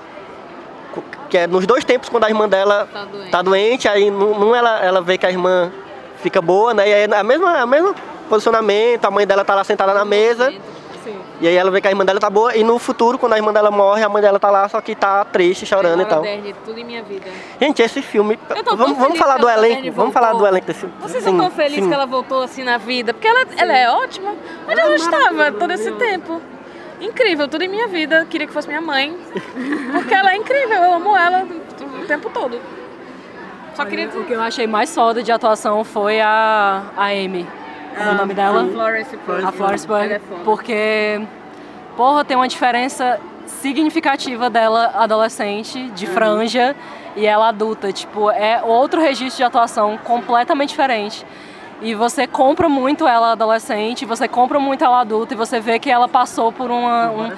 Que 1.31 1.37
é 1.37 1.47
nos 1.47 1.65
dois 1.65 1.85
tempos 1.85 2.09
quando 2.09 2.25
a 2.25 2.29
irmã 2.29 2.47
dela 2.47 2.89
Tá 2.91 3.05
doente. 3.05 3.31
tá 3.31 3.41
doente, 3.41 3.87
aí 3.87 4.11
num 4.11 4.53
ela, 4.53 4.83
ela 4.83 5.01
vê 5.01 5.17
que 5.17 5.25
a 5.25 5.31
irmã 5.31 5.71
fica 6.17 6.41
boa, 6.41 6.73
né? 6.73 6.89
E 6.89 6.93
aí 6.93 7.03
a 7.05 7.23
mesma, 7.23 7.59
a 7.59 7.65
mesma 7.65 7.95
posicionamento, 8.27 9.05
a 9.05 9.09
mãe 9.09 9.25
dela 9.25 9.45
tá 9.45 9.55
lá 9.55 9.63
sentada 9.63 9.93
na 9.93 10.03
mesa. 10.03 10.51
Sim. 10.51 11.17
E 11.39 11.47
aí 11.47 11.55
ela 11.55 11.71
vê 11.71 11.79
que 11.81 11.87
a 11.87 11.89
irmã 11.89 12.05
dela 12.05 12.19
tá 12.19 12.29
boa, 12.29 12.55
e 12.55 12.63
no 12.63 12.77
futuro, 12.77 13.17
quando 13.17 13.33
a 13.33 13.37
irmã 13.37 13.51
dela 13.51 13.71
morre, 13.71 14.03
a 14.03 14.09
mãe 14.09 14.21
dela 14.21 14.39
tá 14.39 14.51
lá, 14.51 14.67
só 14.69 14.79
que 14.81 14.93
tá 14.93 15.25
triste, 15.25 15.65
chorando 15.65 16.01
e 16.03 16.05
tal. 16.05 16.21
Tudo 16.65 16.79
em 16.79 16.83
minha 16.83 17.01
vida. 17.01 17.25
Gente, 17.59 17.81
esse 17.81 18.01
filme. 18.01 18.37
Vamos, 18.77 18.97
vamos 18.97 19.17
falar 19.17 19.37
do 19.37 19.49
elenco. 19.49 19.91
Vamos 19.93 20.13
falar 20.13 20.33
do 20.33 20.45
elenco 20.45 20.67
desse 20.67 20.81
filme. 20.81 20.93
Vocês 21.01 21.23
Sim, 21.23 21.31
estão 21.31 21.49
felizes 21.49 21.87
que 21.87 21.93
ela 21.93 22.05
voltou 22.05 22.43
assim 22.43 22.63
na 22.63 22.77
vida? 22.77 23.13
Porque 23.13 23.27
ela, 23.27 23.45
ela 23.57 23.75
é 23.75 23.89
ótima. 23.89 24.35
Onde 24.69 24.79
ela 24.79 24.95
estava 24.95 25.51
todo 25.53 25.71
esse 25.71 25.91
tempo? 25.93 26.41
Incrível, 27.01 27.47
tudo 27.47 27.63
em 27.63 27.67
minha 27.67 27.87
vida. 27.87 28.25
Queria 28.29 28.47
que 28.47 28.53
fosse 28.53 28.67
minha 28.67 28.81
mãe. 28.81 29.17
Porque 29.91 30.13
ela 30.13 30.31
é 30.33 30.35
incrível, 30.37 30.77
eu 30.83 30.93
amo 30.93 31.17
ela 31.17 31.45
o 32.01 32.05
tempo 32.05 32.29
todo. 32.29 32.59
Só 33.73 33.85
queria 33.85 34.05
O 34.05 34.09
dizer. 34.09 34.25
que 34.25 34.33
eu 34.33 34.41
achei 34.41 34.67
mais 34.67 34.93
foda 34.93 35.23
de 35.23 35.31
atuação 35.31 35.83
foi 35.83 36.19
a, 36.21 36.83
a 36.95 37.05
Amy. 37.07 37.47
Como 37.95 38.09
é 38.09 38.11
o 38.13 38.15
nome 38.15 38.33
dela? 38.33 38.65
Florence. 38.71 39.17
A 39.45 39.51
Florence 39.51 39.87
Pugh, 39.87 39.95
Ela 39.95 40.13
é 40.13 40.21
porque, 40.43 41.21
porra, 41.97 42.23
tem 42.23 42.37
uma 42.37 42.47
diferença 42.47 43.19
significativa 43.45 44.49
dela 44.49 44.91
adolescente, 44.95 45.89
de 45.91 46.05
franja, 46.07 46.75
e 47.15 47.25
ela 47.25 47.49
adulta. 47.49 47.91
Tipo, 47.91 48.29
é 48.31 48.61
outro 48.63 49.01
registro 49.01 49.37
de 49.37 49.43
atuação 49.43 49.97
completamente 50.03 50.69
diferente. 50.69 51.25
E 51.81 51.95
você 51.95 52.27
compra 52.27 52.69
muito 52.69 53.07
ela 53.07 53.31
adolescente, 53.31 54.05
você 54.05 54.27
compra 54.27 54.59
muito 54.59 54.83
ela 54.83 55.01
adulta, 55.01 55.33
e 55.33 55.37
você 55.37 55.59
vê 55.59 55.79
que 55.79 55.89
ela 55.89 56.07
passou 56.07 56.51
por 56.51 56.69
uma, 56.69 57.09
um, 57.09 57.31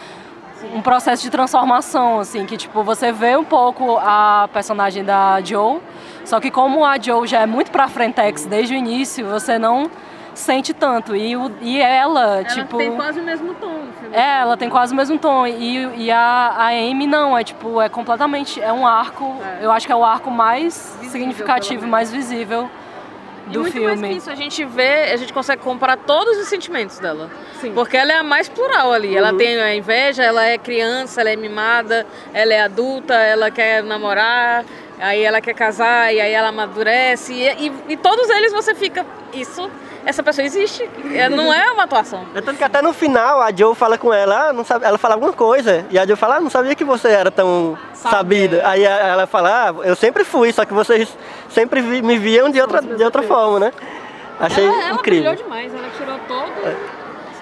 um 0.77 0.81
processo 0.81 1.23
de 1.23 1.29
transformação, 1.29 2.19
assim, 2.19 2.45
que 2.45 2.57
tipo, 2.57 2.83
você 2.83 3.11
vê 3.11 3.37
um 3.37 3.45
pouco 3.45 3.97
a 4.01 4.49
personagem 4.51 5.03
da 5.03 5.39
Joe, 5.41 5.79
só 6.25 6.41
que 6.41 6.51
como 6.51 6.83
a 6.83 6.99
Joe 6.99 7.25
já 7.25 7.39
é 7.39 7.45
muito 7.45 7.71
pra 7.71 7.87
frentex 7.87 8.45
desde 8.45 8.73
o 8.73 8.77
início, 8.77 9.25
você 9.25 9.57
não 9.57 9.89
sente 10.33 10.73
tanto. 10.73 11.15
E, 11.15 11.37
o, 11.37 11.49
e 11.61 11.79
ela, 11.81 12.39
Ela 12.39 12.43
tipo. 12.43 12.77
tem 12.77 12.91
quase 12.95 13.19
o 13.19 13.23
mesmo 13.23 13.53
tom. 13.53 13.83
É, 14.11 14.39
ela 14.39 14.57
tem 14.57 14.69
quase 14.69 14.91
o 14.91 14.95
mesmo 14.95 15.17
tom. 15.17 15.45
E, 15.47 16.05
e 16.05 16.11
a, 16.11 16.53
a 16.57 16.67
Amy 16.69 17.07
não, 17.07 17.37
é 17.37 17.43
tipo, 17.43 17.79
é 17.79 17.87
completamente. 17.87 18.59
É 18.59 18.73
um 18.73 18.85
arco. 18.85 19.37
É. 19.41 19.65
Eu 19.65 19.71
acho 19.71 19.85
que 19.85 19.93
é 19.93 19.95
o 19.95 20.03
arco 20.03 20.31
mais 20.31 20.97
Visível, 20.99 21.11
significativo, 21.11 21.87
mais 21.87 22.11
visível 22.11 22.69
E 23.47 23.49
do 23.51 23.61
muito 23.61 23.81
mais 23.81 23.99
que 23.99 24.05
filme. 24.05 24.17
isso, 24.17 24.29
a 24.29 24.35
gente 24.35 24.63
vê, 24.63 25.11
a 25.11 25.17
gente 25.17 25.33
consegue 25.33 25.61
comparar 25.61 25.97
todos 25.97 26.37
os 26.37 26.47
sentimentos 26.47 26.99
dela. 26.99 27.29
Sim. 27.59 27.73
Porque 27.73 27.97
ela 27.97 28.13
é 28.13 28.17
a 28.17 28.23
mais 28.23 28.47
plural 28.47 28.91
ali. 28.93 29.15
Ela 29.15 29.33
tem 29.33 29.59
a 29.59 29.75
inveja, 29.75 30.23
ela 30.23 30.45
é 30.45 30.57
criança, 30.57 31.21
ela 31.21 31.29
é 31.29 31.35
mimada, 31.35 32.05
ela 32.33 32.53
é 32.53 32.61
adulta, 32.61 33.13
ela 33.13 33.51
quer 33.51 33.83
namorar, 33.83 34.65
aí 34.99 35.21
ela 35.21 35.41
quer 35.41 35.53
casar, 35.53 36.13
e 36.13 36.21
aí 36.21 36.31
ela 36.31 36.49
amadurece. 36.49 37.33
E, 37.33 37.67
e, 37.67 37.73
e 37.89 37.97
todos 37.97 38.29
eles 38.29 38.53
você 38.53 38.73
fica. 38.73 39.05
Isso, 39.33 39.69
essa 40.05 40.21
pessoa 40.23 40.45
existe. 40.45 40.89
É, 41.13 41.29
Não 41.29 41.53
é 41.53 41.71
uma 41.71 41.83
atuação. 41.83 42.25
É 42.35 42.41
tanto 42.41 42.57
que 42.57 42.63
até 42.63 42.81
no 42.81 42.93
final 42.93 43.41
a 43.41 43.51
Joe 43.55 43.73
fala 43.75 43.97
com 43.97 44.13
ela, 44.13 44.49
ah, 44.49 44.53
não 44.53 44.63
sabe, 44.63 44.85
ela 44.85 44.97
fala 44.97 45.13
alguma 45.15 45.33
coisa. 45.33 45.85
E 45.89 45.97
a 45.97 46.05
Joe 46.05 46.15
fala, 46.15 46.35
ah, 46.35 46.39
não 46.39 46.49
sabia 46.49 46.75
que 46.75 46.83
você 46.83 47.07
era 47.09 47.31
tão 47.31 47.77
Sabe, 47.93 48.15
sabida. 48.15 48.57
é. 48.57 48.65
Aí 48.65 48.83
ela 48.83 49.25
fala, 49.27 49.69
ah, 49.69 49.73
eu 49.85 49.95
sempre 49.95 50.23
fui, 50.23 50.51
só 50.51 50.65
que 50.65 50.73
vocês 50.73 51.07
sempre 51.49 51.81
vi- 51.81 52.01
me 52.01 52.17
viam 52.17 52.49
de 52.49 52.59
outra, 52.59 52.81
de 52.81 53.03
outra 53.03 53.21
forma, 53.23 53.59
né? 53.59 53.71
Achei 54.39 54.65
ela, 54.65 54.81
ela 54.81 54.93
incrível. 54.95 55.31
brilhou 55.31 55.35
demais, 55.35 55.73
ela 55.73 55.89
tirou 55.97 56.19
todo. 56.27 56.77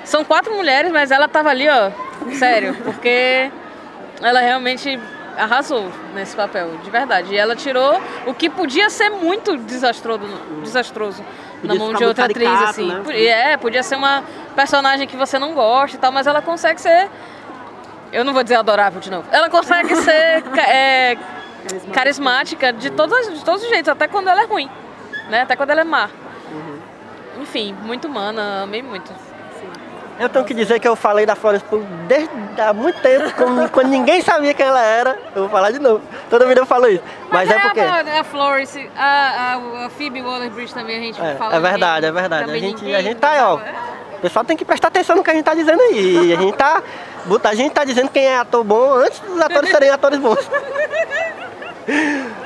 São 0.03 0.23
quatro 0.25 0.53
mulheres, 0.53 0.91
mas 0.91 1.09
ela 1.11 1.27
tava 1.27 1.49
ali, 1.49 1.67
ó. 1.69 1.91
Sério, 2.33 2.75
porque 2.83 3.49
ela 4.21 4.39
realmente 4.41 4.99
arrasou 5.37 5.89
nesse 6.13 6.35
papel, 6.35 6.71
de 6.83 6.89
verdade. 6.89 7.33
E 7.33 7.37
ela 7.37 7.55
tirou 7.55 7.99
o 8.27 8.33
que 8.33 8.49
podia 8.49 8.89
ser 8.89 9.09
muito 9.09 9.57
desastroso, 9.57 10.21
desastroso 10.61 11.23
na 11.63 11.75
mão 11.75 11.93
de 11.93 12.03
outra 12.03 12.25
muito 12.25 12.37
atriz, 12.37 12.49
caricato, 12.49 12.69
assim. 12.69 12.87
né? 12.87 13.23
É, 13.25 13.57
podia 13.57 13.83
ser 13.83 13.95
uma 13.95 14.23
personagem 14.55 15.07
que 15.07 15.15
você 15.15 15.37
não 15.37 15.53
gosta 15.53 15.97
e 15.97 15.99
tal, 15.99 16.11
mas 16.11 16.27
ela 16.27 16.41
consegue 16.41 16.81
ser. 16.81 17.09
Eu 18.11 18.25
não 18.25 18.33
vou 18.33 18.43
dizer 18.43 18.55
adorável 18.55 18.99
de 18.99 19.09
novo. 19.09 19.27
Ela 19.31 19.49
consegue 19.49 19.95
ser 20.01 20.43
é, 20.57 21.17
carismática 21.93 22.73
de 22.73 22.89
todos, 22.89 23.39
de 23.39 23.45
todos 23.45 23.63
os 23.63 23.69
jeitos, 23.69 23.89
até 23.89 24.07
quando 24.07 24.27
ela 24.27 24.43
é 24.43 24.45
ruim. 24.45 24.69
Né? 25.29 25.41
Até 25.41 25.55
quando 25.55 25.69
ela 25.69 25.81
é 25.81 25.85
má. 25.85 26.09
Uhum. 26.51 26.79
Enfim, 27.41 27.73
muito 27.83 28.07
humana, 28.07 28.63
amei 28.63 28.81
muito. 28.81 29.11
Eu 30.21 30.29
tenho 30.29 30.45
que 30.45 30.53
dizer 30.53 30.79
que 30.79 30.87
eu 30.87 30.95
falei 30.95 31.25
da 31.25 31.35
Florence 31.35 31.65
Pugh 31.65 31.83
desde 32.07 32.29
há 32.59 32.71
muito 32.71 33.01
tempo, 33.01 33.33
quando, 33.35 33.69
quando 33.73 33.87
ninguém 33.87 34.21
sabia 34.21 34.53
quem 34.53 34.65
ela 34.67 34.81
era. 34.81 35.17
Eu 35.35 35.41
vou 35.43 35.49
falar 35.49 35.71
de 35.71 35.79
novo. 35.79 36.01
Toda 36.29 36.45
vida 36.45 36.61
eu 36.61 36.65
falo 36.65 36.87
isso. 36.87 37.03
Mas, 37.31 37.49
é 37.49 37.57
porque. 37.57 37.79
A, 37.79 38.19
a 38.19 38.23
Florence, 38.23 38.89
a, 38.95 39.03
a, 39.03 39.85
a 39.85 39.89
Phoebe 39.89 40.21
Waller-Bridge 40.21 40.73
também 40.73 40.97
a 40.97 40.99
gente 40.99 41.19
É, 41.19 41.35
fala. 41.35 41.55
é 41.55 41.59
verdade, 41.59 42.05
é 42.05 42.11
verdade. 42.11 42.51
A 42.51 42.57
gente, 42.59 42.93
a 42.93 43.01
gente 43.01 43.17
tá 43.17 43.31
aí, 43.31 43.41
ó. 43.41 43.55
O 43.55 44.21
pessoal 44.21 44.45
tem 44.45 44.55
que 44.55 44.63
prestar 44.63 44.89
atenção 44.89 45.15
no 45.15 45.23
que 45.23 45.31
a 45.31 45.33
gente 45.33 45.45
tá 45.45 45.55
dizendo 45.55 45.81
aí. 45.81 46.31
A 46.33 46.39
gente 46.39 46.55
tá, 46.55 46.83
a 47.43 47.55
gente 47.55 47.71
tá 47.73 47.83
dizendo 47.83 48.09
quem 48.09 48.25
é 48.25 48.37
ator 48.37 48.63
bom 48.63 48.93
antes 48.93 49.19
dos 49.21 49.41
atores 49.41 49.71
serem 49.71 49.89
atores 49.89 50.19
bons. 50.19 50.47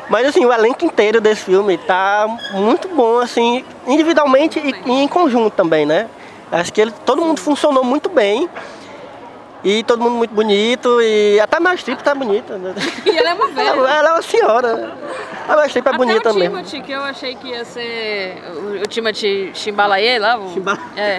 Mas 0.09 0.27
assim, 0.27 0.45
o 0.45 0.53
elenco 0.53 0.85
inteiro 0.85 1.19
desse 1.19 1.41
filme 1.43 1.77
tá 1.77 2.25
muito 2.53 2.87
bom, 2.87 3.19
assim, 3.19 3.65
individualmente 3.85 4.59
e, 4.59 4.89
e 4.89 5.03
em 5.03 5.07
conjunto 5.07 5.53
também, 5.53 5.85
né? 5.85 6.07
Acho 6.55 6.71
que 6.71 6.79
ele, 6.79 6.91
todo 7.05 7.21
mundo 7.21 7.39
funcionou 7.41 7.83
muito 7.83 8.09
bem. 8.09 8.49
E 9.63 9.83
todo 9.83 9.99
mundo 9.99 10.15
muito 10.15 10.33
bonito. 10.33 11.01
E 11.01 11.39
até 11.39 11.57
a 11.57 11.75
Streep 11.75 11.99
tá 12.01 12.13
bonita. 12.13 12.57
Né? 12.57 12.73
E 13.05 13.17
ela 13.17 13.29
é 13.31 13.33
uma 13.33 13.47
velha. 13.47 13.69
Ela, 13.69 13.91
ela 13.97 14.09
é 14.09 14.11
uma 14.13 14.21
senhora. 14.21 14.93
A 15.47 15.55
Meryl 15.55 15.69
Streep 15.69 15.87
é 15.87 15.93
bonita 15.93 16.19
Até 16.19 16.31
o 16.31 16.35
mesmo. 16.35 16.55
Timothy, 16.57 16.81
que 16.81 16.91
eu 16.91 17.03
achei 17.03 17.35
que 17.35 17.47
ia 17.49 17.65
ser 17.65 18.41
o, 18.55 18.81
o 18.83 18.87
Timothy 18.87 19.51
Chimbalaye 19.53 20.19
lá. 20.19 20.37
O, 20.37 20.53
Chimbala- 20.53 20.79
É. 20.95 21.17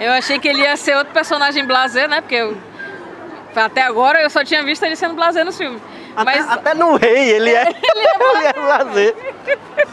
Eu 0.00 0.12
achei 0.12 0.38
que 0.38 0.48
ele 0.48 0.62
ia 0.62 0.76
ser 0.76 0.96
outro 0.96 1.12
personagem 1.12 1.64
blazer, 1.64 2.08
né? 2.08 2.20
Porque 2.20 2.34
eu, 2.34 2.56
até 3.54 3.82
agora 3.82 4.20
eu 4.22 4.28
só 4.28 4.44
tinha 4.44 4.62
visto 4.64 4.82
ele 4.82 4.96
sendo 4.96 5.14
blazer 5.14 5.44
no 5.44 5.52
filme. 5.52 5.80
Até, 6.16 6.24
Mas 6.24 6.50
até 6.50 6.74
no 6.74 6.96
rei 6.96 7.30
ele 7.30 7.50
é, 7.50 7.68
ele 7.70 8.46
é 8.46 8.52
lazer. 8.66 9.14
É, 9.46 9.86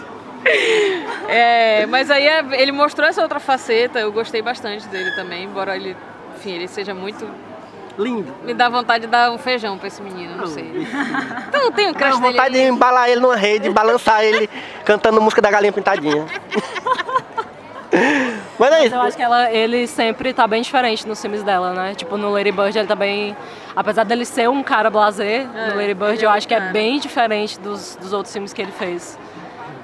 mas 1.89 2.10
aí 2.10 2.28
é- 2.28 2.62
ele 2.62 2.71
mostrou 2.71 3.08
essa 3.08 3.21
outra 3.21 3.39
faceta, 3.39 3.99
eu 3.99 4.12
gostei 4.12 4.41
bastante 4.41 4.88
dele 4.88 5.12
também, 5.15 5.43
embora 5.43 5.75
ele, 5.75 5.95
enfim, 6.36 6.52
ele 6.54 6.67
seja 6.67 6.93
muito. 6.93 7.28
Lindo. 7.97 8.34
Me 8.43 8.54
dá 8.54 8.69
vontade 8.69 9.06
de 9.06 9.12
dar 9.12 9.30
um 9.30 9.38
feijão 9.38 9.78
pra 9.78 9.88
esse 9.88 10.02
menino, 10.02 10.38
não 10.38 10.47
sei. 10.47 10.88
Então 11.49 11.63
eu 11.63 11.71
tenho 11.71 11.89
um 11.89 11.93
crush 11.93 12.17
dele. 12.17 12.32
vontade 12.32 12.54
de 12.54 12.60
ali. 12.62 12.69
embalar 12.69 13.10
ele 13.10 13.19
numa 13.19 13.36
rede, 13.36 13.69
balançar 13.69 14.23
ele 14.23 14.49
cantando 14.86 15.19
música 15.19 15.41
da 15.41 15.52
galinha 15.52 15.73
pintadinha. 15.73 16.25
Mas 18.58 18.71
é 18.73 18.86
isso. 18.86 18.95
Eu 18.95 19.02
acho 19.02 19.17
que 19.17 19.23
ela, 19.23 19.52
ele 19.52 19.88
sempre 19.88 20.32
tá 20.34 20.45
bem 20.47 20.62
diferente 20.62 21.08
nos 21.08 21.19
filmes 21.21 21.43
dela, 21.43 21.73
né? 21.73 21.93
Tipo, 21.95 22.17
no 22.17 22.30
Lady 22.32 22.52
Bird 22.52 22.78
ele 22.78 22.88
tá 22.88 22.95
bem... 22.95 23.36
Apesar 23.75 24.04
dele 24.04 24.25
ser 24.25 24.49
um 24.49 24.62
cara 24.62 24.89
blazer, 24.89 25.47
no 25.47 25.75
Lady 25.75 25.93
Bird 25.93 26.23
eu 26.23 26.30
acho 26.30 26.47
que 26.47 26.54
é 26.54 26.60
bem 26.71 26.99
diferente 26.99 27.60
dos, 27.60 27.95
dos 27.95 28.13
outros 28.13 28.32
filmes 28.34 28.54
que 28.54 28.62
ele 28.62 28.71
fez. 28.71 29.17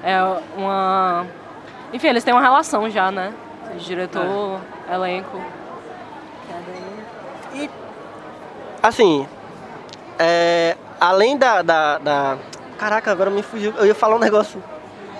É 0.06 0.22
uma... 0.56 1.26
Enfim, 1.92 2.06
eles 2.06 2.22
têm 2.22 2.32
uma 2.32 2.40
relação 2.40 2.88
já, 2.88 3.10
né? 3.10 3.34
Diretor, 3.76 4.60
elenco. 4.88 5.40
Assim, 8.80 9.26
é, 10.16 10.76
além 11.00 11.36
da, 11.36 11.60
da, 11.60 11.98
da- 11.98 12.38
Caraca, 12.78 13.10
agora 13.10 13.30
me 13.30 13.42
fugiu. 13.42 13.72
Eu 13.78 13.86
ia 13.86 13.96
falar 13.96 14.14
um 14.14 14.20
negócio 14.20 14.62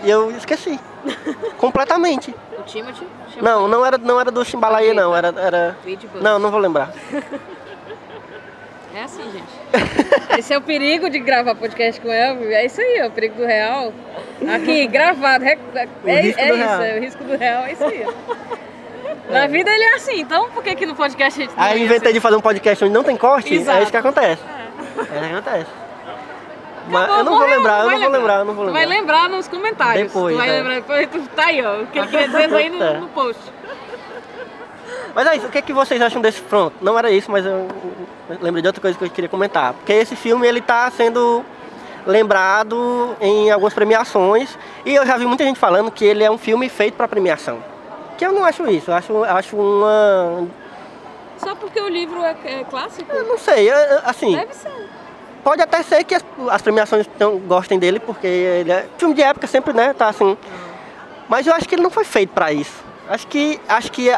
e 0.05 0.09
eu 0.11 0.31
esqueci. 0.31 0.79
Completamente. 1.59 2.33
O 2.57 2.62
Timothy? 2.62 3.09
Não, 3.42 3.66
não 3.66 3.85
era, 3.85 3.99
não 3.99 4.20
era 4.20 4.31
do 4.31 4.44
Chimbalaia, 4.44 4.94
não. 4.94 5.16
Era. 5.16 5.35
era... 5.37 5.77
Não, 6.20 6.38
não 6.38 6.53
vou 6.53 6.61
lembrar. 6.61 6.92
É 8.94 9.03
assim, 9.03 9.31
gente. 9.31 9.56
Esse 10.39 10.53
é 10.53 10.59
o 10.59 10.61
perigo 10.61 11.09
de 11.09 11.19
gravar 11.19 11.55
podcast 11.55 12.01
com 12.01 12.12
Elvio. 12.12 12.51
É 12.53 12.65
isso 12.67 12.81
aí, 12.81 13.01
ó, 13.03 13.07
o 13.07 13.11
perigo 13.11 13.37
do 13.37 13.47
real. 13.47 13.93
Aqui, 14.55 14.87
gravado. 14.87 15.45
É, 15.45 15.59
é, 16.05 16.15
é 16.15 16.27
isso, 16.27 16.39
real. 16.39 16.83
é 16.83 16.97
o 16.97 17.01
risco 17.01 17.25
do 17.25 17.37
real, 17.37 17.65
é 17.65 17.73
isso 17.73 17.85
aí. 17.85 18.07
Na 19.31 19.47
vida 19.47 19.71
ele 19.71 19.83
é 19.83 19.95
assim, 19.97 20.21
então 20.21 20.51
por 20.51 20.62
que, 20.62 20.75
que 20.77 20.87
no 20.87 20.95
podcast 20.95 21.41
a 21.41 21.45
gente 21.45 21.57
não 21.57 21.65
Aí 21.65 21.83
inventei 21.83 22.09
ser? 22.09 22.15
de 22.15 22.21
fazer 22.21 22.37
um 22.37 22.41
podcast 22.41 22.85
onde 22.85 22.95
não 22.95 23.03
tem 23.03 23.17
corte, 23.17 23.55
Exato. 23.55 23.79
é 23.79 23.83
isso 23.83 23.91
que 23.91 23.97
acontece. 23.97 24.43
É, 24.43 25.03
isso 25.03 25.11
que 25.11 25.17
acontece. 25.35 25.71
Mas 26.89 27.03
Acabou, 27.03 27.19
eu 27.19 27.25
não 27.25 27.33
vou 27.33 27.41
morreu, 27.41 27.57
lembrar, 27.57 27.81
eu 27.81 27.91
não 27.91 27.99
vou 27.99 28.09
lembrar, 28.11 28.39
eu 28.39 28.45
não 28.45 28.55
vou 28.55 28.65
Tu 28.65 28.67
lembrar. 28.69 28.87
vai 28.87 28.97
lembrar 28.99 29.29
nos 29.29 29.49
comentários. 29.49 30.07
Depois, 30.07 30.35
tu 30.35 30.39
vai 30.39 30.49
é. 30.49 30.53
lembrar 30.53 30.75
depois. 30.77 31.09
Tu, 31.11 31.21
tá 31.35 31.47
aí, 31.47 31.65
ó. 31.65 31.81
O 31.83 31.87
que 31.89 31.99
ele 31.99 32.07
queria 32.07 32.27
dizer 32.29 32.55
aí 32.55 32.71
no, 32.71 32.83
É. 32.85 32.99
no 33.01 33.09
post. 33.09 33.41
Mas 35.12 35.27
é 35.27 35.37
isso, 35.37 35.47
o 35.47 35.51
que, 35.51 35.59
é 35.59 35.62
que 35.62 35.73
vocês 35.73 36.01
acham 36.01 36.21
desse 36.23 36.41
pronto? 36.43 36.77
Não 36.81 36.97
era 36.97 37.11
isso, 37.11 37.29
mas 37.31 37.45
eu 37.45 37.67
lembrei 38.41 38.62
de 38.62 38.69
outra 38.69 38.81
coisa 38.81 38.97
que 38.99 39.05
eu 39.05 39.11
queria 39.11 39.29
comentar. 39.29 39.73
Porque 39.75 39.93
esse 39.93 40.17
filme 40.17 40.47
ele 40.47 40.61
tá 40.61 40.91
sendo 40.91 41.45
lembrado 42.07 43.17
em 43.21 43.51
algumas 43.51 43.75
premiações 43.75 44.57
e 44.85 44.95
eu 44.95 45.05
já 45.05 45.17
vi 45.17 45.27
muita 45.27 45.45
gente 45.45 45.59
falando 45.59 45.91
que 45.91 46.05
ele 46.05 46.23
é 46.23 46.31
um 46.31 46.39
filme 46.39 46.69
feito 46.69 46.95
para 46.95 47.09
premiação. 47.09 47.59
Que 48.17 48.25
eu 48.25 48.33
não 48.33 48.45
acho 48.45 48.67
isso, 48.71 48.91
eu 48.91 48.95
acho, 48.95 49.12
eu 49.12 49.25
acho 49.25 49.57
uma. 49.57 50.47
Só 51.39 51.55
porque 51.55 51.81
o 51.81 51.89
livro 51.89 52.23
é, 52.23 52.35
é 52.45 52.65
clássico? 52.65 53.12
Eu 53.15 53.25
não 53.25 53.37
sei, 53.39 53.71
eu- 53.71 53.77
eu- 53.77 54.01
assim. 54.05 54.35
Deve 54.37 54.55
ser. 54.55 54.71
Pode 55.45 55.61
até 55.62 55.83
ser 55.83 56.03
que 56.03 56.15
as, 56.15 56.25
as 56.51 56.62
premiações 56.62 57.07
tão- 57.19 57.39
gostem 57.39 57.79
dele, 57.79 58.01
porque 58.01 58.27
ele 58.27 58.73
é 58.73 58.87
filme 58.97 59.15
de 59.15 59.23
época 59.23 59.47
sempre, 59.47 59.73
né? 59.73 59.93
Tá 59.93 60.09
assim. 60.09 60.37
Mas 61.29 61.47
eu 61.47 61.55
acho 61.55 61.69
que 61.69 61.75
ele 61.75 61.83
não 61.83 61.91
foi 61.91 62.05
feito 62.05 62.31
para 62.31 62.53
isso. 62.53 62.83
Acho 63.09 63.27
que 63.27 63.61
acho 63.69 63.93
que 63.93 64.11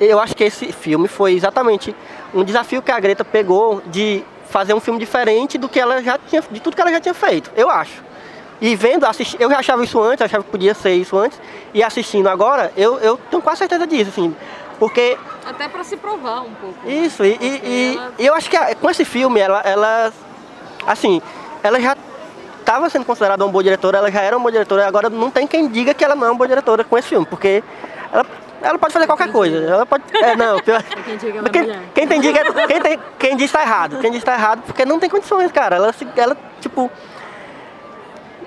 eu 0.00 0.18
acho 0.18 0.34
que 0.34 0.42
esse 0.42 0.72
filme 0.72 1.06
foi 1.06 1.34
exatamente 1.34 1.94
um 2.34 2.44
desafio 2.44 2.82
que 2.82 2.90
a 2.90 2.98
Greta 3.00 3.24
pegou 3.24 3.80
de 3.86 4.24
fazer 4.50 4.74
um 4.74 4.80
filme 4.80 4.98
diferente 5.00 5.56
do 5.58 5.68
que 5.68 5.80
ela 5.80 6.02
já 6.02 6.18
tinha, 6.18 6.42
de 6.50 6.60
tudo 6.60 6.74
que 6.76 6.80
ela 6.82 6.90
já 6.90 7.00
tinha 7.00 7.14
feito. 7.14 7.50
Eu 7.56 7.70
acho. 7.70 8.02
E 8.60 8.76
vendo, 8.76 9.04
assisti, 9.04 9.36
eu 9.40 9.50
já 9.50 9.58
achava 9.58 9.82
isso 9.84 10.00
antes, 10.00 10.22
achava 10.22 10.42
que 10.44 10.50
podia 10.50 10.74
ser 10.74 10.94
isso 10.94 11.16
antes, 11.18 11.40
e 11.72 11.82
assistindo 11.82 12.28
agora, 12.28 12.72
eu, 12.76 12.98
eu 12.98 13.16
tenho 13.30 13.42
quase 13.42 13.58
certeza 13.58 13.86
disso, 13.86 14.10
assim. 14.10 14.34
Porque 14.78 15.16
Até 15.46 15.68
pra 15.68 15.82
se 15.84 15.96
provar 15.96 16.40
um 16.42 16.52
pouco. 16.54 16.88
isso, 16.88 17.24
e, 17.24 17.36
e- 17.40 17.60
e- 17.64 17.96
ela- 17.96 18.12
e 18.18 18.26
eu 18.26 18.34
acho 18.34 18.48
que 18.50 18.56
a- 18.56 18.74
com 18.74 18.88
esse 18.90 19.04
filme, 19.04 19.40
ela, 19.40 19.60
ela 19.64 20.12
assim, 20.86 21.20
ela 21.62 21.80
já 21.80 21.96
estava 22.60 22.88
sendo 22.88 23.04
considerada 23.04 23.44
uma 23.44 23.50
boa 23.52 23.62
diretora, 23.62 23.98
ela 23.98 24.10
já 24.10 24.20
era 24.20 24.36
uma 24.36 24.42
boa 24.42 24.52
diretora, 24.52 24.86
agora 24.86 25.10
não 25.10 25.30
tem 25.30 25.46
quem 25.46 25.68
diga 25.68 25.92
que 25.92 26.04
ela 26.04 26.14
não 26.14 26.26
é 26.26 26.30
uma 26.30 26.36
boa 26.36 26.48
diretora 26.48 26.82
com 26.84 26.96
esse 26.96 27.08
filme, 27.08 27.26
porque 27.26 27.62
ela, 28.12 28.24
ela 28.64 28.78
pode 28.78 28.92
fazer 28.92 29.06
qualquer 29.06 29.30
coisa, 29.30 29.56
ela 29.58 29.86
pode, 29.86 30.02
é, 30.16 30.34
não, 30.34 30.58
pior, 30.60 30.82
Quem 31.04 31.16
diga 31.16 31.32
que 31.32 31.38
ela 31.38 31.48
é 31.48 31.50
quem, 31.50 31.80
quem 31.94 32.06
tem 32.08 32.20
diga, 32.20 32.66
quem, 32.66 32.80
tem, 32.80 32.98
quem 33.18 33.36
diz 33.36 33.52
tá 33.52 33.62
errado, 33.62 33.98
quem 34.00 34.10
diz 34.10 34.24
tá 34.24 34.34
errado, 34.34 34.62
porque 34.66 34.84
não 34.84 34.98
tem 34.98 35.08
condições, 35.10 35.52
cara, 35.52 35.76
ela, 35.76 35.92
se- 35.92 36.06
ela 36.16 36.36
tipo, 36.60 36.90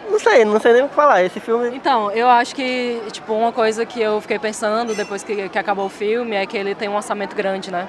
não 0.09 0.19
sei, 0.19 0.45
não 0.45 0.59
sei 0.59 0.73
nem 0.73 0.83
o 0.83 0.89
que 0.89 0.95
falar, 0.95 1.23
esse 1.23 1.39
filme, 1.39 1.69
Então, 1.75 2.09
eu 2.11 2.27
acho 2.29 2.55
que, 2.55 3.01
tipo, 3.11 3.33
uma 3.33 3.51
coisa 3.51 3.85
que 3.85 4.01
eu 4.01 4.19
fiquei 4.21 4.39
pensando 4.39 4.95
depois 4.95 5.21
que, 5.23 5.49
que 5.49 5.59
acabou 5.59 5.85
o 5.85 5.89
filme 5.89 6.35
é 6.35 6.45
que 6.45 6.57
ele 6.57 6.73
tem 6.73 6.87
um 6.87 6.95
orçamento 6.95 7.35
grande, 7.35 7.71
né? 7.71 7.87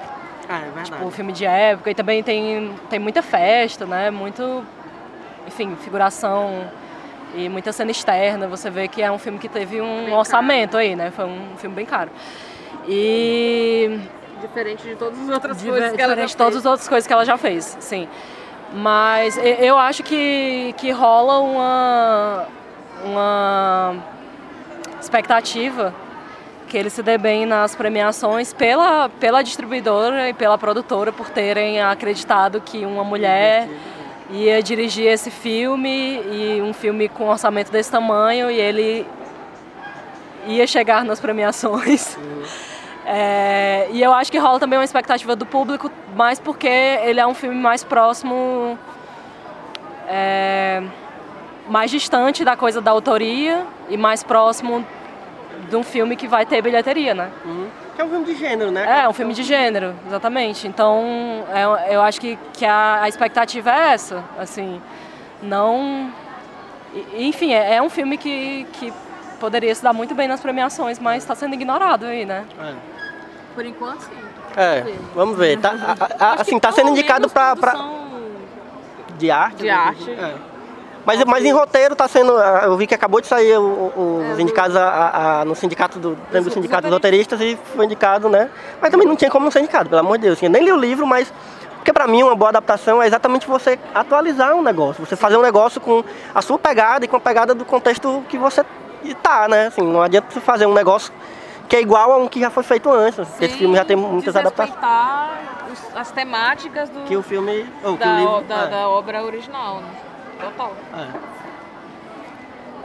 ah, 0.49 0.57
é 0.57 0.61
verdade. 0.63 0.91
Tipo, 0.91 1.11
filme 1.11 1.31
de 1.31 1.45
época 1.45 1.91
e 1.91 1.95
também 1.95 2.21
tem, 2.23 2.73
tem 2.89 2.99
muita 2.99 3.21
festa, 3.21 3.85
né? 3.85 4.09
Muito, 4.11 4.63
enfim, 5.47 5.75
figuração 5.81 6.69
e 7.35 7.47
muita 7.49 7.71
cena 7.71 7.91
externa. 7.91 8.47
Você 8.47 8.69
vê 8.69 8.87
que 8.87 9.01
é 9.01 9.11
um 9.11 9.17
filme 9.17 9.37
que 9.39 9.47
teve 9.49 9.81
um 9.81 10.13
orçamento 10.13 10.77
aí, 10.77 10.95
né? 10.95 11.11
Foi 11.11 11.25
um 11.25 11.55
filme 11.57 11.75
bem 11.75 11.85
caro. 11.85 12.09
E 12.87 13.99
Diferente 14.41 14.83
de 14.83 14.95
todas 14.95 15.19
as 15.19 15.29
outras 15.29 15.57
Diver- 15.57 15.73
coisas 15.79 15.95
que 15.95 16.01
ela 16.01 16.09
já 16.11 16.15
diferente 16.15 16.29
de 16.31 16.37
todas 16.37 16.57
as 16.57 16.65
outras 16.65 16.87
coisas 16.87 17.05
que 17.07 17.13
ela 17.13 17.25
já 17.25 17.37
fez, 17.37 17.77
sim. 17.81 18.07
Mas 18.73 19.37
eu 19.37 19.77
acho 19.77 20.01
que, 20.03 20.73
que 20.77 20.91
rola 20.91 21.39
uma, 21.39 22.45
uma 23.03 23.95
expectativa 25.01 25.93
que 26.67 26.77
ele 26.77 26.89
se 26.89 27.01
dê 27.01 27.17
bem 27.17 27.45
nas 27.47 27.75
premiações 27.75 28.53
pela, 28.53 29.09
pela 29.19 29.41
distribuidora 29.41 30.29
e 30.29 30.33
pela 30.33 30.57
produtora 30.57 31.11
por 31.11 31.29
terem 31.29 31.81
acreditado 31.81 32.61
que 32.61 32.85
uma 32.85 33.03
mulher 33.03 33.67
ia 34.29 34.61
dirigir 34.61 35.07
esse 35.07 35.31
filme 35.31 36.21
e 36.31 36.61
um 36.61 36.73
filme 36.73 37.09
com 37.09 37.27
orçamento 37.27 37.71
desse 37.71 37.91
tamanho 37.91 38.49
e 38.49 38.59
ele 38.59 39.05
ia 40.47 40.67
chegar 40.67 41.03
nas 41.03 41.19
premiações. 41.19 42.17
É, 43.11 43.87
e 43.91 44.03
eu 44.03 44.13
acho 44.13 44.31
que 44.31 44.37
rola 44.37 44.59
também 44.59 44.77
uma 44.77 44.85
expectativa 44.85 45.35
do 45.35 45.43
público, 45.43 45.89
mais 46.15 46.37
porque 46.37 46.67
ele 46.67 47.19
é 47.19 47.25
um 47.25 47.33
filme 47.33 47.55
mais 47.55 47.83
próximo, 47.83 48.77
é, 50.07 50.83
mais 51.67 51.89
distante 51.89 52.45
da 52.45 52.55
coisa 52.55 52.79
da 52.79 52.91
autoria 52.91 53.65
e 53.89 53.97
mais 53.97 54.21
próximo 54.21 54.85
de 55.67 55.75
um 55.75 55.81
filme 55.81 56.15
que 56.15 56.27
vai 56.27 56.45
ter 56.45 56.61
bilheteria, 56.61 57.15
né? 57.15 57.31
Que 57.99 58.03
é 58.03 58.05
um 58.05 58.09
filme 58.11 58.25
de 58.27 58.35
gênero, 58.35 58.71
né? 58.71 59.01
É, 59.01 59.09
um 59.09 59.11
filme 59.11 59.33
de 59.33 59.43
gênero, 59.43 59.93
exatamente. 60.07 60.65
Então, 60.65 61.03
é- 61.53 61.93
eu 61.93 62.01
acho 62.01 62.21
que, 62.21 62.39
que 62.53 62.65
a, 62.65 63.01
a 63.01 63.09
expectativa 63.09 63.69
é 63.69 63.91
essa, 63.91 64.23
assim, 64.37 64.81
não... 65.43 66.09
Enfim, 67.17 67.51
é, 67.51 67.75
é 67.75 67.81
um 67.81 67.89
filme 67.89 68.17
que, 68.17 68.65
que 68.71 68.93
poderia 69.37 69.75
se 69.75 69.83
dar 69.83 69.91
muito 69.91 70.15
bem 70.15 70.29
nas 70.29 70.39
premiações, 70.39 70.97
mas 70.97 71.23
está 71.23 71.35
sendo 71.35 71.55
ignorado 71.55 72.05
aí, 72.05 72.23
né? 72.23 72.45
Por 73.53 73.65
enquanto, 73.65 73.99
sim. 73.99 74.15
É, 74.55 74.81
vamos 75.13 75.37
ver. 75.37 75.59
Tá, 75.59 75.71
a- 76.19 76.25
a- 76.25 76.33
assim, 76.41 76.55
que 76.55 76.61
tá 76.61 76.71
sendo 76.71 76.91
indicado 76.91 77.19
menos 77.19 77.33
pra, 77.33 77.53
De 79.17 79.29
arte. 79.29 79.57
De 79.57 79.67
né? 79.67 79.71
arte. 79.73 80.09
É. 80.11 80.35
Mas, 81.09 81.23
mas 81.25 81.43
em 81.43 81.51
roteiro 81.51 81.95
tá 81.95 82.07
sendo. 82.07 82.37
ah, 82.37 82.61
Eu 82.65 82.77
vi 82.77 82.85
que 82.85 82.93
acabou 82.93 83.19
de 83.19 83.25
sair 83.25 83.57
o- 83.57 83.61
o- 83.63 84.31
os 84.31 84.37
indicados 84.39 84.75
a- 84.75 84.87
a- 84.87 85.41
a- 85.41 85.45
no 85.45 85.55
sindicato 85.55 85.97
do 85.97 86.15
prêmio 86.29 86.49
do 86.49 86.53
sindicato 86.53 86.83
dos 86.83 86.91
roteiristas 86.91 87.41
e 87.41 87.57
foi 87.75 87.85
indicado, 87.85 88.29
né? 88.29 88.49
Mas 88.79 88.91
também 88.91 89.07
não 89.07 89.15
tinha 89.15 89.31
como 89.31 89.43
não 89.45 89.51
ser 89.51 89.59
indicado, 89.61 89.89
pelo 89.89 90.01
amor 90.01 90.17
de 90.19 90.25
Deus. 90.25 90.37
assim, 90.37 90.45
Eu 90.45 90.51
nem 90.51 90.63
li 90.63 90.71
o 90.71 90.77
livro, 90.77 91.07
mas. 91.07 91.33
Porque 91.77 91.91
pra 91.93 92.05
mim 92.05 92.21
uma 92.21 92.35
boa 92.35 92.49
adaptação 92.49 93.01
é 93.01 93.07
exatamente 93.07 93.47
você 93.47 93.79
atualizar 93.95 94.53
um 94.53 94.61
negócio, 94.61 95.03
você 95.03 95.15
fazer 95.15 95.37
um 95.37 95.41
negócio 95.41 95.81
com 95.81 96.03
a 96.35 96.41
sua 96.43 96.59
pegada 96.59 97.05
e 97.05 97.07
com 97.07 97.15
a 97.15 97.19
pegada 97.19 97.55
do 97.55 97.65
contexto 97.65 98.23
que 98.29 98.37
você 98.37 98.63
tá, 99.23 99.47
né? 99.47 99.67
Assim, 99.67 99.81
não 99.81 100.01
adianta 100.03 100.27
você 100.29 100.39
fazer 100.41 100.67
um 100.67 100.73
negócio 100.73 101.11
que 101.67 101.75
é 101.75 101.81
igual 101.81 102.11
a 102.11 102.17
um 102.17 102.27
que 102.27 102.39
já 102.39 102.49
foi 102.51 102.61
feito 102.63 102.91
antes. 102.91 103.15
porque 103.27 103.45
Esse 103.45 103.57
filme 103.57 103.75
já 103.75 103.85
tem 103.85 103.95
muitas 103.95 104.35
adaptações. 104.35 104.77
os- 105.71 105.95
as 105.97 106.11
temáticas 106.11 106.89
do, 106.89 106.99
Que 107.05 107.15
o 107.15 107.23
filme. 107.23 107.65
Ou 107.83 107.95
da, 107.95 108.05
o 108.07 108.15
livro. 108.19 108.41
da, 108.43 108.55
é. 108.63 108.67
da 108.67 108.89
obra 108.89 109.23
original, 109.23 109.75
né? 109.77 109.87
Total. 110.39 110.71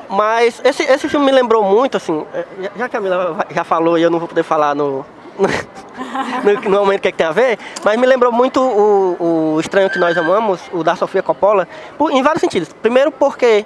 Mas 0.09 0.61
esse, 0.65 0.83
esse 0.83 1.09
filme 1.09 1.27
me 1.27 1.33
lembrou 1.33 1.63
muito, 1.65 1.97
assim, 1.97 2.25
é, 2.35 2.45
já- 2.63 2.71
que 2.71 2.83
a 2.83 2.89
Camila 2.89 3.47
já 3.51 3.65
falou 3.65 3.99
e 3.99 4.03
eu 4.03 4.11
não 4.11 4.19
vou 4.19 4.29
poder 4.29 4.43
falar 4.43 4.75
no, 4.75 5.05
no, 5.39 6.61
no 6.71 6.79
momento 6.81 7.01
que, 7.01 7.09
é 7.09 7.13
que 7.13 7.17
tem 7.19 7.27
a 7.27 7.33
ver, 7.33 7.59
mas 7.83 7.99
me 7.99 8.07
lembrou 8.07 8.31
muito 8.31 8.61
o, 8.61 9.55
o 9.55 9.61
Estranho 9.61 9.89
que 9.89 9.99
Nós 9.99 10.17
Amamos, 10.17 10.61
o 10.73 10.85
da 10.85 10.95
Sofia 10.95 11.23
Coppola, 11.23 11.67
por- 11.97 12.11
em 12.13 12.23
vários 12.23 12.41
sentidos. 12.41 12.69
Primeiro 12.83 13.11
porque 13.11 13.65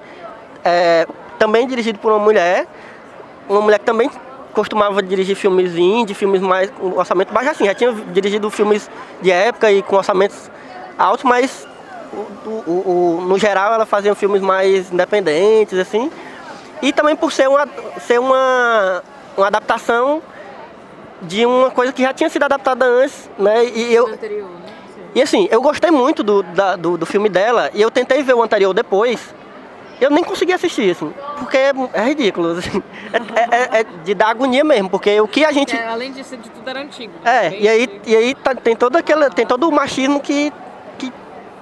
é, 0.64 1.06
também 1.38 1.66
dirigido 1.66 1.98
por 1.98 2.12
uma 2.12 2.20
mulher, 2.20 2.66
uma 3.48 3.60
mulher 3.60 3.78
que 3.80 3.84
também 3.84 4.08
costumava 4.54 5.02
dirigir 5.02 5.36
filmes 5.36 5.74
indie, 5.76 6.14
filmes 6.14 6.40
mais 6.40 6.70
com 6.70 6.92
orçamento 6.96 7.32
baixo, 7.32 7.50
assim, 7.50 7.64
já 7.66 7.74
tinha 7.74 7.92
dirigido 7.92 8.48
filmes 8.50 8.88
de 9.20 9.30
época 9.30 9.70
e 9.72 9.82
com 9.82 9.96
orçamentos 9.96 10.50
altos, 10.96 11.24
mas 11.24 11.66
o- 12.46 13.18
o- 13.20 13.24
no 13.26 13.38
geral 13.38 13.72
ela 13.74 13.86
fazia 13.86 14.14
filmes 14.14 14.40
mais 14.42 14.92
independentes, 14.92 15.78
assim. 15.78 16.10
E 16.80 16.92
também 16.92 17.16
por 17.16 17.32
ser 17.32 17.48
uma, 17.48 17.66
ser 18.00 18.18
uma, 18.20 19.02
uma 19.36 19.46
adaptação 19.48 20.22
de 21.22 21.44
uma 21.44 21.70
coisa 21.70 21.92
que 21.92 22.02
já 22.02 22.12
tinha 22.14 22.30
sido 22.30 22.44
adaptada 22.44 22.84
antes, 22.86 23.28
né? 23.38 23.64
E 23.64 23.92
eu, 23.92 24.06
Anterior, 24.06 24.48
né? 24.48 24.72
e 25.14 25.20
assim, 25.22 25.48
eu 25.50 25.60
gostei 25.60 25.90
muito 25.90 26.22
do, 26.22 26.42
da- 26.42 26.76
do, 26.76 26.96
do 26.96 27.04
filme 27.06 27.28
dela 27.28 27.70
e 27.74 27.82
eu 27.82 27.90
tentei 27.90 28.22
ver 28.22 28.34
o 28.34 28.42
anterior 28.42 28.72
depois. 28.72 29.34
Eu 30.00 30.10
nem 30.10 30.22
consegui 30.22 30.52
assistir, 30.52 30.92
assim, 30.92 31.12
porque 31.40 31.56
é, 31.56 31.72
é 31.92 32.04
ridículo. 32.04 32.52
assim. 32.52 32.80
É, 33.34 33.78
é- 33.78 33.80
é 33.80 33.84
de 34.04 34.14
dar 34.14 34.28
agonia 34.28 34.62
mesmo, 34.62 34.88
porque 34.88 35.20
o 35.20 35.26
que 35.26 35.44
a 35.44 35.50
gente. 35.50 35.76
Que, 35.76 35.82
além 35.82 36.12
ser 36.22 36.36
de 36.36 36.48
tudo, 36.50 36.70
era 36.70 36.78
antigo. 36.80 37.12
né? 37.24 37.46
É, 37.48 37.58
e 37.60 37.68
aí, 37.68 38.00
e 38.06 38.14
aí 38.16 38.34
tá- 38.36 38.54
tem, 38.54 38.76
todo 38.76 38.94
aquele, 38.94 39.28
tem 39.30 39.44
todo 39.44 39.68
o 39.68 39.72
machismo 39.72 40.20
que 40.20 40.52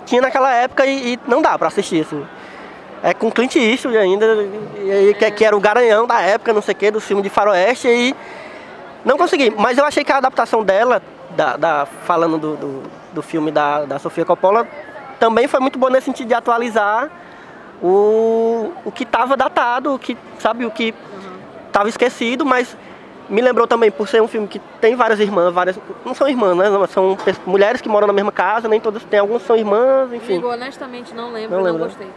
tinha 0.06 0.22
naquela 0.22 0.50
época 0.54 0.86
e, 0.86 1.14
e 1.14 1.20
não 1.28 1.42
dá 1.42 1.58
pra 1.58 1.68
assistir, 1.68 2.00
assim. 2.02 2.24
É 3.02 3.12
com 3.12 3.30
Clint 3.30 3.56
Eastwood 3.56 3.96
ainda, 3.98 4.26
e 4.78 4.90
aí, 4.90 5.14
que, 5.14 5.30
que 5.32 5.44
era 5.44 5.54
o 5.54 5.60
garanhão 5.60 6.06
da 6.06 6.20
época, 6.22 6.52
não 6.52 6.62
sei 6.62 6.72
o 6.72 6.76
que, 6.76 6.90
do 6.90 7.00
filme 7.00 7.22
de 7.22 7.28
faroeste, 7.28 7.86
e 7.88 8.14
não 9.04 9.18
consegui. 9.18 9.52
Mas 9.56 9.76
eu 9.76 9.84
achei 9.84 10.02
que 10.02 10.10
a 10.10 10.16
adaptação 10.16 10.64
dela, 10.64 11.02
da, 11.36 11.56
da- 11.56 11.86
falando 12.04 12.38
do, 12.38 12.56
do, 12.56 12.82
do 13.12 13.22
filme 13.22 13.50
da, 13.50 13.84
da 13.84 13.98
Sofia 13.98 14.24
Coppola, 14.24 14.66
também 15.20 15.46
foi 15.46 15.60
muito 15.60 15.78
boa 15.78 15.90
nesse 15.90 16.06
sentido 16.06 16.28
de 16.28 16.34
atualizar 16.34 17.10
o, 17.82 18.72
o 18.84 18.90
que 18.90 19.02
estava 19.02 19.36
datado, 19.36 19.94
o 19.94 19.98
que, 19.98 20.16
sabe, 20.38 20.64
o 20.64 20.70
que 20.70 20.94
estava 21.66 21.88
esquecido, 21.88 22.44
mas 22.46 22.76
me 23.28 23.40
lembrou 23.40 23.66
também 23.66 23.90
por 23.90 24.06
ser 24.08 24.20
um 24.22 24.28
filme 24.28 24.46
que 24.48 24.58
tem 24.80 24.94
várias 24.94 25.18
irmãs, 25.20 25.52
várias. 25.52 25.78
Não 26.04 26.14
são 26.14 26.28
irmãs, 26.28 26.56
né? 26.56 26.66
São 26.88 27.16
mulheres 27.46 27.80
que 27.80 27.88
moram 27.88 28.06
na 28.06 28.12
mesma 28.12 28.32
casa, 28.32 28.68
nem 28.68 28.80
todas 28.80 29.02
tem, 29.04 29.18
algumas 29.18 29.42
são 29.42 29.56
irmãs, 29.56 30.12
enfim. 30.12 30.42
Honestamente, 30.42 31.14
não 31.14 31.32
lembro, 31.32 31.50
Não 31.56 31.64
não, 31.64 31.72
lembra? 31.72 31.86
gostei. 31.88 32.08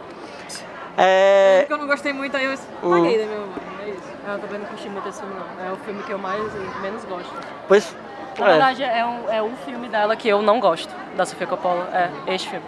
É, 0.98 1.60
Porque 1.62 1.74
eu 1.74 1.78
não 1.78 1.88
gostei 1.88 2.12
muito, 2.14 2.36
aí 2.36 2.46
eu 2.46 2.52
Hum. 2.84 2.90
paguei 2.92 3.18
da 3.20 3.26
minha 3.26 3.40
mãe. 3.40 3.50
É 3.86 3.90
isso. 3.90 4.02
Eu 4.28 4.40
também 4.40 4.60
não 4.60 4.66
curti 4.68 4.90
muito 4.90 5.08
esse 5.10 5.20
filme, 5.22 5.36
não. 5.36 5.66
É 5.68 5.72
o 5.72 5.78
filme 5.78 6.04
que 6.04 6.12
eu 6.12 6.18
mais 6.18 6.42
menos 6.82 7.04
gosto. 7.06 7.34
pois. 7.68 7.96
Na 8.38 8.46
é. 8.46 8.50
verdade, 8.52 8.84
é 8.84 9.06
um, 9.06 9.30
é 9.32 9.42
um 9.44 9.56
filme 9.66 9.88
dela 9.90 10.16
que 10.16 10.28
eu 10.30 10.42
não 10.42 10.60
gosto, 10.60 10.94
da 11.18 11.26
Sofia 11.26 11.48
Coppola. 11.48 11.90
É, 12.28 12.34
este 12.36 12.50
filme. 12.50 12.66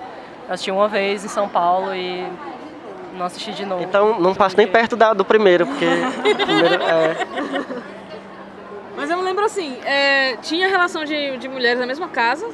Eu 0.48 0.54
assisti 0.54 0.72
uma 0.72 0.88
vez 0.88 1.24
em 1.24 1.28
São 1.30 1.48
Paulo 1.48 1.94
e 1.96 2.26
não 3.18 3.26
assisti 3.26 3.52
de 3.54 3.66
novo. 3.66 3.82
Então 3.84 4.20
não 4.20 4.34
passo 4.36 4.58
nem 4.58 4.68
perto 4.68 4.96
da- 4.98 5.14
do 5.14 5.24
primeiro, 5.24 5.66
porque 5.68 5.86
primeiro 6.46 6.84
é. 6.84 7.16
Mas 8.96 9.10
eu 9.10 9.18
me 9.18 9.24
lembro 9.24 9.46
assim, 9.46 9.78
é, 9.86 10.36
tinha 10.42 10.68
relação 10.68 11.04
de, 11.06 11.38
de 11.38 11.48
mulheres 11.48 11.80
na 11.80 11.86
mesma 11.86 12.08
casa. 12.08 12.46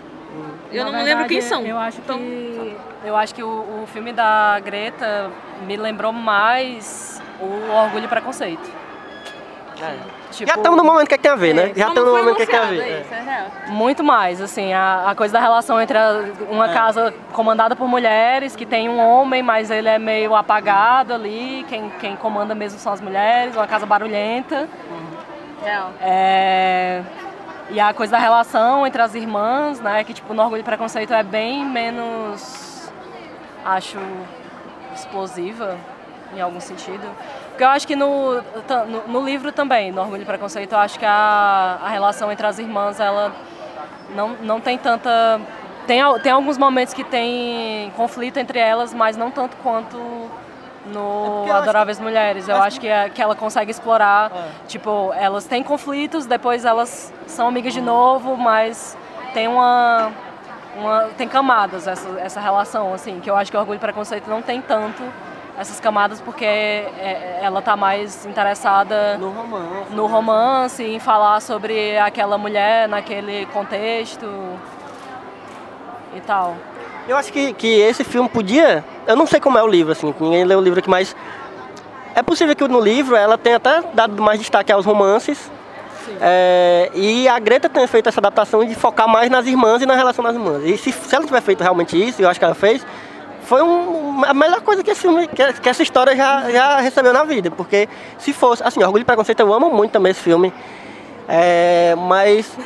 Eu 0.72 0.84
Na 0.86 0.92
não 0.92 0.98
me 1.00 1.04
verdade, 1.04 1.06
lembro 1.06 1.28
quem 1.28 1.42
são. 1.42 1.64
Eu 1.66 1.78
acho 1.78 2.00
Então, 2.00 2.18
que, 2.20 2.78
eu 3.06 3.16
acho 3.16 3.34
que 3.34 3.42
o, 3.44 3.48
o 3.48 3.88
filme 3.88 4.12
da 4.12 4.60
Greta 4.60 5.32
me 5.66 5.76
lembrou 5.78 6.12
mais 6.12 7.22
o 7.40 7.72
Orgulho 7.72 8.06
e 8.06 8.08
Preconceito. 8.08 8.70
Tipo, 10.32 10.50
Já 10.50 10.56
estamos 10.56 10.76
no 10.78 10.84
momento 10.84 11.08
que, 11.08 11.14
é 11.14 11.18
que 11.18 11.24
tem 11.24 11.32
a 11.32 11.36
ver, 11.36 11.54
né? 11.54 11.72
Já 11.76 11.86
só 11.86 11.90
estamos 11.92 11.96
não 11.96 12.18
no 12.18 12.24
momento 12.24 12.36
que, 12.38 12.42
é 12.42 12.46
que 12.48 12.52
tem 12.52 12.60
a 12.60 12.64
ver. 12.66 12.80
é 12.82 12.90
é. 12.90 13.02
isso, 13.02 13.14
é 13.14 13.22
real. 13.22 13.46
Muito 13.68 14.04
mais, 14.04 14.42
assim, 14.42 14.74
a, 14.74 15.04
a 15.12 15.16
coisa 15.16 15.34
da 15.34 15.40
relação 15.40 15.80
entre 15.80 15.96
a- 15.98 16.26
uma 16.50 16.70
casa 16.70 17.14
comandada 17.32 17.76
por 17.76 17.88
mulheres, 17.88 18.56
que 18.56 18.66
tem 18.66 18.90
um 18.90 19.00
homem, 19.00 19.44
mas 19.44 19.70
ele 19.70 19.88
é 19.88 20.00
meio 20.00 20.36
apagado 20.36 21.14
ali, 21.14 21.64
quem, 21.70 21.90
quem 22.00 22.16
comanda 22.16 22.56
mesmo 22.56 22.80
são 22.80 22.92
as 22.92 23.00
mulheres, 23.00 23.56
uma 23.56 23.68
casa 23.68 23.86
barulhenta. 23.86 24.68
É, 26.01 27.01
E 27.70 27.80
a 27.80 27.93
coisa 27.93 28.12
da 28.14 28.18
relação 28.20 28.88
entre 28.88 29.01
as 29.01 29.14
irmãs, 29.16 29.80
né? 29.82 30.03
Que 30.03 30.14
tipo, 30.14 30.34
no 30.34 30.41
Orgulho 30.41 30.62
e 30.62 30.64
Preconceito 30.64 31.14
é 31.14 31.24
bem 31.24 31.66
menos, 31.66 32.89
acho, 33.66 33.97
explosiva 34.93 35.78
em 36.36 36.41
algum 36.41 36.60
sentido. 36.60 37.08
Porque 37.49 37.64
eu 37.64 37.70
acho 37.70 37.88
que 37.88 37.95
no, 37.95 38.36
no, 38.36 39.08
no 39.08 39.26
livro 39.26 39.51
também, 39.51 39.91
no 39.91 40.01
Orgulho 40.01 40.22
e 40.22 40.26
Preconceito, 40.26 40.74
eu 40.74 40.80
acho 40.80 40.97
que 40.99 41.05
a, 41.05 41.80
a 41.84 41.89
relação 41.89 42.32
entre 42.32 42.45
as 42.45 42.60
irmãs, 42.60 42.99
ela 42.99 43.34
não, 44.16 44.30
não 44.41 44.62
tem 44.62 44.78
tanta... 44.78 45.41
Tem, 45.86 46.01
tem 46.22 46.32
alguns 46.32 46.58
momentos 46.58 46.93
que 46.93 47.03
tem 47.03 47.91
conflito 47.95 48.38
entre 48.38 48.60
elas, 48.60 48.93
mas 48.93 49.16
não 49.16 49.32
tanto 49.32 49.55
quanto 49.58 49.97
no 50.88 51.36
porque 51.38 51.50
eu 51.50 51.54
acho 51.56 51.64
Adoráveis 51.64 52.00
Mulheres. 52.00 52.48
Eu 52.50 52.58
acho 52.58 52.80
que, 52.80 52.88
é, 52.88 53.10
que 53.10 53.22
ela 53.22 53.36
consegue 53.36 53.70
explorar, 53.72 54.32
É. 54.34 54.68
tipo, 54.68 55.12
elas 55.14 55.46
têm 55.46 55.62
conflitos, 55.64 56.26
depois 56.26 56.66
elas 56.66 57.14
são 57.28 57.48
amigas 57.48 57.74
de 57.74 57.82
novo, 57.82 58.36
mas 58.38 58.98
tem 59.34 59.48
uma... 59.48 60.12
uma 60.78 61.04
tem 61.18 61.28
camadas 61.28 61.88
essa, 61.88 62.08
essa 62.20 62.40
relação, 62.40 62.94
assim, 62.94 63.20
que 63.20 63.30
eu 63.30 63.36
acho 63.36 63.52
que 63.52 63.58
o 63.58 63.60
Orgulho 63.60 63.78
e 63.78 63.80
Preconceito 63.80 64.28
não 64.30 64.42
tem 64.42 64.62
tanto 64.62 65.04
essas 65.60 65.80
camadas 65.80 66.22
porque 66.22 66.46
é- 66.46 67.40
ela 67.42 67.64
tá 67.64 67.76
mais 67.76 68.26
interessada 68.28 69.18
No 69.18 69.32
romance. 69.32 69.92
no 69.96 70.06
romance, 70.06 70.84
em 70.84 71.00
falar 71.00 71.42
sobre 71.42 71.98
aquela 71.98 72.38
mulher 72.38 72.88
naquele 72.88 73.48
contexto 73.48 74.26
e 76.16 76.22
tal. 76.22 76.56
Eu 77.08 77.16
acho 77.16 77.32
que, 77.32 77.53
que 77.53 77.68
esse 77.80 78.03
filme 78.03 78.28
podia. 78.28 78.84
Eu 79.05 79.16
não 79.16 79.26
sei 79.26 79.39
como 79.39 79.58
é 79.58 79.64
o 79.64 79.68
livro, 79.68 79.91
assim, 79.93 80.14
ninguém 80.20 80.43
leu 80.43 80.60
o 80.60 80.62
livro 80.62 80.80
aqui, 80.80 80.89
mas. 80.89 81.16
É 82.14 82.24
possível 82.24 82.55
que 82.55 82.68
no 82.68 82.80
livro 82.80 83.16
ela 83.16 83.38
tenha 83.38 83.58
até 83.58 83.82
dado 83.93 84.22
mais 84.22 84.39
destaque 84.39 84.72
aos 84.72 84.86
romances. 84.86 85.51
É, 86.20 86.89
e 86.95 87.28
a 87.28 87.38
Greta 87.38 87.70
tenha 87.70 87.88
feito 87.88 88.10
essa 88.10 88.20
adaptação 88.20 88.66
de 88.66 88.74
focar 88.74 89.08
mais 89.08 89.30
nas 89.30 89.45
irmãs 89.45 89.82
e 89.82 89.86
na 89.86 89.93
relação 89.93 90.24
das 90.24 90.34
irmãs. 90.34 90.64
E 90.64 90.78
se, 90.78 90.91
se 90.91 91.16
ela 91.16 91.26
tiver 91.26 91.41
feito 91.41 91.62
realmente 91.62 91.95
isso, 92.01 92.22
eu 92.22 92.28
acho 92.30 92.39
que 92.39 92.45
ela 92.45 92.55
fez, 92.55 92.84
foi 93.43 93.62
um- 93.62 94.24
a 94.26 94.34
melhor 94.34 94.62
coisa 94.62 94.84
que 94.84 94.89
esse 94.89 95.01
filme, 95.01 95.28
que, 95.28 95.53
que 95.53 95.70
essa 95.70 95.84
história 95.84 96.16
já, 96.16 96.49
já 96.49 96.80
recebeu 96.80 97.14
na 97.14 97.24
vida. 97.24 97.51
Porque 97.51 97.88
se 98.18 98.34
fosse, 98.34 98.64
assim, 98.64 98.82
Orgulho 98.84 99.03
e 99.03 99.05
Preconceito, 99.05 99.39
eu 99.41 99.53
amo 99.53 99.70
muito 99.70 99.91
também 99.91 100.12
esse 100.12 100.22
filme. 100.22 100.51
É, 101.28 101.94
mas 101.96 102.58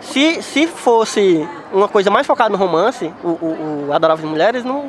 se, 0.00 0.42
se 0.42 0.66
fosse 0.66 1.48
uma 1.72 1.88
coisa 1.88 2.10
mais 2.10 2.26
focada 2.26 2.50
no 2.50 2.56
romance, 2.56 3.12
o, 3.22 3.28
o, 3.28 3.86
o 3.88 3.92
Adoráveis 3.92 4.28
Mulheres, 4.28 4.64
não. 4.64 4.82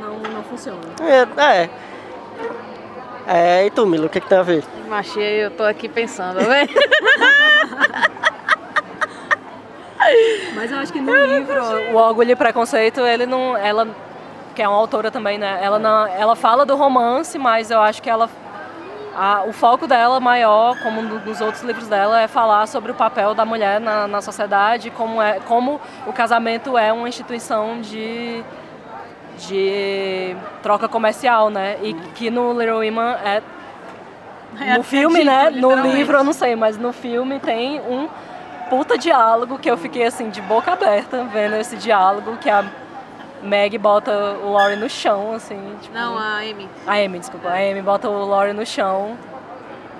Não, 0.00 0.18
não 0.32 0.42
funciona. 0.44 0.78
É. 1.00 1.26
É, 1.42 1.70
é 3.26 3.66
e 3.66 3.70
tu, 3.70 3.84
Milo, 3.84 4.06
o 4.06 4.08
que, 4.08 4.20
que 4.20 4.28
tem 4.28 4.38
a 4.38 4.42
ver? 4.42 4.62
Machei, 4.88 5.44
eu 5.44 5.50
tô 5.50 5.64
aqui 5.64 5.88
pensando, 5.88 6.38
velho. 6.38 6.70
Mas 10.54 10.70
eu 10.70 10.78
acho 10.78 10.92
que 10.92 11.00
no 11.02 11.12
livro, 11.26 11.62
o 11.92 11.96
Orgulho 11.96 12.32
e 12.32 12.36
Preconceito, 12.36 13.00
ele 13.00 13.26
não, 13.26 13.56
ela 13.56 13.88
que 14.54 14.62
é 14.62 14.68
uma 14.68 14.76
autora 14.76 15.10
também, 15.10 15.38
né? 15.38 15.58
Ela 15.62 15.78
não, 15.78 16.06
ela 16.06 16.36
fala 16.36 16.66
do 16.66 16.76
romance, 16.76 17.38
mas 17.38 17.70
eu 17.70 17.80
acho 17.80 18.02
que 18.02 18.10
ela 18.10 18.28
a- 19.16 19.42
o 19.46 19.52
foco 19.52 19.86
dela 19.86 20.18
maior, 20.20 20.76
como 20.82 21.02
no- 21.02 21.20
nos 21.20 21.40
outros 21.40 21.62
livros 21.62 21.88
dela, 21.88 22.20
é 22.20 22.28
falar 22.28 22.66
sobre 22.66 22.90
o 22.92 22.94
papel 22.94 23.34
da 23.34 23.44
mulher 23.44 23.80
na, 23.80 24.06
na 24.08 24.20
sociedade, 24.22 24.90
como, 24.90 25.20
é, 25.20 25.38
como 25.40 25.80
o 26.06 26.12
casamento 26.12 26.76
é 26.78 26.92
uma 26.92 27.08
instituição 27.08 27.80
de, 27.80 28.42
de 29.38 30.36
troca 30.62 30.88
comercial, 30.88 31.50
né? 31.50 31.78
E 31.82 31.94
que 32.14 32.30
no 32.30 32.52
Little 32.58 32.76
Women 32.76 33.16
é 33.24 33.42
É 34.60 34.76
no 34.76 34.82
filme, 34.82 35.24
né? 35.24 35.50
No 35.50 35.68
livro 35.94 36.16
eu 36.18 36.24
não 36.24 36.32
sei, 36.32 36.54
mas 36.56 36.76
no 36.78 36.92
filme 36.92 37.38
tem 37.40 37.80
um 37.80 38.08
puta 38.68 38.96
diálogo 38.96 39.58
que 39.58 39.70
eu 39.70 39.76
fiquei 39.76 40.04
assim 40.06 40.30
de 40.30 40.40
boca 40.40 40.72
aberta 40.72 41.24
vendo 41.24 41.56
esse 41.56 41.76
diálogo 41.76 42.36
que 42.38 42.48
a 42.48 42.64
Meg 43.42 43.76
bota 43.78 44.12
o 44.42 44.52
Laurie 44.52 44.76
no 44.76 44.88
chão, 44.88 45.32
assim. 45.34 45.76
Tipo, 45.80 45.94
Não, 45.94 46.16
a 46.16 46.36
Amy. 46.38 46.68
a 46.86 46.92
Amy, 46.94 47.18
desculpa. 47.18 47.48
A 47.48 47.54
Amy 47.54 47.82
bota 47.82 48.08
o 48.08 48.24
Laurie 48.24 48.52
no 48.52 48.64
chão, 48.64 49.16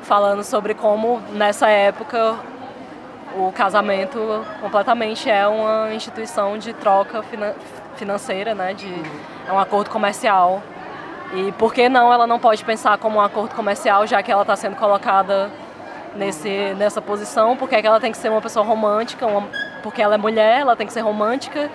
falando 0.03 0.45
sobre 0.45 0.75
como 0.75 1.21
nessa 1.33 1.69
época 1.69 2.37
o 3.37 3.51
casamento 3.51 4.19
completamente 4.61 5.29
é 5.29 5.47
uma 5.47 5.93
instituição 5.93 6.57
de 6.59 6.73
troca 6.75 7.23
finan- 7.25 7.55
financeira, 7.97 8.55
né? 8.55 8.75
De, 8.75 8.87
é 9.49 9.53
um 9.53 9.59
acordo 9.59 9.91
comercial. 9.91 10.63
E 11.35 11.51
por 11.53 11.73
que 11.73 11.89
não 11.89 12.13
ela 12.13 12.27
não 12.27 12.39
pode 12.39 12.63
pensar 12.65 12.99
como 12.99 13.19
um 13.19 13.21
acordo 13.23 13.55
comercial, 13.55 14.07
já 14.07 14.23
que 14.23 14.31
ela 14.31 14.43
está 14.43 14.55
sendo 14.55 14.77
colocada 14.77 15.51
nesse, 16.15 16.75
nessa 16.77 17.01
posição? 17.01 17.57
Porque 17.57 17.75
é 17.75 17.81
que 17.81 17.87
ela 17.87 17.99
tem 17.99 18.13
que 18.13 18.19
ser 18.19 18.29
uma 18.29 18.41
pessoa 18.43 18.65
romântica, 18.65 19.27
uma- 19.27 19.49
porque 19.83 20.01
ela 20.03 20.15
é 20.15 20.19
mulher, 20.19 20.61
ela 20.61 20.77
tem 20.77 20.87
que 20.87 20.93
ser 20.93 21.01
romântica 21.01 21.71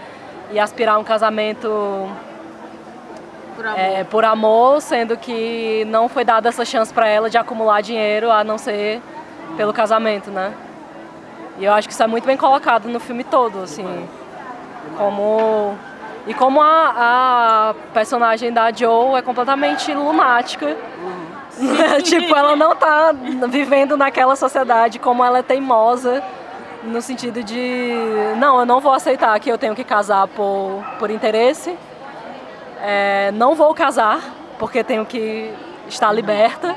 e 0.51 0.59
aspirar 0.59 0.95
a 0.95 0.97
um 0.97 1.03
casamento 1.03 2.09
Por 3.55 3.65
amor. 3.65 3.79
é, 3.79 4.03
por 4.03 4.25
amor, 4.25 4.81
sendo 4.81 5.17
que 5.17 5.85
não 5.87 6.07
foi 6.07 6.23
dada 6.23 6.49
essa 6.49 6.63
chance 6.63 6.93
para 6.93 7.07
ela 7.07 7.29
de 7.29 7.37
acumular 7.37 7.81
dinheiro 7.81 8.31
a 8.31 8.43
não 8.43 8.57
ser 8.57 9.01
pelo 9.55 9.73
casamento, 9.73 10.29
né? 10.31 10.53
E 11.59 11.65
eu 11.65 11.73
acho 11.73 11.87
que 11.87 11.93
isso 11.93 12.03
é 12.03 12.07
muito 12.07 12.25
bem 12.25 12.37
colocado 12.37 12.87
no 12.87 12.99
filme 12.99 13.23
todo, 13.23 13.63
assim. 13.63 14.07
Como. 14.97 15.75
E 16.27 16.33
como 16.33 16.61
a, 16.61 17.69
a 17.69 17.73
personagem 17.93 18.51
da 18.51 18.71
Joe 18.71 19.17
é 19.17 19.21
completamente 19.21 19.93
lunática. 19.93 20.77
tipo, 22.03 22.35
ela 22.35 22.55
não 22.55 22.75
tá 22.75 23.11
vivendo 23.49 23.97
naquela 23.97 24.35
sociedade, 24.35 24.99
como 24.99 25.23
ela 25.23 25.39
é 25.39 25.41
teimosa, 25.41 26.23
no 26.87 27.01
sentido 27.01 27.43
de. 27.43 27.93
Não, 28.37 28.59
eu 28.59 28.65
não 28.65 28.79
vou 28.79 28.93
aceitar 28.93 29.39
que 29.39 29.49
eu 29.49 29.57
tenho 29.57 29.75
que 29.75 29.83
casar 29.83 30.27
por, 30.27 30.83
por 30.97 31.09
interesse. 31.09 31.77
É, 32.81 33.31
não 33.33 33.55
vou 33.55 33.73
casar, 33.73 34.21
porque 34.57 34.83
tenho 34.83 35.05
que 35.05 35.53
estar 35.87 36.11
liberta. 36.11 36.75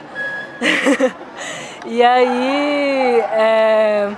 e 1.86 2.02
aí. 2.02 3.20
é, 3.32 4.10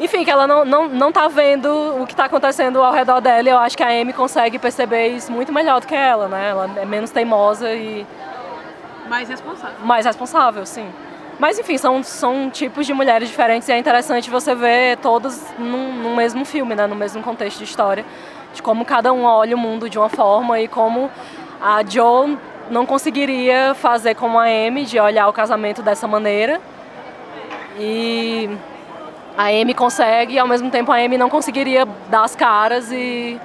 enfim, 0.00 0.24
que 0.24 0.30
ela 0.30 0.48
não, 0.48 0.64
não, 0.64 0.88
não 0.88 1.12
tá 1.12 1.28
vendo 1.28 1.68
o 2.00 2.06
que 2.06 2.16
tá 2.16 2.24
acontecendo 2.24 2.82
ao 2.82 2.92
redor 2.92 3.20
dela. 3.20 3.48
Eu 3.48 3.58
acho 3.58 3.76
que 3.76 3.82
a 3.82 3.88
Amy 3.88 4.12
consegue 4.12 4.58
perceber 4.58 5.08
isso 5.08 5.30
muito 5.30 5.52
melhor 5.52 5.80
do 5.80 5.86
que 5.86 5.94
ela, 5.94 6.26
né? 6.26 6.50
Ela 6.50 6.70
é 6.76 6.84
menos 6.84 7.10
teimosa 7.10 7.72
e 7.72 8.04
Mais 9.08 9.28
responsável. 9.28 9.76
mais 9.84 10.04
responsável, 10.04 10.66
sim. 10.66 10.88
Mas 11.42 11.58
enfim, 11.58 11.76
são, 11.76 12.04
são 12.04 12.48
tipos 12.48 12.86
de 12.86 12.94
mulheres 12.94 13.28
diferentes 13.28 13.68
e 13.68 13.72
é 13.72 13.76
interessante 13.76 14.30
você 14.30 14.54
ver 14.54 14.96
todas 14.98 15.44
num, 15.58 15.92
num 15.92 16.14
mesmo 16.14 16.44
filme, 16.44 16.76
né? 16.76 16.86
no 16.86 16.94
mesmo 16.94 17.20
contexto 17.20 17.58
de 17.58 17.64
história, 17.64 18.04
de 18.54 18.62
como 18.62 18.84
cada 18.84 19.12
um 19.12 19.24
olha 19.24 19.56
o 19.56 19.58
mundo 19.58 19.90
de 19.90 19.98
uma 19.98 20.08
forma 20.08 20.60
e 20.60 20.68
como 20.68 21.10
a 21.60 21.82
Jo 21.82 22.38
não 22.70 22.86
conseguiria 22.86 23.74
fazer 23.74 24.14
como 24.14 24.38
a 24.38 24.44
Amy, 24.44 24.84
de 24.84 25.00
olhar 25.00 25.26
o 25.26 25.32
casamento 25.32 25.82
dessa 25.82 26.06
maneira. 26.06 26.60
E 27.76 28.48
a 29.36 29.46
Amy 29.46 29.74
consegue, 29.74 30.34
e 30.34 30.38
ao 30.38 30.46
mesmo 30.46 30.70
tempo 30.70 30.92
a 30.92 30.94
Amy 30.94 31.18
não 31.18 31.28
conseguiria 31.28 31.84
dar 32.08 32.22
as 32.22 32.36
caras 32.36 32.92
e 32.92 33.36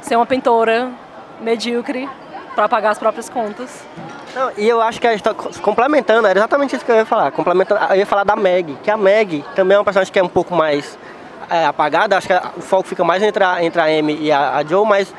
ser 0.00 0.16
uma 0.16 0.26
pintora 0.26 0.90
medíocre 1.40 2.08
para 2.56 2.68
pagar 2.68 2.90
as 2.90 2.98
próprias 2.98 3.28
contas. 3.28 3.84
Não, 4.34 4.50
e 4.56 4.66
eu 4.66 4.80
acho 4.80 5.00
que 5.00 5.06
a 5.06 5.14
história, 5.14 5.38
complementando, 5.62 6.26
era 6.26 6.38
exatamente 6.38 6.74
isso 6.74 6.84
que 6.84 6.90
eu 6.90 6.96
ia 6.96 7.04
falar. 7.04 7.30
Complementando, 7.30 7.80
eu 7.90 7.96
ia 7.96 8.06
falar 8.06 8.24
da 8.24 8.34
Meg, 8.34 8.76
que 8.82 8.90
a 8.90 8.96
Meg 8.96 9.44
também 9.54 9.76
é 9.76 9.78
uma 9.78 9.84
personagem 9.84 10.12
que 10.12 10.18
é 10.18 10.22
um 10.22 10.28
pouco 10.28 10.54
mais 10.54 10.98
é, 11.50 11.66
apagada. 11.66 12.16
Acho 12.16 12.26
que 12.26 12.34
o 12.56 12.62
foco 12.62 12.88
fica 12.88 13.04
mais 13.04 13.22
entre 13.22 13.44
a, 13.44 13.62
entre 13.62 13.80
a 13.80 13.84
Amy 13.84 14.18
e 14.20 14.32
a, 14.32 14.56
a 14.56 14.64
Joe, 14.64 14.86
mas 14.86 15.14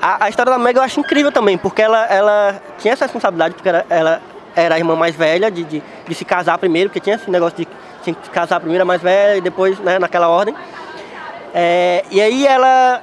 a, 0.00 0.24
a 0.24 0.28
história 0.28 0.52
da 0.52 0.58
Meg 0.58 0.76
eu 0.76 0.82
acho 0.82 1.00
incrível 1.00 1.32
também, 1.32 1.58
porque 1.58 1.82
ela, 1.82 2.06
ela 2.06 2.62
tinha 2.78 2.94
essa 2.94 3.04
responsabilidade, 3.04 3.54
porque 3.54 3.68
ela, 3.68 3.84
ela 3.90 4.22
era 4.54 4.76
a 4.76 4.78
irmã 4.78 4.94
mais 4.94 5.14
velha 5.14 5.50
de, 5.50 5.64
de, 5.64 5.82
de 6.06 6.14
se 6.14 6.24
casar 6.24 6.58
primeiro, 6.58 6.88
porque 6.88 7.00
tinha 7.00 7.16
esse 7.16 7.30
negócio 7.30 7.58
de 7.58 7.68
tinha 8.02 8.14
que 8.14 8.24
se 8.24 8.30
casar 8.30 8.60
primeiro 8.60 8.82
a 8.82 8.86
mais 8.86 9.02
velha 9.02 9.36
e 9.36 9.40
depois, 9.40 9.78
né, 9.80 9.98
naquela 9.98 10.28
ordem. 10.28 10.54
É, 11.52 12.04
e 12.10 12.20
aí 12.20 12.46
ela 12.46 13.02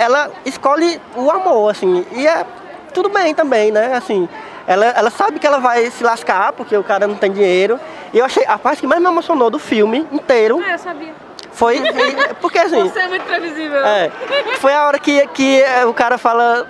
ela 0.00 0.30
escolhe 0.46 1.00
o 1.14 1.30
amor, 1.30 1.70
assim, 1.70 2.06
e 2.12 2.26
é 2.26 2.44
tudo 2.94 3.08
bem 3.10 3.34
também, 3.34 3.70
né? 3.70 3.94
Assim, 3.94 4.26
ela, 4.66 4.86
ela 4.86 5.10
sabe 5.10 5.38
que 5.38 5.46
ela 5.46 5.58
vai 5.58 5.90
se 5.90 6.02
lascar 6.02 6.52
porque 6.54 6.74
o 6.76 6.82
cara 6.82 7.06
não 7.06 7.14
tem 7.16 7.30
dinheiro. 7.30 7.78
E 8.12 8.18
eu 8.18 8.24
achei 8.24 8.44
a 8.46 8.58
parte 8.58 8.80
que 8.80 8.86
mais 8.86 9.00
me 9.00 9.08
emocionou 9.08 9.50
do 9.50 9.58
filme 9.58 10.06
inteiro 10.10 10.60
Ah, 10.66 10.72
eu 10.72 10.78
sabia. 10.78 11.12
foi 11.52 11.76
e- 11.78 12.34
porque 12.40 12.58
assim, 12.58 12.82
Você 12.88 12.98
é 12.98 13.08
muito 13.08 13.24
previsível. 13.26 13.78
é, 13.86 14.10
foi 14.58 14.72
a 14.72 14.86
hora 14.86 14.98
que, 14.98 15.26
que 15.28 15.62
é, 15.62 15.84
o 15.84 15.92
cara 15.92 16.16
fala, 16.18 16.66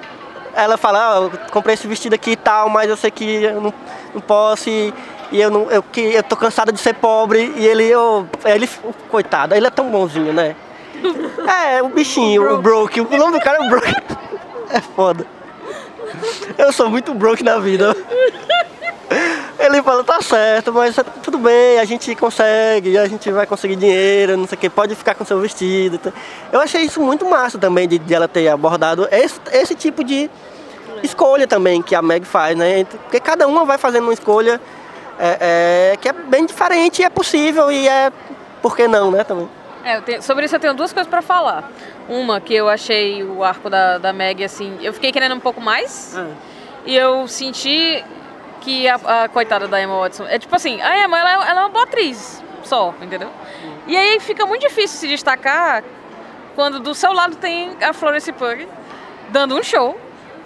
ela 0.55 0.77
fala, 0.77 0.99
ah, 0.99 1.21
eu 1.23 1.33
comprei 1.53 1.75
esse 1.75 1.87
vestido 1.87 2.15
aqui 2.15 2.33
e 2.33 2.37
tal, 2.37 2.69
mas 2.69 2.91
eu 2.91 2.97
sei 2.97 3.11
que 3.13 3.45
eu 3.45 3.61
não, 3.61 3.75
não 4.13 4.21
posso 4.21 4.69
e, 4.69 4.93
e 5.33 5.41
eu 5.41 5.51
não, 5.51 5.71
eu 5.71 5.83
que 5.83 6.01
eu 6.01 6.23
tô 6.23 6.37
cansada 6.37 6.73
de 6.73 6.81
ser 6.81 6.95
pobre 6.95 7.53
e 7.57 7.65
ele, 7.67 7.85
eu, 7.89 8.27
ele, 8.45 8.69
coitado, 9.09 9.55
ele 9.55 9.67
é 9.67 9.71
tão 9.71 9.89
bonzinho, 9.89 10.33
né? 10.33 10.57
É, 11.51 11.83
o 11.83 11.89
bichinho, 11.89 12.55
o 12.55 12.63
broke, 12.63 13.01
o 13.01 13.17
nome 13.17 13.39
do 13.39 13.41
cara 13.41 13.59
é 13.59 13.67
o 13.67 13.71
broke. 13.71 13.95
É 14.73 14.81
foda. 14.81 15.27
Eu 16.57 16.73
sou 16.73 16.89
muito 16.89 17.13
broke 17.13 17.43
na 17.43 17.59
vida. 17.59 17.97
Ele 19.59 19.83
fala, 19.83 20.05
tá 20.05 20.23
certo, 20.23 20.73
mas 20.73 20.95
tudo 21.23 21.39
bem, 21.39 21.81
a 21.81 21.85
gente 21.85 22.15
consegue, 22.15 22.97
a 22.97 23.09
gente 23.09 23.31
vai 23.33 23.47
conseguir 23.47 23.75
dinheiro, 23.75 24.37
não 24.37 24.47
sei 24.47 24.57
o 24.57 24.61
que, 24.61 24.71
pode 24.71 24.95
ficar 24.95 25.17
com 25.17 25.25
seu 25.25 25.41
vestido. 25.41 26.01
Eu 26.53 26.61
achei 26.61 26.83
isso 26.83 27.01
muito 27.01 27.29
massa 27.29 27.59
também, 27.59 27.89
de, 27.89 27.99
de 27.99 28.15
ela 28.15 28.29
ter 28.29 28.49
abordado 28.49 29.09
esse, 29.11 29.41
esse 29.53 29.75
tipo 29.75 30.05
de 30.05 30.31
escolha 31.03 31.47
também 31.47 31.83
que 31.83 31.95
a 31.95 32.03
Meg 32.03 32.25
faz, 32.25 32.57
né? 32.57 32.85
Porque 32.85 33.19
cada 33.19 33.47
uma 33.49 33.65
vai 33.65 33.77
fazendo 33.77 34.05
uma 34.05 34.15
escolha 34.15 34.61
é, 35.19 35.93
é, 35.93 35.97
que 35.97 36.09
é 36.09 36.13
bem 36.13 36.47
diferente 36.47 37.03
é 37.03 37.11
possível 37.11 37.71
e 37.71 37.87
é, 37.87 38.11
por 38.63 38.75
que 38.75 38.89
não, 38.89 39.11
né, 39.11 39.25
também. 39.25 39.49
É, 39.91 40.01
tenho- 40.01 40.23
sobre 40.23 40.45
isso 40.45 40.55
eu 40.57 40.61
tenho 40.61 40.75
duas 40.75 40.93
coisas 40.93 41.09
pra 41.11 41.21
falar. 41.23 41.71
Uma, 42.09 42.41
que 42.41 42.55
eu 42.55 42.69
achei 42.69 43.23
o 43.25 43.43
arco 43.45 43.69
da, 43.71 43.99
da 43.99 44.13
Meg, 44.13 44.43
assim, 44.45 44.79
eu 44.81 44.93
fiquei 44.93 45.11
querendo 45.13 45.35
um 45.35 45.41
pouco 45.41 45.61
mais. 45.61 46.17
E 46.85 46.95
eu 46.97 47.27
senti 47.29 48.05
que 48.61 48.87
a, 48.89 49.25
a 49.25 49.29
coitada 49.29 49.67
da 49.69 49.81
Emma 49.83 49.99
Watson. 50.01 50.27
É 50.29 50.39
tipo 50.39 50.55
assim, 50.55 50.81
a 50.81 51.05
Emma 51.05 51.19
ela, 51.19 51.31
é- 51.31 51.51
ela 51.51 51.61
é 51.61 51.65
uma 51.65 51.69
boa 51.71 51.85
atriz 51.85 52.43
só, 52.63 52.95
entendeu? 53.01 53.31
E 53.87 53.97
aí 53.97 54.21
fica 54.21 54.45
muito 54.47 54.63
difícil 54.63 54.99
se 54.99 55.09
destacar 55.09 55.83
quando 56.55 56.79
do 56.79 56.95
seu 56.95 57.13
lado 57.13 57.37
tem 57.37 57.77
a 57.83 57.93
Florence 57.93 58.31
Pugh 58.33 58.67
dando 59.31 59.55
um 59.57 59.63
show. 59.63 59.99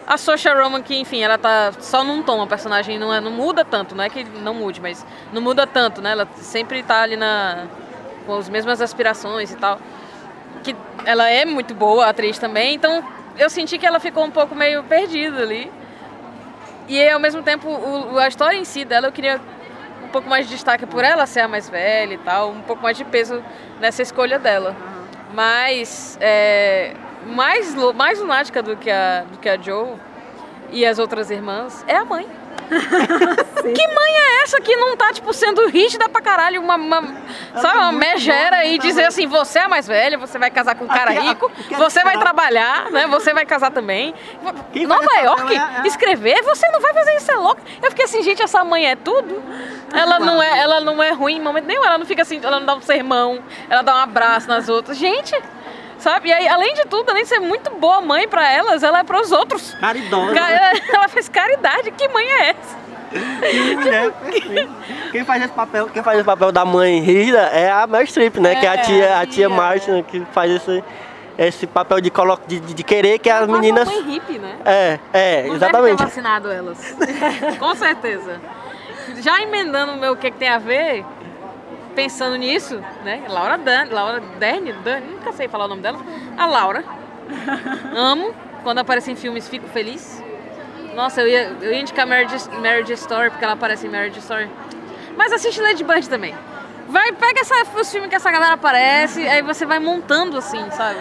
A 0.07 0.19
Saoirse 0.19 0.49
Roman, 0.51 0.83
que 0.83 0.95
enfim, 0.95 1.23
ela 1.23 1.39
tá 1.39 1.73
só 1.81 2.05
num 2.05 2.23
tom, 2.23 2.43
a 2.43 2.47
personagem 2.47 2.99
não, 2.99 3.13
é, 3.13 3.23
não 3.23 3.31
muda 3.31 3.65
tanto, 3.65 3.95
não 3.95 4.05
é 4.05 4.11
que 4.11 4.23
não 4.23 4.53
mude, 4.53 4.79
mas 4.79 5.05
não 5.33 5.41
muda 5.41 5.67
tanto, 5.67 6.03
né? 6.03 6.13
Ela 6.13 6.29
sempre 6.37 6.83
tá 6.83 7.01
ali 7.01 7.17
na, 7.17 7.65
com 8.27 8.37
as 8.37 8.49
mesmas 8.49 8.81
aspirações 8.81 9.53
e 9.53 9.57
tal. 9.57 9.79
Que 10.63 10.75
ela 11.05 11.29
é 11.29 11.45
muito 11.45 11.75
boa, 11.75 12.07
atriz 12.07 12.39
também, 12.39 12.75
então 12.75 13.03
eu 13.39 13.51
senti 13.51 13.77
que 13.79 13.87
ela 13.87 14.01
ficou 14.01 14.25
um 14.25 14.31
pouco 14.31 14.55
meio 14.55 14.83
perdida 14.85 15.43
ali. 15.43 15.71
E 16.89 17.09
ao 17.09 17.19
mesmo 17.21 17.43
tempo, 17.43 17.69
o- 17.69 18.19
a 18.19 18.29
história 18.29 18.57
em 18.57 18.65
si 18.65 18.85
dela, 18.85 19.09
eu 19.09 19.13
queria 19.13 19.41
um 20.05 20.09
pouco 20.09 20.29
mais 20.29 20.47
de 20.47 20.55
destaque 20.55 20.87
por 20.87 21.03
ela 21.05 21.27
ser 21.27 21.41
a 21.41 21.49
mais 21.49 21.69
velha 21.69 22.15
e 22.15 22.19
tal, 22.19 22.51
um 22.51 22.61
pouco 22.61 22.83
mais 22.83 22.97
de 22.97 23.05
peso 23.05 23.43
nessa 23.81 24.03
escolha 24.03 24.39
dela. 24.39 24.77
Mas 25.33 26.17
é, 26.21 26.93
mais, 27.27 27.75
mais 27.95 28.21
lunática 28.21 28.63
do 28.63 28.77
que, 28.77 28.91
a, 28.91 29.25
do 29.31 29.39
que 29.39 29.49
a 29.49 29.57
Joe 29.61 29.95
e 30.71 30.87
as 30.87 30.99
outras 30.99 31.31
irmãs 31.31 31.85
é 31.89 31.97
a 31.97 32.05
mãe. 32.05 32.27
que 33.75 33.89
mãe 33.89 34.13
é 34.13 34.43
essa 34.43 34.61
que 34.61 34.77
não 34.77 34.97
tá, 34.97 35.13
tipo, 35.13 35.33
sendo 35.33 35.67
rígida 35.69 36.09
pra 36.09 36.21
caralho, 36.21 36.61
uma, 36.61 36.77
uma- 36.77 37.03
sabe, 37.61 37.79
uma 37.79 37.93
megera 37.93 38.65
e 38.65 38.79
dizer 38.79 39.05
assim, 39.05 39.27
você 39.27 39.59
é 39.59 39.63
a 39.63 39.69
mais 39.69 39.87
velha, 39.87 40.19
você 40.19 40.39
vai 40.39 40.51
casar 40.51 40.75
com 40.75 40.85
um 40.85 40.89
cara 40.89 41.11
rico, 41.11 41.51
você 41.77 42.03
vai 42.05 42.19
trabalhar, 42.19 42.91
né, 42.91 43.07
você 43.07 43.33
vai 43.33 43.45
casar 43.47 43.71
também. 43.71 44.15
Nova 44.87 45.13
York, 45.23 45.55
é 45.55 45.59
a- 45.59 45.83
escrever, 45.87 46.43
você 46.43 46.69
não 46.71 46.81
vai 46.81 46.93
fazer 46.93 47.17
isso, 47.17 47.31
é 47.31 47.37
louco. 47.37 47.61
Eu 47.83 47.91
fiquei 47.91 48.05
assim, 48.05 48.23
gente, 48.23 48.43
essa 48.43 48.65
mãe 48.65 48.87
é 48.91 48.97
tudo. 48.97 49.43
Ela 49.93 50.19
não 50.19 50.43
é, 50.43 50.59
ela 50.59 50.81
não 50.81 51.03
é 51.03 51.11
ruim 51.13 51.37
em 51.37 51.41
momento 51.41 51.67
nenhum, 51.67 51.85
ela 51.85 51.99
não 51.99 52.07
fica 52.07 52.23
assim, 52.23 52.41
ela 52.43 52.59
não 52.59 52.67
dá 52.67 52.75
um 52.75 52.81
sermão, 52.83 53.41
ela 53.71 53.83
dá 53.83 53.95
um 53.95 53.99
abraço 53.99 54.49
nas 54.49 54.69
outras. 54.69 54.97
Gente, 54.99 55.35
sabe? 56.05 56.29
E 56.29 56.33
aí, 56.33 56.47
além 56.47 56.75
de 56.75 56.85
tudo, 56.85 57.11
além 57.11 57.23
de 57.25 57.29
ser 57.31 57.41
muito 57.41 57.71
boa 57.73 58.01
mãe 58.01 58.29
pra 58.29 58.49
elas, 58.51 58.83
ela 58.83 59.01
é 59.01 59.03
pros 59.03 59.33
outros. 59.33 59.75
Caridosa. 59.81 60.35
Ca- 60.35 60.51
Ela, 60.95 61.09
faz 61.09 61.29
caridade. 61.29 61.91
Que 61.93 62.07
mãe 62.09 62.25
é 62.25 62.51
essa? 62.51 62.85
Que 63.41 63.75
mulher 63.77 64.11
perfeita. 64.13 64.69
Quem 65.13 65.25
faz 65.25 65.43
esse 65.45 65.53
papel, 65.53 65.89
quem 65.89 66.03
faz 66.03 66.19
esse 66.19 66.27
papel 66.27 66.51
da 66.53 66.65
mãe 66.65 67.01
rígida 67.01 67.39
é 67.41 67.71
a 67.71 67.87
Meryl 67.87 68.07
Streep, 68.07 68.37
né? 68.39 68.57
que 68.57 68.67
é 68.67 68.69
a 68.69 68.75
É, 68.75 68.79
tia, 68.79 69.19
a 69.19 69.21
tia 69.21 69.27
tia, 69.27 69.49
Martin 69.49 70.03
que 70.03 70.25
faz 70.33 70.51
esse, 70.51 70.83
esse 71.39 71.67
papel 71.67 72.01
de, 72.01 72.11
colo- 72.11 72.41
de, 72.47 72.59
de 72.61 72.83
querer 72.83 73.19
que 73.21 73.31
as 73.31 73.47
meninas. 73.47 73.87
Mãe 73.89 74.03
hippie, 74.03 74.39
né? 74.39 74.57
É, 74.65 74.99
é, 75.13 75.43
Não 75.47 75.55
exatamente. 75.55 75.97
Deve 75.97 75.97
ter 75.97 76.05
vacinado 76.05 76.51
elas. 76.51 76.97
Com 77.59 77.75
certeza. 77.77 78.41
Já 79.21 79.41
emendando 79.43 79.93
o 79.93 79.97
meu 79.97 80.13
o 80.13 80.17
que, 80.17 80.31
que 80.31 80.37
tem 80.39 80.49
a 80.49 80.59
ver, 80.59 81.05
pensando 81.95 82.37
nisso, 82.37 82.83
né? 83.05 83.23
Laura 83.29 83.57
Dan, 83.57 83.87
Laura 83.91 84.21
Dern, 84.39 84.73
Dern, 84.85 85.07
nunca 85.07 85.33
sei 85.33 85.49
falar 85.49 85.65
o 85.67 85.69
nome 85.69 85.83
dela. 85.83 85.99
A 86.37 86.47
Laura. 86.47 86.85
Amo. 87.95 88.35
Quando 88.63 88.79
aparece 88.79 89.11
em 89.11 89.17
filmes, 89.17 89.49
fico 89.49 89.69
feliz. 89.69 90.23
Nossa, 90.95 91.21
eu 91.21 91.29
ia, 91.29 91.57
eu 91.61 91.73
ia 91.73 91.81
indicar 91.81 92.07
Marriage, 92.07 92.49
Marriage 92.61 92.93
Story, 92.95 93.31
porque 93.31 93.45
ela 93.45 93.55
aparece 93.55 93.87
em 93.87 93.91
Marriage 93.91 94.19
Story. 94.21 94.49
Mas 95.17 95.33
assiste 95.33 95.61
Lady 95.61 95.85
Bird 95.85 96.09
também. 96.09 96.35
Vai, 96.89 97.13
pega 97.13 97.41
essa, 97.41 97.55
os 97.79 97.91
filmes 97.91 98.09
que 98.09 98.15
essa 98.17 98.31
galera 98.31 98.55
aparece, 98.55 99.27
aí 99.27 99.43
você 99.43 99.67
vai 99.67 99.79
montando 99.79 100.37
assim, 100.39 100.65
sabe? 100.71 100.99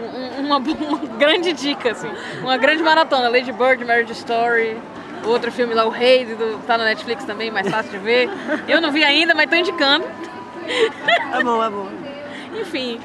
Um- 0.00 0.44
Uma, 0.46 0.56
uma 0.60 0.98
grande 1.16 1.52
dica, 1.52 1.92
assim. 1.92 2.10
Uma 2.42 2.56
grande 2.58 2.82
maratona. 2.82 3.28
Lady 3.28 3.52
Bird, 3.52 3.82
Marriage 3.84 4.12
Story. 4.12 4.76
Outro 5.24 5.50
filme 5.50 5.74
lá, 5.74 5.84
O 5.86 5.90
Rei, 5.90 6.24
do, 6.24 6.58
tá 6.66 6.76
na 6.76 6.84
Netflix 6.84 7.24
também, 7.24 7.50
mais 7.50 7.68
fácil 7.68 7.90
de 7.92 7.98
ver. 7.98 8.28
Eu 8.68 8.80
não 8.80 8.92
vi 8.92 9.02
ainda, 9.02 9.34
mas 9.34 9.48
tô 9.48 9.56
indicando. 9.56 10.04
É 11.32 11.42
bom, 11.42 11.62
é 11.62 11.70
bom. 11.70 11.88
Enfim, 12.60 13.00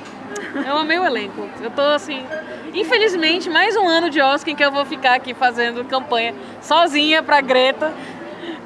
eu 0.65 0.77
amei 0.77 0.99
o 0.99 1.05
elenco. 1.05 1.49
Eu 1.61 1.71
tô 1.71 1.81
assim. 1.81 2.25
Infelizmente, 2.73 3.49
mais 3.49 3.75
um 3.75 3.87
ano 3.87 4.09
de 4.09 4.21
Oscar 4.21 4.53
em 4.53 4.55
que 4.55 4.63
eu 4.63 4.71
vou 4.71 4.85
ficar 4.85 5.15
aqui 5.15 5.33
fazendo 5.33 5.83
campanha 5.85 6.35
sozinha 6.61 7.23
pra 7.23 7.41
Greta. 7.41 7.91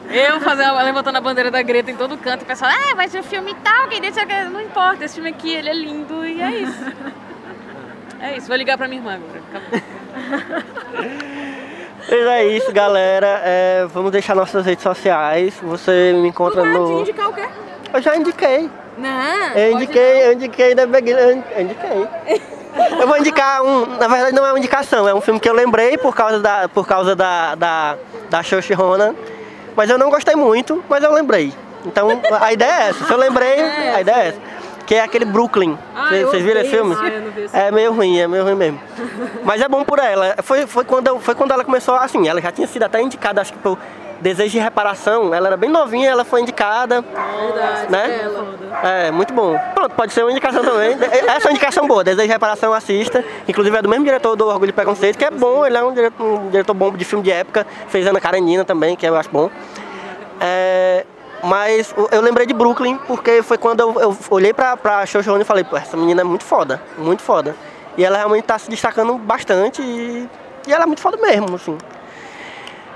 Eu 0.09 0.41
fazendo, 0.41 0.75
levantando 0.75 1.17
a 1.17 1.21
bandeira 1.21 1.49
da 1.49 1.61
Greta 1.61 1.89
em 1.89 1.95
todo 1.95 2.17
canto 2.17 2.41
e 2.41 2.43
o 2.43 2.47
pessoal, 2.47 2.71
ah, 2.71 2.95
vai 2.95 3.07
ser 3.07 3.19
um 3.19 3.23
filme 3.23 3.55
tal, 3.63 3.87
que 3.87 4.01
desse, 4.01 4.23
que-" 4.25 4.43
não 4.45 4.59
importa, 4.61 5.05
esse 5.05 5.15
filme 5.15 5.29
aqui, 5.29 5.51
ele 5.51 5.69
é 5.69 5.73
lindo 5.73 6.25
e 6.25 6.41
é 6.41 6.51
isso. 6.51 6.83
É 8.19 8.37
isso, 8.37 8.47
vou 8.47 8.55
ligar 8.55 8.77
pra 8.77 8.87
minha 8.87 9.01
irmã 9.01 9.15
agora. 9.15 9.41
Acabou. 9.49 9.81
Mas 12.09 12.19
é 12.27 12.45
isso, 12.45 12.71
galera. 12.71 13.41
É, 13.43 13.85
vamos 13.93 14.11
deixar 14.11 14.35
nossas 14.35 14.65
redes 14.65 14.83
sociais. 14.83 15.53
Você 15.63 16.13
me 16.13 16.27
encontra 16.29 16.63
no. 16.63 17.01
indicar 17.01 17.29
o 17.29 17.33
quê? 17.33 17.45
Eu 17.93 18.01
já 18.01 18.15
indiquei. 18.15 18.69
Não, 18.97 19.53
Eu 19.55 19.71
indiquei, 19.73 20.27
eu 20.27 20.33
indiquei 20.33 20.75
da 20.75 20.85
Beg- 20.85 21.09
eu 21.11 21.61
indiquei. 21.61 22.07
Eu 22.99 23.07
vou 23.07 23.17
indicar 23.19 23.61
um, 23.61 23.85
na 23.85 24.07
verdade 24.07 24.33
não 24.35 24.43
é 24.43 24.51
uma 24.51 24.57
indicação, 24.57 25.07
é 25.07 25.13
um 25.13 25.21
filme 25.21 25.39
que 25.39 25.47
eu 25.47 25.53
lembrei 25.53 25.95
por 25.95 26.15
causa 26.15 26.39
da 26.39 26.67
por 26.67 26.87
causa 26.87 27.15
da 27.15 27.53
da, 27.53 27.95
da 28.31 28.41
Ronan, 28.75 29.13
mas 29.75 29.91
eu 29.91 29.97
não 29.99 30.09
gostei 30.09 30.33
muito, 30.35 30.83
mas 30.89 31.03
eu 31.03 31.13
lembrei. 31.13 31.53
Então 31.85 32.07
a 32.41 32.51
ideia 32.51 32.71
é 32.85 32.89
essa, 32.89 33.05
se 33.05 33.11
eu 33.11 33.17
lembrei, 33.17 33.61
a 33.61 34.01
ideia 34.01 34.15
é 34.15 34.27
essa. 34.29 34.39
Que 34.85 34.95
é 34.95 35.01
aquele 35.01 35.25
Brooklyn. 35.25 35.77
Ah, 35.95 36.09
Vocês 36.09 36.43
viram 36.43 36.61
esse 36.61 36.69
filme? 36.69 36.95
Ah, 36.97 37.39
esse 37.39 37.55
É 37.57 37.71
meio 37.71 37.93
ruim, 37.93 38.19
é 38.19 38.27
meio 38.27 38.43
ruim 38.43 38.55
mesmo. 38.55 38.79
Mas 39.43 39.61
é 39.61 39.67
bom 39.67 39.83
por 39.83 39.99
ela. 39.99 40.35
Foi, 40.43 40.67
foi, 40.67 40.83
quando, 40.83 41.19
foi 41.19 41.35
quando 41.35 41.51
ela 41.51 41.63
começou, 41.63 41.95
assim, 41.95 42.27
ela 42.27 42.41
já 42.41 42.51
tinha 42.51 42.67
sido 42.67 42.83
até 42.83 43.01
indicada, 43.01 43.39
acho 43.41 43.53
que 43.53 43.59
por 43.59 43.77
Desejo 44.19 44.51
de 44.51 44.59
Reparação. 44.59 45.33
Ela 45.33 45.47
era 45.47 45.57
bem 45.57 45.69
novinha, 45.69 46.09
ela 46.09 46.23
foi 46.23 46.41
indicada. 46.41 47.01
Verdade, 47.01 47.91
Né? 47.91 48.21
ela. 48.23 48.53
É, 48.83 49.11
muito 49.11 49.33
bom. 49.33 49.57
Pronto, 49.75 49.95
pode 49.95 50.13
ser 50.13 50.23
uma 50.23 50.31
indicação 50.31 50.63
também. 50.63 50.97
Essa 51.27 51.47
é 51.47 51.49
uma 51.49 51.51
indicação 51.51 51.87
boa, 51.87 52.03
Desejo 52.03 52.27
de 52.27 52.33
Reparação, 52.33 52.73
assista. 52.73 53.23
Inclusive 53.47 53.77
é 53.77 53.81
do 53.81 53.89
mesmo 53.89 54.05
diretor 54.05 54.35
do 54.35 54.47
Orgulho 54.47 54.69
e 54.69 54.73
Preconceito, 54.73 55.17
que 55.17 55.25
é 55.25 55.31
bom, 55.31 55.65
ele 55.65 55.77
é 55.77 55.83
um 55.83 55.93
diretor, 55.93 56.25
um 56.25 56.49
diretor 56.49 56.73
bom 56.73 56.91
de 56.91 57.05
filme 57.05 57.23
de 57.23 57.31
época. 57.31 57.65
Fez 57.87 58.05
Ana 58.07 58.19
Karenina 58.19 58.63
também, 58.65 58.95
que 58.95 59.05
eu 59.05 59.15
acho 59.15 59.29
bom. 59.29 59.49
É, 60.39 61.05
mas 61.43 61.93
eu 62.11 62.21
lembrei 62.21 62.45
de 62.45 62.53
Brooklyn 62.53 62.97
porque 63.07 63.41
foi 63.43 63.57
quando 63.57 63.81
eu, 63.81 63.99
eu 63.99 64.17
olhei 64.29 64.53
pra, 64.53 64.77
pra 64.77 65.03
Ronan 65.25 65.41
e 65.41 65.45
falei, 65.45 65.63
pô, 65.63 65.75
essa 65.77 65.97
menina 65.97 66.21
é 66.21 66.23
muito 66.23 66.43
foda, 66.43 66.81
muito 66.97 67.21
foda. 67.21 67.55
E 67.97 68.03
ela 68.03 68.17
realmente 68.17 68.45
tá 68.45 68.57
se 68.57 68.69
destacando 68.69 69.15
bastante 69.17 69.81
e, 69.81 70.27
e 70.67 70.73
ela 70.73 70.83
é 70.83 70.87
muito 70.87 71.01
foda 71.01 71.17
mesmo, 71.17 71.55
assim. 71.55 71.77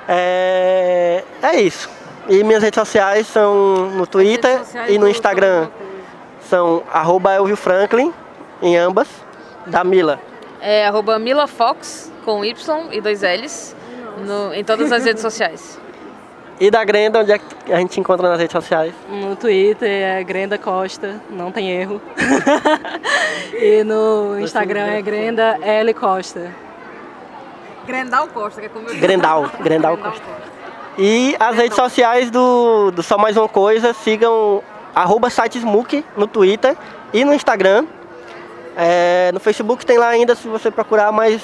É, 0.07 1.23
é 1.41 1.59
isso. 1.61 1.89
E 2.29 2.43
minhas 2.43 2.61
redes 2.63 2.79
sociais 2.79 3.27
são 3.27 3.89
no 3.91 4.05
Twitter 4.07 4.59
e 4.89 4.97
no 4.97 5.07
Instagram 5.07 5.67
são 6.49 6.83
arroba 6.91 7.33
Elvio 7.33 7.55
Franklin, 7.57 8.13
em 8.61 8.77
ambas, 8.77 9.07
da 9.65 9.83
Mila. 9.83 10.19
É 10.61 10.87
arroba 10.87 11.19
Mila 11.19 11.45
Fox, 11.47 12.11
com 12.25 12.43
Y 12.43 12.89
e 12.91 13.01
dois 13.01 13.21
L's, 13.21 13.75
no- 14.25 14.53
em 14.53 14.63
todas 14.63 14.91
as 14.91 15.03
redes 15.05 15.21
sociais. 15.21 15.79
E 16.59 16.71
da 16.71 16.83
Grenda, 16.83 17.19
onde 17.19 17.31
é 17.31 17.37
que 17.37 17.71
a 17.71 17.77
gente 17.77 17.93
se 17.93 17.99
encontra 17.99 18.27
nas 18.27 18.39
redes 18.39 18.51
sociais? 18.51 18.91
No 19.07 19.35
Twitter 19.35 19.89
é 19.89 20.23
Grenda 20.23 20.57
Costa, 20.57 21.21
não 21.29 21.51
tem 21.51 21.69
erro. 21.69 22.01
e 23.53 23.83
no 23.83 24.39
Instagram 24.39 24.87
é 24.87 25.01
Grenda 25.01 25.59
L 25.61 25.93
Costa. 25.93 26.51
Grendal 27.85 28.27
Costa, 28.29 28.59
que 28.59 28.65
é 28.65 28.69
como 28.69 28.89
eu 28.89 28.99
Grendal, 28.99 29.51
Grendal 29.61 29.97
Costa. 29.97 30.23
E 30.97 31.35
as 31.39 31.55
redes 31.55 31.75
sociais 31.75 32.31
do, 32.31 32.89
do 32.89 33.03
Só 33.03 33.19
Mais 33.19 33.37
Uma 33.37 33.47
Coisa, 33.47 33.93
sigam 33.93 34.63
arroba 34.95 35.29
sitesmook 35.29 36.03
no 36.17 36.25
Twitter 36.25 36.75
e 37.13 37.23
no 37.23 37.35
Instagram. 37.35 37.85
É, 38.75 39.29
no 39.31 39.39
Facebook 39.39 39.85
tem 39.85 39.99
lá 39.99 40.07
ainda 40.07 40.33
se 40.33 40.47
você 40.47 40.71
procurar, 40.71 41.11
mas 41.11 41.41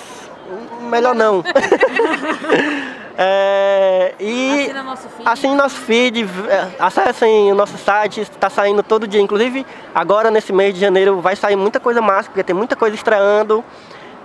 melhor 0.90 1.14
não. 1.14 1.44
É, 3.18 4.16
e 4.20 4.62
Assina 4.62 4.84
nosso 4.84 5.10
feed. 5.10 5.30
assine 5.30 5.56
nosso 5.56 5.76
feed, 5.82 6.30
é, 6.50 6.68
acessem 6.80 7.52
o 7.52 7.56
nosso 7.56 7.78
site, 7.78 8.22
está 8.22 8.50
saindo 8.50 8.82
todo 8.82 9.08
dia. 9.08 9.22
Inclusive, 9.22 9.66
agora 9.94 10.32
nesse 10.32 10.52
mês 10.52 10.74
de 10.74 10.80
janeiro 10.80 11.22
vai 11.22 11.36
sair 11.36 11.56
muita 11.56 11.80
coisa 11.80 12.02
massa, 12.02 12.30
porque 12.30 12.44
tem 12.44 12.56
muita 12.56 12.76
coisa 12.76 12.96
estreando. 12.96 13.64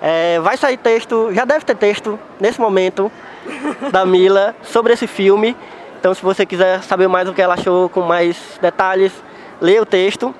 É, 0.00 0.38
vai 0.40 0.56
sair 0.56 0.76
texto, 0.76 1.30
já 1.32 1.44
deve 1.44 1.64
ter 1.64 1.76
texto 1.76 2.18
nesse 2.40 2.60
momento 2.60 3.10
da 3.92 4.06
Mila 4.06 4.54
sobre 4.62 4.92
esse 4.92 5.06
filme. 5.06 5.56
Então, 5.98 6.14
se 6.14 6.22
você 6.22 6.46
quiser 6.46 6.82
saber 6.82 7.08
mais 7.08 7.28
o 7.28 7.34
que 7.34 7.42
ela 7.42 7.54
achou 7.54 7.88
com 7.88 8.02
mais 8.02 8.36
detalhes, 8.62 9.12
leia 9.60 9.82
o 9.82 9.86
texto. 9.86 10.34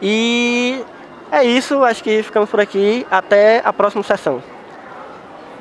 E 0.00 0.84
é 1.30 1.42
isso, 1.42 1.82
acho 1.82 2.04
que 2.04 2.22
ficamos 2.22 2.50
por 2.50 2.60
aqui. 2.60 3.06
Até 3.10 3.62
a 3.64 3.72
próxima 3.72 4.02
sessão. 4.02 4.42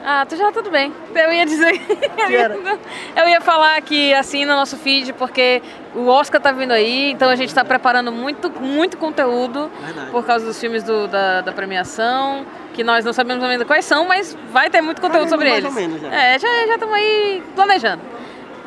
Ah, 0.03 0.25
tu 0.27 0.35
já 0.35 0.51
tudo 0.51 0.69
bem. 0.71 0.91
Eu 1.13 1.31
ia 1.31 1.45
dizer. 1.45 1.79
Eu 2.17 2.39
era? 2.39 2.55
ia, 2.55 2.79
eu 3.15 3.29
ia 3.29 3.41
falar 3.41 3.79
que 3.81 4.13
assina 4.13 4.55
nosso 4.55 4.75
feed, 4.77 5.13
porque 5.13 5.61
o 5.95 6.07
Oscar 6.07 6.39
tá 6.41 6.51
vindo 6.51 6.71
aí, 6.71 7.11
então 7.11 7.29
a 7.29 7.35
gente 7.35 7.53
tá 7.53 7.63
preparando 7.63 8.11
muito, 8.11 8.49
muito 8.59 8.97
conteúdo 8.97 9.69
Verdade. 9.83 10.11
por 10.11 10.25
causa 10.25 10.45
dos 10.45 10.59
filmes 10.59 10.83
do- 10.83 11.07
da, 11.07 11.41
da 11.41 11.51
premiação, 11.51 12.45
que 12.73 12.83
nós 12.83 13.03
não 13.05 13.13
sabemos 13.13 13.43
ainda 13.43 13.65
quais 13.65 13.85
são, 13.85 14.05
mas 14.07 14.35
vai 14.51 14.69
ter 14.69 14.81
muito 14.81 15.01
conteúdo 15.01 15.29
sobre 15.29 15.49
mais 15.49 15.63
eles. 15.63 15.75
ou 15.75 15.81
menos 15.81 16.01
já. 16.01 16.07
É, 16.13 16.39
já 16.39 16.47
já 16.67 16.73
estamos 16.75 16.95
aí 16.95 17.43
planejando. 17.55 18.01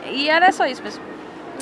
E 0.06 0.28
era 0.28 0.52
só 0.52 0.66
isso 0.66 0.82
mesmo. 0.82 1.02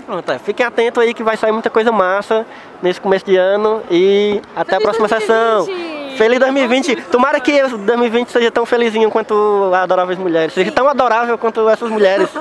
Pronto, 0.05 0.33
é. 0.33 0.39
Fiquem 0.39 0.67
atentos 0.67 1.01
aí 1.03 1.15
que 1.15 1.23
vai 1.23 1.37
sair 1.37 1.53
muita 1.53 1.71
coisa 1.71 1.93
massa 1.93 2.45
nesse 2.83 3.01
começo 3.01 3.25
de 3.25 3.37
ano. 3.37 3.83
E 3.91 4.43
até 4.57 4.77
a 4.77 4.81
Feliz 4.81 4.97
próxima 4.97 5.09
2020! 5.09 5.27
sessão. 5.27 5.92
Feliz 6.23 6.39
2020! 6.39 6.97
Tomara 7.11 7.41
que 7.41 7.65
o 7.65 7.79
2020 7.79 8.29
seja 8.29 8.49
tão 8.49 8.65
felizinho 8.65 9.11
quanto 9.11 9.73
Adoráveis 9.75 10.17
Mulheres. 10.21 10.55
Seja 10.55 10.71
tão 10.71 10.89
adorável 10.89 11.37
quanto 11.37 11.69
essas 11.69 11.91
mulheres. 11.91 12.29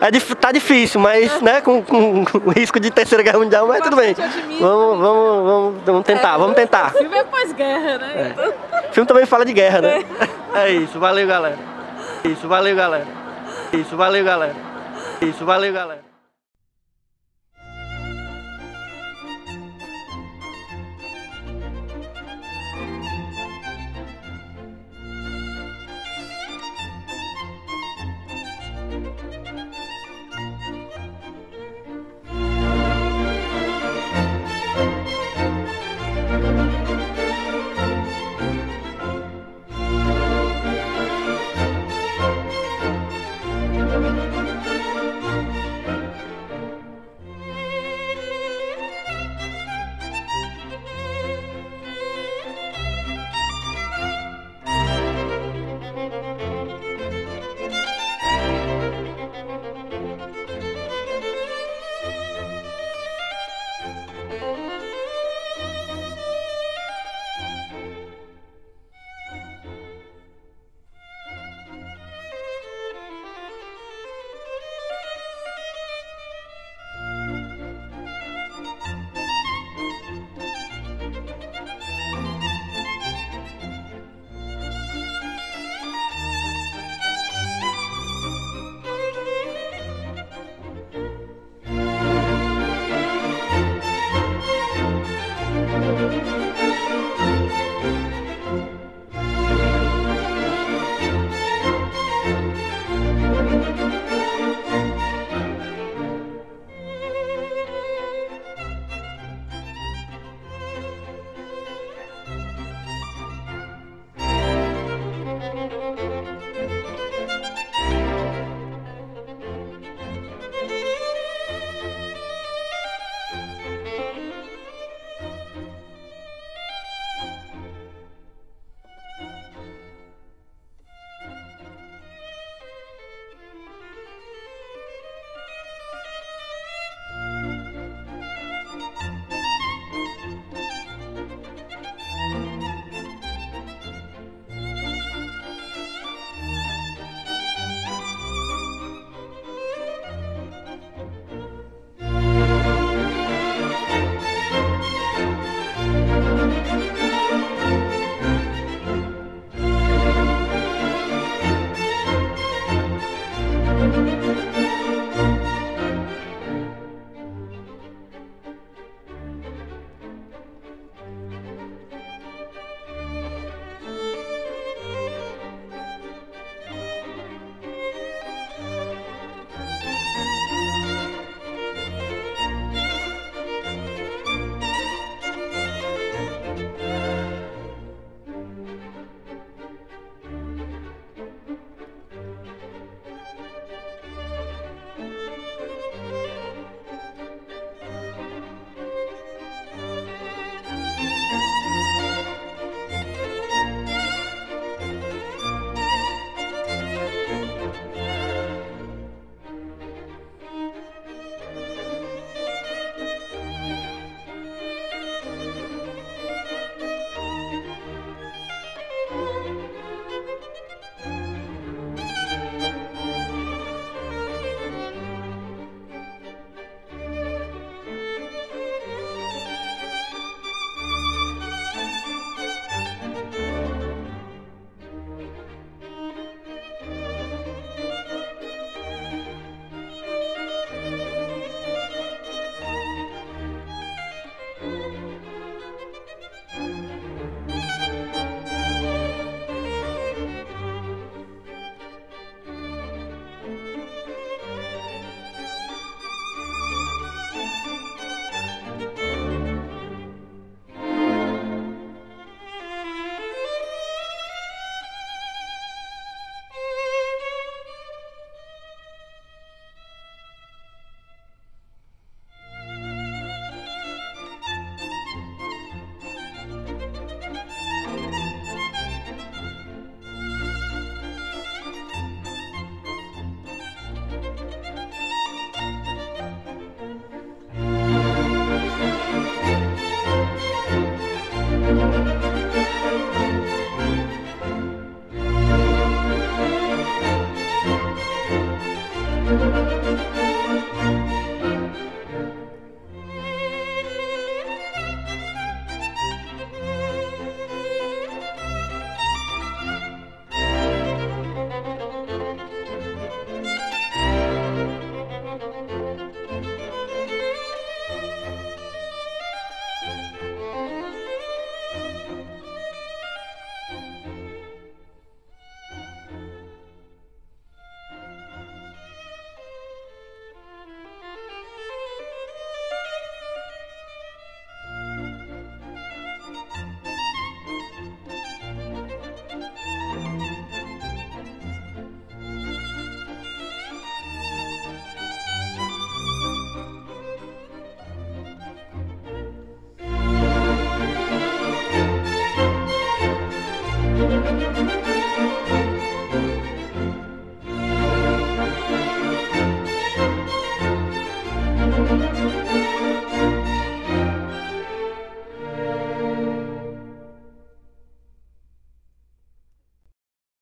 É, 0.00 0.10
tá 0.36 0.50
difícil, 0.52 0.98
mas 0.98 1.42
né, 1.42 1.60
com, 1.60 1.82
com 1.84 2.24
o 2.46 2.50
risco 2.50 2.78
de 2.80 2.90
terceira 2.90 3.22
guerra 3.22 3.38
mundial, 3.40 3.66
mas 3.66 3.82
tudo 3.82 3.96
bem. 3.96 4.14
Bastante 4.14 4.38
otimismo. 4.38 4.66
Vamos, 4.66 4.98
vamos, 4.98 5.44
vamos, 5.44 5.74
vamos 5.84 6.04
tentar, 6.04 6.38
vamos 6.38 6.56
tentar. 6.56 6.94
O 6.94 6.98
filme 6.98 7.18
é 7.18 7.24
pós-guerra, 7.24 7.98
né? 7.98 8.32
Então- 8.32 8.54
O 8.88 8.92
filme 8.94 9.06
também 9.08 9.26
fala 9.26 9.44
de 9.44 9.52
guerra, 9.52 9.80
né? 9.82 10.04
É 10.54 10.70
isso, 10.70 10.98
valeu 10.98 11.26
galera. 11.26 11.58
Isso, 12.24 12.48
valeu 12.48 12.76
galera. 12.76 13.06
Isso, 13.72 13.96
valeu 13.96 14.24
galera. 14.24 14.56
Isso, 15.20 15.44
valeu 15.44 15.72
galera. 15.72 16.07
Bye. 64.40 64.67